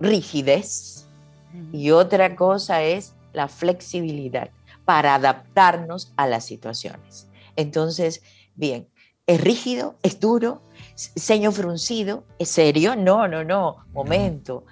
rigidez, 0.00 1.06
y 1.72 1.92
otra 1.92 2.34
cosa 2.34 2.82
es 2.82 3.13
la 3.34 3.48
flexibilidad 3.48 4.50
para 4.84 5.14
adaptarnos 5.14 6.12
a 6.16 6.26
las 6.26 6.44
situaciones. 6.44 7.28
Entonces, 7.56 8.22
bien, 8.54 8.88
¿es 9.26 9.40
rígido? 9.40 9.96
¿Es 10.02 10.20
duro? 10.20 10.62
¿Ceño 10.94 11.52
fruncido? 11.52 12.24
¿Es 12.38 12.50
serio? 12.50 12.96
No, 12.96 13.28
no, 13.28 13.44
no, 13.44 13.84
momento. 13.92 14.64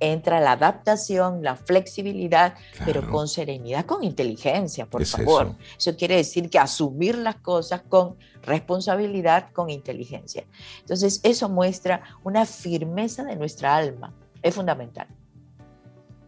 Entra 0.00 0.40
la 0.40 0.52
adaptación, 0.52 1.42
la 1.42 1.56
flexibilidad, 1.56 2.54
pero 2.84 3.08
con 3.10 3.26
serenidad, 3.26 3.86
con 3.86 4.04
inteligencia, 4.04 4.86
por 4.86 5.04
favor. 5.06 5.46
Eso? 5.46 5.56
eso 5.78 5.96
quiere 5.96 6.16
decir 6.16 6.50
que 6.50 6.58
asumir 6.58 7.16
las 7.16 7.36
cosas 7.36 7.82
con 7.82 8.16
responsabilidad, 8.42 9.50
con 9.52 9.70
inteligencia. 9.70 10.44
Entonces, 10.80 11.20
eso 11.22 11.48
muestra 11.48 12.02
una 12.22 12.44
firmeza 12.44 13.24
de 13.24 13.36
nuestra 13.36 13.76
alma. 13.76 14.12
Es 14.42 14.54
fundamental. 14.54 15.06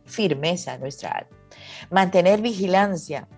Firmeza 0.04 0.72
de 0.72 0.78
nuestra 0.78 1.10
alma. 1.10 1.36
Mantener 1.90 2.40
vigilancia, 2.40 3.28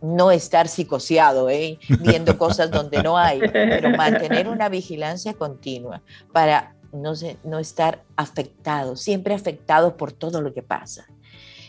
no 0.00 0.30
estar 0.30 0.68
psicoseado, 0.68 1.50
¿eh? 1.50 1.78
viendo 2.00 2.38
cosas 2.38 2.70
donde 2.70 3.02
no 3.02 3.18
hay, 3.18 3.40
pero 3.40 3.90
mantener 3.90 4.48
una 4.48 4.68
vigilancia 4.68 5.34
continua 5.34 6.02
para 6.32 6.74
no, 6.92 7.12
no 7.44 7.58
estar 7.58 8.04
afectado, 8.16 8.96
siempre 8.96 9.34
afectado 9.34 9.96
por 9.96 10.12
todo 10.12 10.40
lo 10.40 10.54
que 10.54 10.62
pasa. 10.62 11.06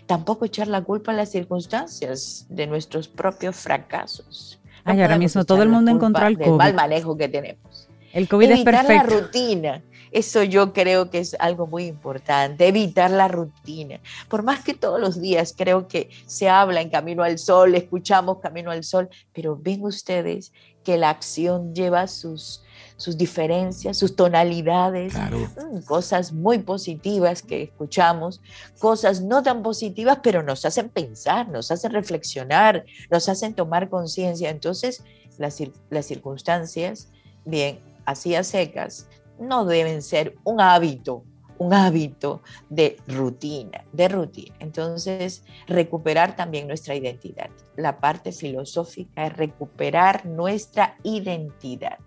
Tampoco 0.06 0.46
echar 0.46 0.68
la 0.68 0.84
culpa 0.84 1.12
a 1.12 1.16
las 1.16 1.30
circunstancias 1.30 2.46
de 2.50 2.66
nuestros 2.68 3.08
propios 3.08 3.56
fracasos. 3.56 4.60
Ay, 4.84 5.02
ahora 5.02 5.18
mismo 5.18 5.46
todo 5.46 5.62
el 5.62 5.70
mundo 5.70 5.92
encontró 5.92 6.26
el 6.26 6.38
COVID. 6.38 6.58
mal 6.58 6.74
manejo 6.74 7.16
que 7.16 7.28
tenemos. 7.28 7.88
El 8.12 8.28
COVID 8.28 8.50
es 8.50 8.64
perfecto. 8.64 8.94
la 8.94 9.04
rutina. 9.04 9.84
Eso 10.12 10.44
yo 10.44 10.74
creo 10.74 11.10
que 11.10 11.20
es 11.20 11.36
algo 11.40 11.68
muy 11.68 11.86
importante, 11.86 12.68
evitar 12.68 13.12
la 13.12 13.28
rutina. 13.28 14.00
Por 14.28 14.44
más 14.44 14.64
que 14.64 14.74
todos 14.74 15.00
los 15.00 15.20
días 15.20 15.54
creo 15.56 15.88
que 15.88 16.10
se 16.26 16.50
habla 16.50 16.82
en 16.82 16.90
Camino 16.90 17.24
al 17.24 17.38
Sol, 17.38 17.76
escuchamos 17.76 18.40
Camino 18.40 18.72
al 18.72 18.84
Sol, 18.84 19.10
pero 19.34 19.58
ven 19.58 19.84
ustedes 19.84 20.52
que 20.84 20.98
la 20.98 21.10
acción 21.10 21.76
lleva 21.76 22.08
sus, 22.08 22.64
sus 22.98 23.18
diferencias, 23.18 23.98
sus 23.98 24.16
tonalidades, 24.16 25.14
mm, 25.14 25.82
cosas 25.86 26.32
muy 26.32 26.60
positivas 26.60 27.42
que 27.42 27.64
escuchamos, 27.64 28.42
cosas 28.80 29.22
no 29.22 29.44
tan 29.44 29.62
positivas, 29.62 30.20
pero 30.24 30.42
nos 30.42 30.66
hacen 30.66 30.90
pensar, 30.90 31.48
nos 31.50 31.70
hacen 31.72 31.92
reflexionar, 31.92 32.86
nos 33.12 33.30
hacen 33.30 33.54
tomar 33.54 33.90
conciencia. 33.90 34.50
Entonces, 34.50 35.04
las, 35.38 35.62
las 35.90 36.06
circunstancias, 36.06 37.10
bien, 37.46 37.80
así 38.06 38.36
a 38.36 38.44
secas, 38.44 39.08
no 39.40 39.66
deben 39.66 40.02
ser 40.02 40.36
un 40.44 40.62
hábito, 40.62 41.24
un 41.58 41.74
hábito 41.74 42.42
de 42.70 42.98
rutina, 43.08 43.84
de 43.92 44.08
rutina. 44.08 44.56
Entonces, 44.60 45.44
recuperar 45.68 46.36
también 46.36 46.68
nuestra 46.68 46.96
identidad. 46.96 47.50
La 47.76 48.00
parte 48.00 48.32
filosófica 48.32 49.28
es 49.28 49.38
recuperar 49.38 50.26
nuestra 50.26 50.96
identidad. 51.04 52.00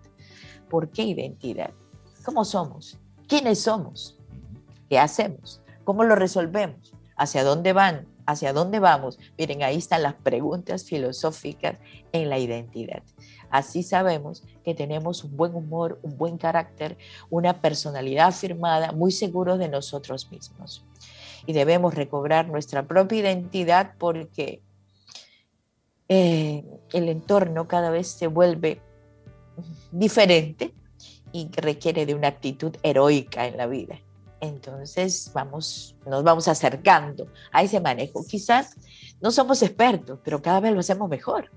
¿Por 0.69 0.89
qué 0.89 1.03
identidad? 1.03 1.71
¿Cómo 2.25 2.45
somos? 2.45 2.99
¿Quiénes 3.27 3.61
somos? 3.61 4.17
¿Qué 4.89 4.97
hacemos? 4.99 5.61
¿Cómo 5.83 6.03
lo 6.03 6.15
resolvemos? 6.15 6.93
¿Hacia 7.15 7.43
dónde 7.43 7.73
van? 7.73 8.07
¿Hacia 8.25 8.53
dónde 8.53 8.79
vamos? 8.79 9.19
Miren, 9.37 9.63
ahí 9.63 9.77
están 9.77 10.03
las 10.03 10.13
preguntas 10.13 10.85
filosóficas 10.85 11.77
en 12.11 12.29
la 12.29 12.39
identidad. 12.39 13.03
Así 13.49 13.83
sabemos 13.83 14.43
que 14.63 14.73
tenemos 14.73 15.23
un 15.23 15.37
buen 15.37 15.53
humor, 15.53 15.99
un 16.01 16.17
buen 16.17 16.37
carácter, 16.37 16.97
una 17.29 17.61
personalidad 17.61 18.27
afirmada, 18.29 18.91
muy 18.91 19.11
seguros 19.11 19.59
de 19.59 19.67
nosotros 19.67 20.31
mismos. 20.31 20.85
Y 21.45 21.53
debemos 21.53 21.93
recobrar 21.93 22.47
nuestra 22.47 22.87
propia 22.87 23.19
identidad 23.19 23.93
porque 23.99 24.61
eh, 26.07 26.63
el 26.93 27.09
entorno 27.09 27.67
cada 27.67 27.89
vez 27.89 28.07
se 28.07 28.27
vuelve 28.27 28.81
diferente 29.91 30.73
y 31.31 31.49
requiere 31.51 32.05
de 32.05 32.15
una 32.15 32.29
actitud 32.29 32.75
heroica 32.83 33.45
en 33.47 33.57
la 33.57 33.67
vida. 33.67 33.99
Entonces 34.43 35.31
vamos, 35.33 35.95
nos 36.05 36.21
vamos 36.21 36.49
acercando 36.49 37.27
a 37.53 37.63
ese 37.63 37.79
manejo. 37.79 38.25
Quizás 38.27 38.75
no 39.21 39.31
somos 39.31 39.61
expertos, 39.61 40.19
pero 40.21 40.41
cada 40.41 40.59
vez 40.59 40.73
lo 40.73 40.81
hacemos 40.81 41.09
mejor. 41.09 41.49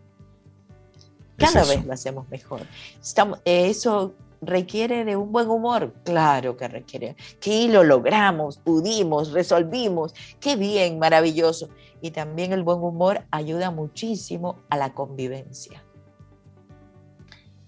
Cada 1.37 1.65
vez 1.65 1.85
lo 1.85 1.93
hacemos 1.93 2.29
mejor. 2.29 2.61
Estamos, 3.03 3.41
eso 3.45 4.15
requiere 4.41 5.05
de 5.05 5.17
un 5.17 5.33
buen 5.33 5.51
humor, 5.51 5.95
claro 6.05 6.57
que 6.57 6.69
requiere. 6.69 7.17
Que 7.41 7.69
lo 7.69 7.83
logramos, 7.83 8.59
pudimos, 8.59 9.33
resolvimos. 9.33 10.15
Qué 10.39 10.55
bien, 10.55 11.01
maravilloso. 11.01 11.69
Y 12.01 12.13
también 12.13 12.53
el 12.53 12.63
buen 12.63 12.79
humor 12.79 13.25
ayuda 13.33 13.73
muchísimo 13.73 14.61
a 14.71 14.77
la 14.77 14.95
convivencia. 14.95 15.83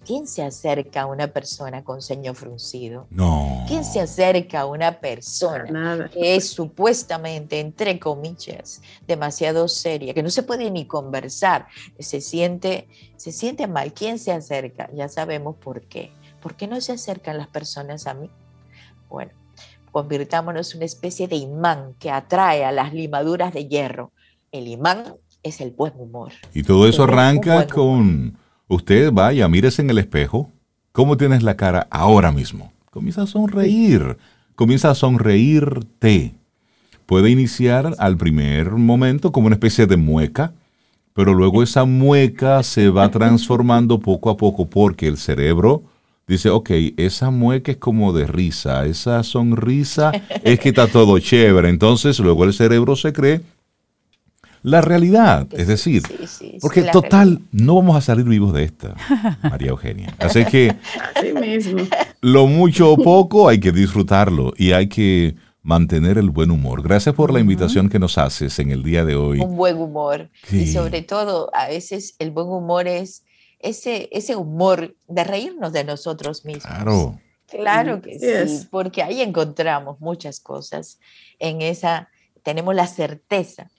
¿Quién 0.09 0.27
se 0.27 0.43
acerca 0.43 1.03
a 1.03 1.07
una 1.07 1.27
persona 1.27 1.85
con 1.85 2.01
ceño 2.01 2.33
fruncido? 2.33 3.07
No. 3.11 3.67
¿Quién 3.69 3.85
se 3.85 4.01
acerca 4.01 4.61
a 4.61 4.65
una 4.65 5.01
persona 5.01 6.09
que 6.11 6.35
es 6.35 6.49
supuestamente, 6.49 7.61
entre 7.61 7.99
comillas, 7.99 8.81
demasiado 9.07 9.69
seria, 9.69 10.15
que 10.15 10.23
no 10.23 10.31
se 10.31 10.43
puede 10.43 10.71
ni 10.71 10.87
conversar, 10.87 11.67
se 11.99 12.23
siente, 12.23 12.89
se 13.19 13.33
siente 13.33 13.67
mal? 13.67 13.93
¿Quién 13.93 14.19
se 14.19 14.33
acerca? 14.33 14.89
Ya 14.95 15.11
sabemos 15.11 15.57
por 15.57 15.83
qué. 15.83 16.11
¿Por 16.41 16.55
qué 16.55 16.67
no 16.69 16.81
se 16.81 16.93
acercan 16.93 17.37
las 17.37 17.49
personas 17.49 18.07
a 18.07 18.15
mí? 18.15 18.31
Bueno, 19.11 19.33
convirtámonos 19.93 20.73
en 20.73 20.79
una 20.79 20.87
especie 20.87 21.29
de 21.29 21.37
imán 21.37 21.95
que 21.99 22.11
atrae 22.11 22.65
a 22.65 22.73
las 22.73 22.95
limaduras 22.95 23.53
de 23.53 23.69
hierro. 23.69 24.13
El 24.53 24.69
imán 24.69 25.17
es 25.43 25.61
el 25.61 25.71
buen 25.71 25.93
humor. 25.99 26.33
Y 26.55 26.63
todo 26.63 26.89
eso 26.89 27.03
arranca 27.03 27.67
con 27.67 28.38
usted 28.69 29.11
vaya, 29.13 29.49
mírese 29.49 29.83
en 29.83 29.91
el 29.91 29.99
espejo. 29.99 30.53
¿Cómo 30.93 31.17
tienes 31.17 31.43
la 31.43 31.57
cara 31.57 31.87
ahora 31.91 32.33
mismo? 32.33 32.73
Comienza 32.91 33.23
a 33.23 33.27
sonreír. 33.27 34.17
Comienza 34.55 34.91
a 34.91 34.95
sonreírte. 34.95 36.35
Puede 37.07 37.31
iniciar 37.31 37.95
al 37.99 38.17
primer 38.17 38.73
momento 38.73 39.33
como 39.33 39.47
una 39.47 39.57
especie 39.57 39.87
de 39.87 39.97
mueca, 39.97 40.53
pero 41.15 41.33
luego 41.33 41.63
esa 41.63 41.85
mueca 41.85 42.63
se 42.63 42.91
va 42.91 43.11
transformando 43.11 43.99
poco 43.99 44.31
a 44.31 44.37
poco 44.37 44.69
porque 44.69 45.09
el 45.09 45.17
cerebro 45.17 45.85
dice, 46.27 46.51
ok, 46.51 46.71
esa 46.97 47.31
mueca 47.31 47.73
es 47.73 47.79
como 47.79 48.13
de 48.13 48.27
risa, 48.27 48.85
esa 48.85 49.23
sonrisa 49.23 50.13
es 50.45 50.61
que 50.61 50.69
está 50.69 50.87
todo 50.87 51.19
chévere. 51.19 51.71
Entonces 51.71 52.19
luego 52.19 52.45
el 52.45 52.53
cerebro 52.53 52.95
se 52.95 53.13
cree 53.13 53.41
la 54.63 54.81
realidad. 54.81 55.47
Es 55.53 55.69
decir, 55.69 56.03
porque 56.61 56.83
total, 56.83 57.41
no 57.53 57.77
vamos 57.77 57.97
a 57.97 58.01
salir 58.01 58.25
vivos 58.25 58.53
de 58.53 58.65
esta, 58.65 58.95
María 59.43 59.71
Eugenia. 59.71 60.15
Así 60.19 60.45
que 60.45 60.75
lo 62.21 62.47
mucho 62.47 62.93
o 62.93 62.97
poco 62.97 63.49
hay 63.49 63.61
que 63.61 63.73
disfrutarlo 63.73 64.53
y 64.57 64.73
hay 64.73 64.89
que 64.89 65.35
mantener 65.63 66.19
el 66.19 66.31
buen 66.31 66.51
humor. 66.51 66.83
Gracias 66.83 67.15
por 67.15 67.33
la 67.33 67.41
invitación 67.41 67.89
que 67.89 67.99
nos 67.99 68.17
haces 68.17 68.59
en 68.59 68.71
el 68.71 68.83
día 68.83 69.05
de 69.05 69.17
hoy. 69.17 69.41
Un 69.41 69.57
buen 69.57 69.77
humor. 69.77 70.31
Y 70.51 70.67
sobre 70.67 71.03
todo, 71.03 71.51
a 71.55 71.69
veces 71.69 72.15
el 72.19 72.31
buen 72.31 72.49
humor 72.49 72.89
es 72.89 73.25
ese, 73.59 74.09
ese 74.13 74.37
humor 74.37 74.97
de 75.09 75.25
reírnos 75.25 75.73
de 75.73 75.85
nosotros 75.85 76.45
mismos. 76.45 76.65
Claro. 76.65 77.21
Claro 77.47 78.03
que 78.03 78.19
sí, 78.19 78.67
porque 78.71 79.03
ahí 79.03 79.23
encontramos 79.23 80.01
muchas 80.01 80.39
cosas. 80.39 81.01
En 81.39 81.63
esa 81.63 82.09
tenemos 82.43 82.75
la 82.75 82.87
certeza 82.87 83.71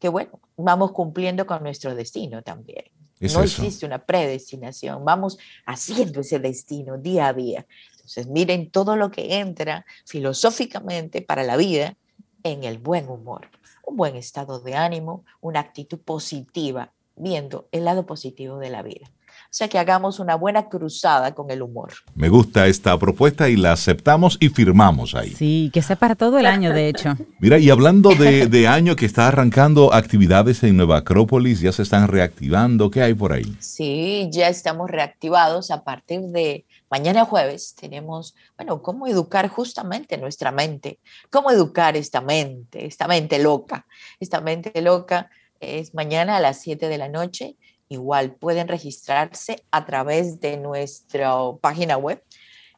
que 0.00 0.08
bueno, 0.08 0.40
vamos 0.56 0.92
cumpliendo 0.92 1.46
con 1.46 1.62
nuestro 1.62 1.94
destino 1.94 2.42
también. 2.42 2.84
no 3.20 3.42
existe 3.42 3.84
una 3.86 4.04
predestinación, 4.04 5.04
vamos 5.04 5.38
haciendo 5.66 6.20
ese 6.20 6.38
destino 6.38 6.96
día 6.96 7.28
a 7.28 7.32
día. 7.34 7.66
Entonces, 7.92 8.26
miren 8.26 8.70
todo 8.70 8.96
lo 8.96 9.10
que 9.10 9.38
entra 9.38 9.84
filosóficamente 10.06 11.22
para 11.22 11.44
la 11.44 11.56
vida 11.56 11.96
en 12.42 12.64
el 12.64 12.78
buen 12.78 13.08
humor, 13.08 13.50
un 13.86 13.96
buen 13.96 14.16
estado 14.16 14.58
de 14.58 14.74
ánimo, 14.74 15.24
una 15.42 15.60
actitud 15.60 15.98
positiva, 16.00 16.92
viendo 17.14 17.68
el 17.70 17.84
lado 17.84 18.06
positivo 18.06 18.58
de 18.58 18.70
la 18.70 18.82
vida. 18.82 19.10
O 19.50 19.52
sea 19.52 19.66
que 19.66 19.80
hagamos 19.80 20.20
una 20.20 20.36
buena 20.36 20.68
cruzada 20.68 21.34
con 21.34 21.50
el 21.50 21.60
humor. 21.60 21.90
Me 22.14 22.28
gusta 22.28 22.68
esta 22.68 22.96
propuesta 22.96 23.48
y 23.48 23.56
la 23.56 23.72
aceptamos 23.72 24.36
y 24.38 24.48
firmamos 24.48 25.16
ahí. 25.16 25.30
Sí, 25.30 25.72
que 25.74 25.82
sea 25.82 25.96
para 25.96 26.14
todo 26.14 26.38
el 26.38 26.46
año, 26.46 26.72
de 26.72 26.88
hecho. 26.88 27.16
Mira, 27.40 27.58
y 27.58 27.68
hablando 27.68 28.10
de, 28.14 28.68
año 28.68 28.94
que 28.94 29.06
está 29.06 29.26
arrancando 29.26 29.92
actividades 29.92 30.62
en 30.62 30.76
Nueva 30.76 30.98
Acrópolis, 30.98 31.58
ya 31.60 31.72
se 31.72 31.82
están 31.82 32.06
reactivando. 32.06 32.92
¿Qué 32.92 33.02
hay 33.02 33.14
por 33.14 33.32
ahí? 33.32 33.56
Sí, 33.58 34.28
ya 34.30 34.48
estamos 34.48 34.88
reactivados 34.88 35.72
a 35.72 35.82
partir 35.82 36.20
de 36.20 36.64
mañana 36.88 37.24
jueves. 37.24 37.74
Tenemos, 37.74 38.36
bueno, 38.56 38.82
cómo 38.82 39.08
educar 39.08 39.48
justamente 39.48 40.16
nuestra 40.16 40.52
mente. 40.52 41.00
Cómo 41.28 41.50
educar 41.50 41.96
esta 41.96 42.20
mente, 42.20 42.86
esta 42.86 43.08
mente 43.08 43.40
loca. 43.40 43.84
Esta 44.20 44.40
mente 44.40 44.80
loca 44.80 45.28
es 45.58 45.92
mañana 45.92 46.36
a 46.36 46.40
las 46.40 46.60
7 46.60 46.86
de 46.86 46.98
la 46.98 47.08
noche 47.08 47.56
igual 47.90 48.34
pueden 48.36 48.68
registrarse 48.68 49.62
a 49.70 49.84
través 49.84 50.40
de 50.40 50.56
nuestra 50.56 51.34
página 51.60 51.98
web, 51.98 52.24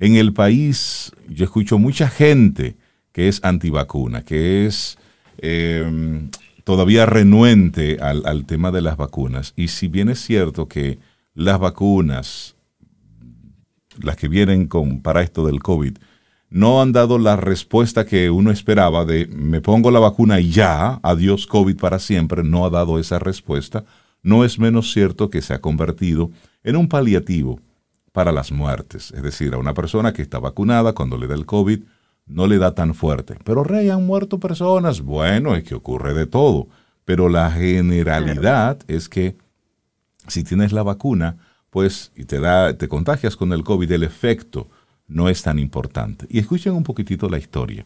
en 0.01 0.17
el 0.17 0.33
país 0.33 1.13
yo 1.29 1.45
escucho 1.45 1.79
mucha 1.79 2.09
gente 2.09 2.77
que 3.13 3.29
es 3.29 3.43
antivacuna, 3.45 4.23
que 4.23 4.67
es 4.67 4.99
em, 5.39 6.31
todavía 6.65 7.07
renuente 7.07 7.99
al, 8.01 8.27
al, 8.27 8.45
tema 8.45 8.73
de 8.73 8.81
las 8.83 8.97
vacunas. 8.97 9.53
Y 9.57 9.69
si 9.69 9.87
bien 9.89 10.09
es 10.09 10.21
cierto 10.21 10.67
que 10.67 10.99
las 11.35 11.61
vacunas, 11.61 12.57
las 14.03 14.17
que 14.17 14.29
vienen 14.29 14.67
con, 14.67 15.01
para 15.01 15.23
esto 15.23 15.47
del 15.47 15.63
COVID, 15.63 15.97
no 16.51 16.83
han 16.83 16.93
dado 16.93 17.19
la 17.19 17.37
respuesta 17.37 18.05
que 18.05 18.31
uno 18.31 18.51
esperaba 18.51 19.05
de 19.05 19.27
me 19.27 19.61
pongo 19.61 19.91
la 19.91 20.01
vacuna 20.01 20.41
y 20.41 20.51
ya, 20.51 21.01
adiós 21.03 21.47
COVID 21.47 21.77
para 21.77 21.99
siempre, 21.99 22.43
no 22.43 22.65
ha 22.65 22.71
dado 22.71 22.99
esa 22.99 23.19
respuesta 23.19 23.85
no 24.25 24.45
es 24.45 24.59
menos 24.59 24.93
cierto 24.93 25.31
que 25.31 25.43
se 25.43 25.55
ha 25.55 25.61
convertido 25.61 26.31
en 26.65 26.77
un 26.77 26.89
paliativo 26.89 27.61
para 28.11 28.33
las 28.33 28.51
muertes. 28.51 29.13
Es 29.13 29.23
decir, 29.23 29.55
a 29.55 29.59
una 29.59 29.75
persona 29.75 30.13
que 30.13 30.23
está 30.23 30.39
vacunada 30.39 30.95
cuando 30.95 31.19
le 31.19 31.29
da 31.29 31.35
el 31.35 31.47
COVID, 31.47 31.81
no 32.27 32.47
le 32.47 32.59
da 32.59 32.75
tan 32.75 32.95
fuerte. 32.95 33.37
Pero 33.45 33.65
rey, 33.65 33.91
han 33.91 34.07
muerto 34.07 34.41
personas. 34.41 35.03
Bueno, 35.03 35.55
es 35.55 35.63
que 35.63 35.75
ocurre 35.75 36.15
de 36.15 36.27
todo. 36.27 36.69
Pero 37.05 37.29
la 37.29 37.51
generalidad 37.51 38.79
es 38.89 39.11
que 39.11 39.37
si 40.27 40.43
tienes 40.43 40.73
la 40.73 40.83
vacuna, 40.83 41.37
pues 41.69 42.11
y 42.17 42.25
te 42.25 42.41
da, 42.41 42.79
te 42.79 42.89
contagias 42.89 43.37
con 43.37 43.53
el 43.53 43.63
COVID, 43.63 43.93
el 43.93 44.05
efecto 44.05 44.71
no 45.07 45.29
es 45.29 45.43
tan 45.43 45.59
importante. 45.59 46.27
Y 46.31 46.39
escuchen 46.39 46.73
un 46.73 46.83
poquitito 46.83 47.29
la 47.29 47.37
historia. 47.37 47.85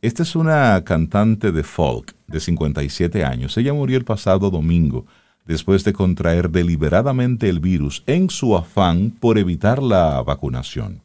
Esta 0.00 0.22
es 0.22 0.36
una 0.36 0.82
cantante 0.84 1.50
de 1.50 1.64
folk 1.64 2.14
de 2.28 2.38
57 2.38 3.24
años. 3.24 3.56
Ella 3.56 3.72
murió 3.72 3.98
el 3.98 4.04
pasado 4.04 4.48
domingo 4.48 5.06
después 5.46 5.84
de 5.84 5.92
contraer 5.92 6.50
deliberadamente 6.50 7.48
el 7.48 7.60
virus 7.60 8.02
en 8.06 8.30
su 8.30 8.56
afán 8.56 9.10
por 9.10 9.38
evitar 9.38 9.82
la 9.82 10.22
vacunación. 10.22 11.00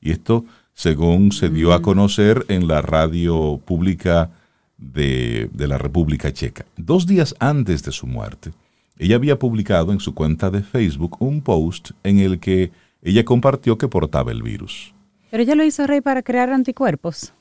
Y 0.00 0.12
esto, 0.12 0.44
según 0.74 1.32
se 1.32 1.48
dio 1.48 1.72
a 1.72 1.78
mm. 1.78 1.82
conocer 1.82 2.44
en 2.48 2.68
la 2.68 2.82
radio 2.82 3.60
pública 3.64 4.30
de, 4.78 5.50
la 5.54 5.78
República 5.78 6.32
Checa. 6.32 6.64
Dos 6.76 7.06
días 7.06 7.34
antes 7.40 7.82
de 7.82 7.92
su 7.92 8.06
muerte, 8.06 8.52
ella 8.96 9.16
había 9.16 9.38
publicado 9.38 9.92
en 9.92 10.00
su 10.00 10.14
cuenta 10.14 10.50
de 10.50 10.62
Facebook 10.62 11.16
un 11.20 11.40
post 11.40 11.90
en 12.02 12.18
el 12.18 12.38
que 12.38 12.70
ella 13.02 13.24
compartió 13.24 13.78
que 13.78 13.88
portaba 13.88 14.32
el 14.32 14.42
virus. 14.42 14.92
Pero 15.30 15.42
ella 15.42 15.54
lo 15.54 15.64
hizo 15.64 15.86
rey 15.86 16.00
para 16.00 16.22
crear 16.22 16.50
anticuerpos. 16.50 17.32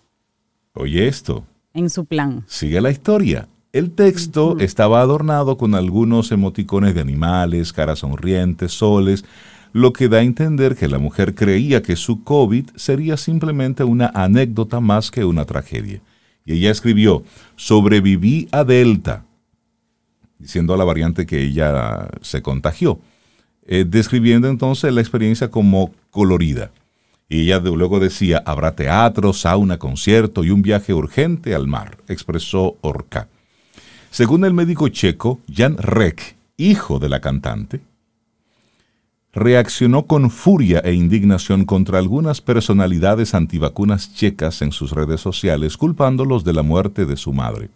Oye 0.73 1.07
esto. 1.07 1.45
En 1.73 1.89
su 1.89 2.05
plan. 2.05 2.43
Sigue 2.47 2.81
la 2.81 2.91
historia. 2.91 3.47
El 3.74 3.91
texto 3.91 4.57
estaba 4.59 5.01
adornado 5.01 5.57
con 5.57 5.76
algunos 5.76 6.32
emoticones 6.32 6.95
de 6.95 7.01
animales, 7.01 7.74
caras 7.74 7.99
sonrientes, 7.99 8.72
soles, 8.72 9.26
lo 9.74 9.91
que 9.91 10.07
da 10.07 10.20
a 10.20 10.24
entender 10.24 10.76
que 10.76 10.88
la 10.88 10.99
mujer 10.99 11.36
creía 11.36 11.82
que 11.82 11.97
su 11.97 12.24
COVID 12.24 12.70
sería 12.76 13.18
simplemente 13.18 13.84
una 13.84 14.09
anécdota 14.13 14.80
más 14.80 15.11
que 15.11 15.26
una 15.26 15.43
tragedia. 15.45 16.01
Y 16.45 16.53
ella 16.53 16.72
escribió, 16.72 17.24
sobreviví 17.57 18.47
a 18.53 18.63
Delta, 18.63 19.26
diciendo 20.39 20.74
a 20.74 20.78
la 20.78 20.86
variante 20.86 21.26
que 21.26 21.43
ella 21.43 22.07
se 22.22 22.41
contagió, 22.41 22.99
eh, 23.65 23.84
describiendo 23.86 24.47
entonces 24.47 24.93
la 24.93 25.01
experiencia 25.01 25.51
como 25.51 25.91
colorida. 26.09 26.72
Y 27.28 27.41
ella 27.41 27.59
luego 27.59 27.99
decía, 27.99 28.41
habrá 28.45 28.76
teatro, 28.78 29.34
sauna, 29.34 29.78
concierto 29.78 30.45
y 30.45 30.51
un 30.51 30.61
viaje 30.61 30.93
urgente 30.93 31.53
al 31.53 31.68
mar, 31.68 31.97
expresó 32.07 32.78
Orca. 32.80 33.28
Según 34.10 34.45
el 34.45 34.53
médico 34.53 34.88
checo 34.88 35.39
Jan 35.53 35.78
Rek, 35.78 36.36
hijo 36.58 36.99
de 36.99 37.10
la 37.10 37.22
cantante, 37.22 37.82
reaccionó 39.34 40.08
con 40.08 40.32
furia 40.32 40.80
e 40.80 40.93
indignación 40.93 41.66
contra 41.66 41.99
algunas 41.99 42.41
personalidades 42.41 43.36
antivacunas 43.36 44.14
checas 44.16 44.64
en 44.64 44.72
sus 44.72 44.91
redes 44.91 45.22
sociales, 45.22 45.78
culpándolos 45.78 46.43
de 46.43 46.53
la 46.53 46.64
muerte 46.64 47.05
de 47.05 47.18
su 47.18 47.34
madre. 47.34 47.70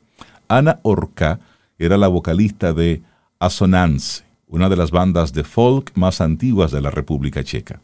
Ana 0.47 0.79
Orca 0.81 1.39
era 1.77 1.97
la 1.97 2.07
vocalista 2.07 2.73
de 2.73 3.03
Asonance, 3.39 4.23
una 4.47 4.69
de 4.69 4.75
las 4.75 4.91
bandas 4.91 5.33
de 5.33 5.43
folk 5.43 5.91
más 5.95 6.19
antiguas 6.19 6.71
de 6.71 6.81
la 6.81 6.89
República 6.89 7.43
Checa. 7.43 7.79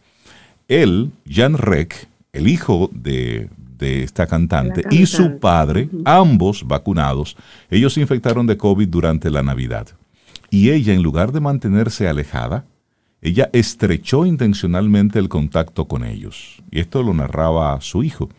Él, 0.67 1.11
Jan 1.29 1.57
Rek, 1.57 2.07
el 2.33 2.47
hijo 2.47 2.89
de, 2.93 3.49
esta 3.81 4.27
cantante, 4.27 4.83
y 4.91 5.05
su 5.05 5.39
padre, 5.39 5.89
ambos 6.05 6.65
vacunados, 6.65 7.35
ellos 7.69 7.93
se 7.93 8.01
infectaron 8.01 8.47
de 8.47 8.57
COVID 8.57 8.87
durante 8.87 9.29
la 9.29 9.43
Navidad. 9.43 9.87
Y 10.49 10.71
ella, 10.71 10.93
en 10.93 11.03
lugar 11.03 11.31
de 11.31 11.39
mantenerse 11.39 12.07
alejada, 12.07 12.65
ella 13.21 13.49
estrechó 13.51 14.25
intencionalmente 14.25 15.19
el 15.19 15.27
contacto 15.27 15.85
con 15.85 16.05
ellos. 16.05 16.61
Y 16.71 16.79
esto 16.79 17.03
lo 17.03 17.13
narraba 17.13 17.79
su 17.81 18.03
hijo. 18.03 18.29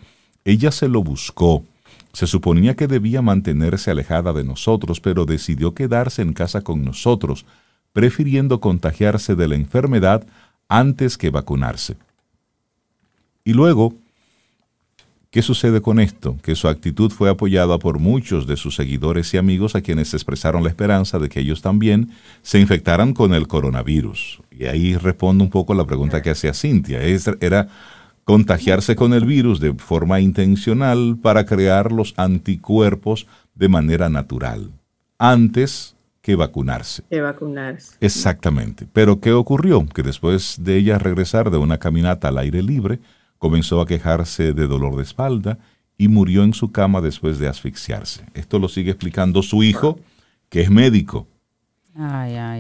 Ella 0.45 0.71
se 0.71 0.89
lo 0.89 1.03
buscó. 1.03 1.65
Se 2.13 2.27
suponía 2.27 2.75
que 2.75 2.87
debía 2.87 3.21
mantenerse 3.21 3.91
alejada 3.91 4.33
de 4.33 4.45
nosotros, 4.45 5.01
pero 5.01 5.25
decidió 5.25 5.75
quedarse 5.75 6.23
en 6.23 6.33
casa 6.33 6.63
con 6.63 6.85
nosotros, 6.85 7.45
prefiriendo 7.93 8.61
contagiarse 8.61 9.35
de 9.35 9.49
la 9.49 9.57
enfermedad 9.57 10.27
antes 10.69 11.19
que 11.19 11.31
vacunarse. 11.31 11.97
Y 13.45 13.53
luego, 13.53 13.95
¿qué 15.31 15.43
sucede 15.43 15.81
con 15.81 16.01
esto? 16.01 16.37
Que 16.43 16.55
su 16.55 16.69
actitud 16.69 17.11
fue 17.11 17.31
apoyada 17.31 17.79
por 17.79 17.99
muchos 17.99 18.47
de 18.47 18.57
sus 18.57 18.75
seguidores 18.75 19.33
y 19.35 19.39
amigos 19.39 19.75
a 19.75 19.81
quienes 19.81 20.15
expresaron 20.15 20.63
la 20.63 20.71
esperanza 20.71 21.19
de 21.19 21.29
que 21.29 21.41
ellos 21.41 21.63
también 21.63 22.11
se 22.43 22.59
infectaran 22.61 23.13
con 23.15 23.35
el 23.35 23.47
coronavirus. 23.47 24.41
Y 24.51 24.65
ahí 24.67 24.97
respondo 24.97 25.45
un 25.45 25.51
poco 25.51 25.73
a 25.73 25.77
la 25.77 25.87
pregunta 25.87 26.23
que 26.23 26.31
hacía 26.31 26.55
Cintia. 26.55 27.01
Era 27.41 27.69
contagiarse 28.25 28.95
con 28.95 29.15
el 29.15 29.25
virus 29.25 29.59
de 29.59 29.73
forma 29.75 30.21
intencional 30.21 31.19
para 31.23 31.47
crear 31.47 31.93
los 31.93 32.13
anticuerpos 32.19 33.27
de 33.55 33.69
manera 33.69 34.09
natural, 34.11 34.71
antes 35.19 35.97
que 36.21 36.37
vacunarse. 36.37 37.05
Que 37.09 37.23
vacunarse. 37.23 37.97
Exactamente. 38.01 38.87
Pero 38.93 39.19
¿qué 39.21 39.33
ocurrió? 39.33 39.87
Que 39.87 40.03
después 40.03 40.59
de 40.61 40.77
ella 40.77 40.99
regresar 40.99 41.51
de 41.51 41.57
una 41.57 41.79
caminata 41.79 42.29
al 42.29 42.37
aire 42.37 42.63
libre, 42.63 43.01
comenzó 43.39 43.81
a 43.81 43.87
quejarse 43.87 44.53
de 44.53 44.67
dolor 44.67 44.97
de 44.97 45.03
espalda 45.03 45.59
y 45.97 46.09
murió 46.09 46.45
en 46.45 46.55
su 46.55 46.71
cama 46.71 47.01
después 47.01 47.39
de 47.39 47.49
asfixiarse. 47.49 48.25
Esto 48.35 48.59
lo 48.59 48.69
sigue 48.69 48.91
explicando 48.91 49.43
su 49.43 49.63
hijo, 49.63 49.99
que 50.49 50.63
es 50.63 50.71
médico. 50.71 51.27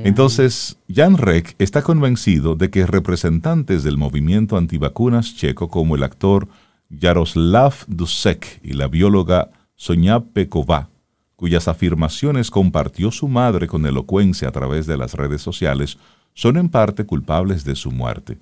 Entonces, 0.04 0.78
Jan 0.92 1.16
Rek 1.16 1.54
está 1.60 1.82
convencido 1.82 2.56
de 2.56 2.70
que 2.70 2.86
representantes 2.86 3.84
del 3.84 3.96
movimiento 3.96 4.56
antivacunas 4.56 5.36
checo, 5.36 5.68
como 5.68 5.94
el 5.94 6.02
actor 6.02 6.48
Jaroslav 6.90 7.74
Dusek 7.86 8.60
y 8.64 8.72
la 8.72 8.88
bióloga 8.88 9.50
Sonia 9.76 10.18
Pekova, 10.18 10.88
cuyas 11.36 11.68
afirmaciones 11.68 12.50
compartió 12.50 13.12
su 13.12 13.28
madre 13.28 13.68
con 13.68 13.86
elocuencia 13.86 14.48
a 14.48 14.52
través 14.52 14.86
de 14.86 14.96
las 14.96 15.14
redes 15.14 15.40
sociales, 15.40 15.98
son 16.34 16.56
en 16.56 16.68
parte 16.68 17.06
culpables 17.06 17.64
de 17.64 17.76
su 17.76 17.92
muerte. 17.92 18.38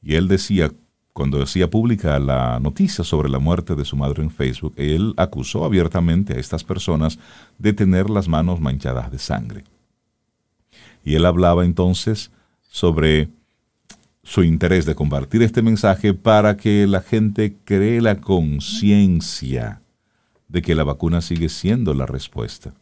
Y 0.00 0.14
él 0.14 0.28
decía 0.28 0.72
cuando 1.18 1.42
hacía 1.42 1.68
pública 1.68 2.16
la 2.20 2.60
noticia 2.60 3.02
sobre 3.02 3.28
la 3.28 3.40
muerte 3.40 3.74
de 3.74 3.84
su 3.84 3.96
madre 3.96 4.22
en 4.22 4.30
Facebook, 4.30 4.72
él 4.76 5.14
acusó 5.16 5.64
abiertamente 5.64 6.34
a 6.34 6.36
estas 6.36 6.62
personas 6.62 7.18
de 7.58 7.72
tener 7.72 8.08
las 8.08 8.28
manos 8.28 8.60
manchadas 8.60 9.10
de 9.10 9.18
sangre. 9.18 9.64
Y 11.04 11.16
él 11.16 11.26
hablaba 11.26 11.64
entonces 11.64 12.30
sobre 12.70 13.30
su 14.22 14.44
interés 14.44 14.86
de 14.86 14.94
compartir 14.94 15.42
este 15.42 15.60
mensaje 15.60 16.14
para 16.14 16.56
que 16.56 16.86
la 16.86 17.00
gente 17.00 17.56
cree 17.64 18.00
la 18.00 18.20
conciencia 18.20 19.82
de 20.46 20.62
que 20.62 20.76
la 20.76 20.84
vacuna 20.84 21.20
sigue 21.20 21.48
siendo 21.48 21.94
la 21.94 22.06
respuesta. 22.06 22.74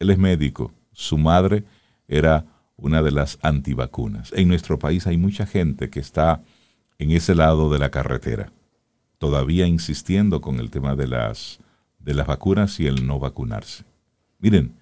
Él 0.00 0.10
es 0.10 0.18
médico, 0.18 0.72
su 0.92 1.18
madre 1.18 1.62
era 2.08 2.46
una 2.76 3.00
de 3.00 3.12
las 3.12 3.38
antivacunas. 3.42 4.32
En 4.32 4.48
nuestro 4.48 4.76
país 4.76 5.06
hay 5.06 5.18
mucha 5.18 5.46
gente 5.46 5.88
que 5.88 6.00
está 6.00 6.42
en 6.98 7.10
ese 7.10 7.34
lado 7.34 7.70
de 7.70 7.78
la 7.78 7.90
carretera, 7.90 8.52
todavía 9.18 9.66
insistiendo 9.66 10.40
con 10.40 10.58
el 10.58 10.70
tema 10.70 10.96
de 10.96 11.06
las, 11.06 11.60
de 11.98 12.14
las 12.14 12.26
vacunas 12.26 12.80
y 12.80 12.86
el 12.86 13.06
no 13.06 13.18
vacunarse. 13.18 13.84
Miren, 14.38 14.74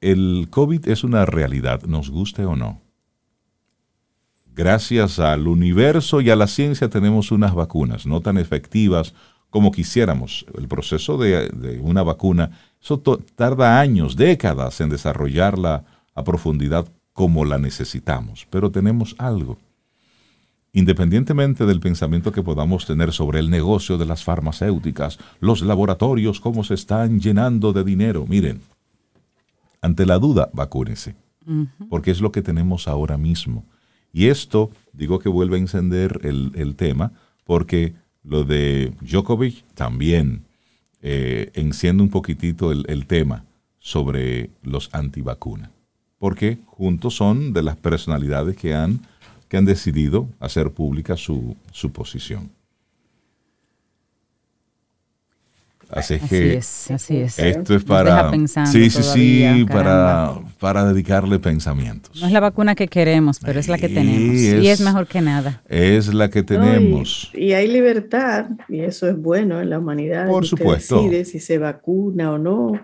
el 0.00 0.48
COVID 0.50 0.88
es 0.88 1.04
una 1.04 1.26
realidad, 1.26 1.82
nos 1.82 2.10
guste 2.10 2.44
o 2.44 2.56
no. 2.56 2.80
Gracias 4.52 5.18
al 5.18 5.46
universo 5.46 6.20
y 6.20 6.30
a 6.30 6.36
la 6.36 6.46
ciencia 6.46 6.88
tenemos 6.88 7.30
unas 7.30 7.54
vacunas, 7.54 8.06
no 8.06 8.20
tan 8.20 8.38
efectivas 8.38 9.14
como 9.48 9.72
quisiéramos. 9.72 10.46
El 10.56 10.68
proceso 10.68 11.18
de, 11.18 11.48
de 11.48 11.80
una 11.80 12.02
vacuna, 12.02 12.58
eso 12.82 12.98
tarda 12.98 13.80
años, 13.80 14.16
décadas 14.16 14.80
en 14.80 14.90
desarrollarla 14.90 15.84
a 16.14 16.24
profundidad 16.24 16.88
como 17.12 17.44
la 17.44 17.58
necesitamos, 17.58 18.46
pero 18.50 18.70
tenemos 18.70 19.14
algo 19.18 19.58
Independientemente 20.72 21.66
del 21.66 21.80
pensamiento 21.80 22.30
que 22.30 22.42
podamos 22.42 22.86
tener 22.86 23.12
sobre 23.12 23.40
el 23.40 23.50
negocio 23.50 23.98
de 23.98 24.06
las 24.06 24.22
farmacéuticas, 24.22 25.18
los 25.40 25.62
laboratorios, 25.62 26.38
cómo 26.38 26.62
se 26.62 26.74
están 26.74 27.18
llenando 27.18 27.72
de 27.72 27.82
dinero, 27.82 28.24
miren, 28.28 28.60
ante 29.82 30.06
la 30.06 30.18
duda, 30.18 30.48
vacúnense, 30.52 31.16
porque 31.88 32.12
es 32.12 32.20
lo 32.20 32.30
que 32.30 32.42
tenemos 32.42 32.86
ahora 32.86 33.16
mismo. 33.16 33.64
Y 34.12 34.26
esto, 34.26 34.70
digo 34.92 35.18
que 35.18 35.28
vuelve 35.28 35.56
a 35.56 35.60
encender 35.60 36.20
el, 36.22 36.76
tema, 36.76 37.12
porque 37.44 37.94
lo 38.22 38.44
de 38.44 38.92
Djokovic 39.00 39.64
también 39.74 40.44
eh, 41.02 41.50
enciende 41.54 42.02
un 42.02 42.10
poquitito 42.10 42.70
el, 42.70 42.84
el 42.88 43.06
tema 43.06 43.44
sobre 43.78 44.50
los 44.62 44.90
antivacunas, 44.92 45.70
porque 46.18 46.58
juntos 46.66 47.16
son 47.16 47.52
de 47.52 47.62
las 47.62 47.76
personalidades 47.76 48.56
que 48.56 48.74
han 48.74 49.00
que 49.50 49.56
han 49.56 49.64
decidido 49.64 50.28
hacer 50.38 50.70
pública 50.70 51.16
su, 51.16 51.56
posición. 51.92 52.50
Así, 55.90 56.20
que 56.20 56.54
es, 56.56 56.88
así 56.92 57.16
es. 57.16 57.36
esto 57.36 57.74
es 57.74 57.82
para 57.82 58.30
sí, 58.66 58.88
sí, 58.90 59.02
sí, 59.02 59.66
para, 59.68 60.36
para 60.60 60.84
dedicarle 60.84 61.40
pensamientos. 61.40 62.20
No 62.20 62.28
es 62.28 62.32
la 62.32 62.38
vacuna 62.38 62.76
que 62.76 62.86
queremos, 62.86 63.40
pero 63.40 63.58
es 63.58 63.66
la 63.66 63.76
que 63.76 63.88
tenemos 63.88 64.36
y 64.36 64.68
es 64.68 64.80
mejor 64.80 65.08
que 65.08 65.20
nada. 65.20 65.60
Es 65.68 66.14
la 66.14 66.30
que 66.30 66.44
tenemos. 66.44 67.32
y, 67.34 67.52
hay 67.54 67.66
libertad 67.66 68.50
y 68.68 68.82
eso 68.82 69.08
es 69.08 69.20
bueno 69.20 69.60
en 69.60 69.68
la 69.68 69.80
humanidad. 69.80 70.28
Por 70.28 70.46
supuesto. 70.46 71.02
Decide 71.02 71.24
si 71.24 71.40
se 71.40 71.58
vacuna 71.58 72.30
o 72.30 72.38
no. 72.38 72.74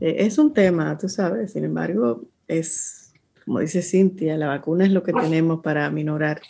Eh, 0.00 0.16
es 0.18 0.38
un 0.38 0.52
tema, 0.52 0.98
tú 0.98 1.08
sabes. 1.08 1.52
Sin 1.52 1.62
embargo, 1.62 2.24
es 2.48 3.03
como 3.44 3.60
dice 3.60 3.82
Cintia, 3.82 4.36
la 4.36 4.48
vacuna 4.48 4.84
es 4.84 4.92
lo 4.92 5.02
que 5.02 5.12
tenemos 5.12 5.60
para 5.60 5.90
minorar 5.90 6.40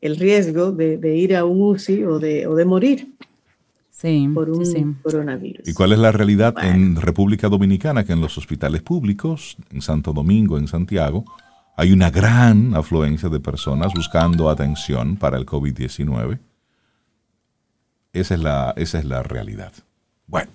el 0.00 0.16
riesgo 0.16 0.72
de, 0.72 1.16
ir 1.16 1.36
a 1.36 1.44
un 1.44 1.60
UCI 1.60 2.04
o 2.04 2.18
de, 2.18 2.46
o 2.46 2.54
de 2.54 2.64
morir 2.64 3.08
por 4.34 4.50
un 4.50 4.94
coronavirus. 5.02 5.68
¿Y 5.68 5.74
cuál 5.74 5.92
es 5.92 5.98
la 5.98 6.10
realidad 6.10 6.54
en 6.62 6.96
República 6.96 7.48
Dominicana? 7.48 8.04
Que 8.04 8.14
en 8.14 8.20
los 8.20 8.38
hospitales 8.38 8.82
públicos, 8.82 9.56
en 9.70 9.82
Santo 9.82 10.12
Domingo, 10.12 10.56
en 10.56 10.68
Santiago, 10.68 11.24
hay 11.76 11.92
una 11.92 12.10
gran 12.10 12.74
afluencia 12.74 13.28
de 13.28 13.40
personas 13.40 13.92
buscando 13.94 14.48
atención 14.48 15.16
para 15.16 15.36
el 15.36 15.44
COVID-19. 15.44 16.38
Esa 18.12 18.34
es 18.34 18.40
la, 18.40 18.72
esa 18.76 18.98
es 18.98 19.04
la 19.04 19.22
realidad. 19.22 19.72
Bueno, 20.30 20.48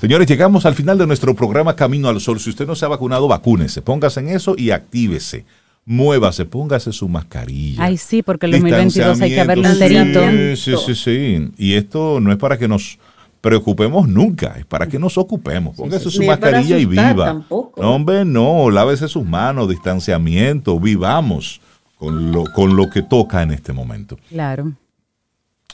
señores, 0.00 0.26
llegamos 0.26 0.66
al 0.66 0.74
final 0.74 0.98
de 0.98 1.06
nuestro 1.06 1.34
programa 1.34 1.76
Camino 1.76 2.08
al 2.08 2.20
Sol. 2.20 2.40
Si 2.40 2.50
usted 2.50 2.66
no 2.66 2.74
se 2.74 2.84
ha 2.84 2.88
vacunado, 2.88 3.28
vacúnese, 3.28 3.80
póngase 3.80 4.20
en 4.20 4.28
eso 4.28 4.54
y 4.58 4.72
actívese. 4.72 5.44
muévase, 5.84 6.44
póngase 6.44 6.92
su 6.92 7.08
mascarilla. 7.08 7.84
Ay, 7.84 7.96
sí, 7.96 8.22
porque 8.22 8.46
el 8.46 8.52
2022 8.52 9.20
hay 9.20 9.30
que 9.34 9.44
verlo 9.44 9.68
enterito. 9.68 10.20
Sí, 10.56 10.74
sí, 10.84 10.94
sí. 10.94 11.50
Y 11.56 11.74
esto 11.74 12.20
no 12.20 12.30
es 12.32 12.38
para 12.38 12.58
que 12.58 12.68
nos 12.68 12.98
preocupemos 13.40 14.06
nunca, 14.08 14.56
es 14.58 14.66
para 14.66 14.86
que 14.86 14.98
nos 14.98 15.16
ocupemos. 15.16 15.76
Póngase 15.76 16.10
su 16.10 16.22
mascarilla 16.24 16.76
y 16.76 16.84
viva. 16.86 17.44
No, 17.48 17.70
hombre, 17.76 18.24
no, 18.24 18.70
lávese 18.70 19.08
sus 19.08 19.24
manos, 19.24 19.68
distanciamiento, 19.68 20.78
vivamos 20.78 21.60
con 21.98 22.32
lo, 22.32 22.44
con 22.44 22.76
lo 22.76 22.90
que 22.90 23.02
toca 23.02 23.42
en 23.42 23.52
este 23.52 23.72
momento. 23.72 24.18
Claro. 24.28 24.72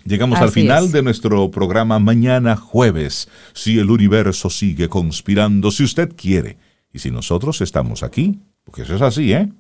Llegamos 0.07 0.39
al 0.39 0.51
final 0.51 0.93
de 0.93 1.03
nuestro 1.03 1.51
programa 1.51 1.99
mañana 1.99 2.55
jueves. 2.57 3.29
Si 3.55 3.79
el 3.79 3.91
universo 3.91 4.51
sigue 4.51 4.89
conspirando, 4.89 5.73
si 5.73 5.83
usted 5.83 6.13
quiere, 6.17 6.59
y 6.93 7.01
si 7.01 7.11
nosotros 7.11 7.61
estamos 7.61 8.05
aquí, 8.05 8.39
porque 8.65 8.83
eso 8.83 8.95
es 8.95 9.03
así, 9.03 9.33
¿eh? 9.33 9.53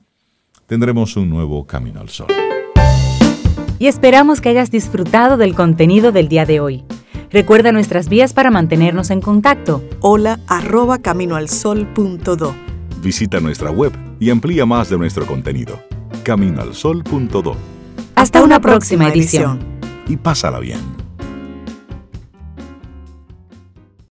Tendremos 0.67 1.17
un 1.17 1.31
nuevo 1.31 1.67
Camino 1.67 2.01
al 2.01 2.11
Sol. 2.11 2.29
Y 3.81 3.89
esperamos 3.89 4.41
que 4.41 4.51
hayas 4.51 4.71
disfrutado 4.71 5.37
del 5.37 5.55
contenido 5.55 6.13
del 6.13 6.29
día 6.29 6.47
de 6.47 6.61
hoy. 6.61 6.85
Recuerda 7.31 7.73
nuestras 7.73 8.09
vías 8.09 8.33
para 8.33 8.53
mantenernos 8.53 9.11
en 9.11 9.21
contacto. 9.21 9.83
Hola 10.01 10.39
arroba 10.47 10.99
caminoalsol.do. 10.99 12.55
Visita 13.03 13.41
nuestra 13.41 13.71
web 13.73 13.93
y 14.21 14.31
amplía 14.31 14.65
más 14.65 14.91
de 14.91 14.97
nuestro 14.97 15.27
contenido. 15.27 15.81
Caminoalsol.do. 16.23 17.57
Hasta, 18.15 18.43
una, 18.43 18.61
próxima, 18.61 19.09
edición. 19.09 19.76
Y 20.09 20.17
pásala 20.17 20.61
bien. 20.61 21.06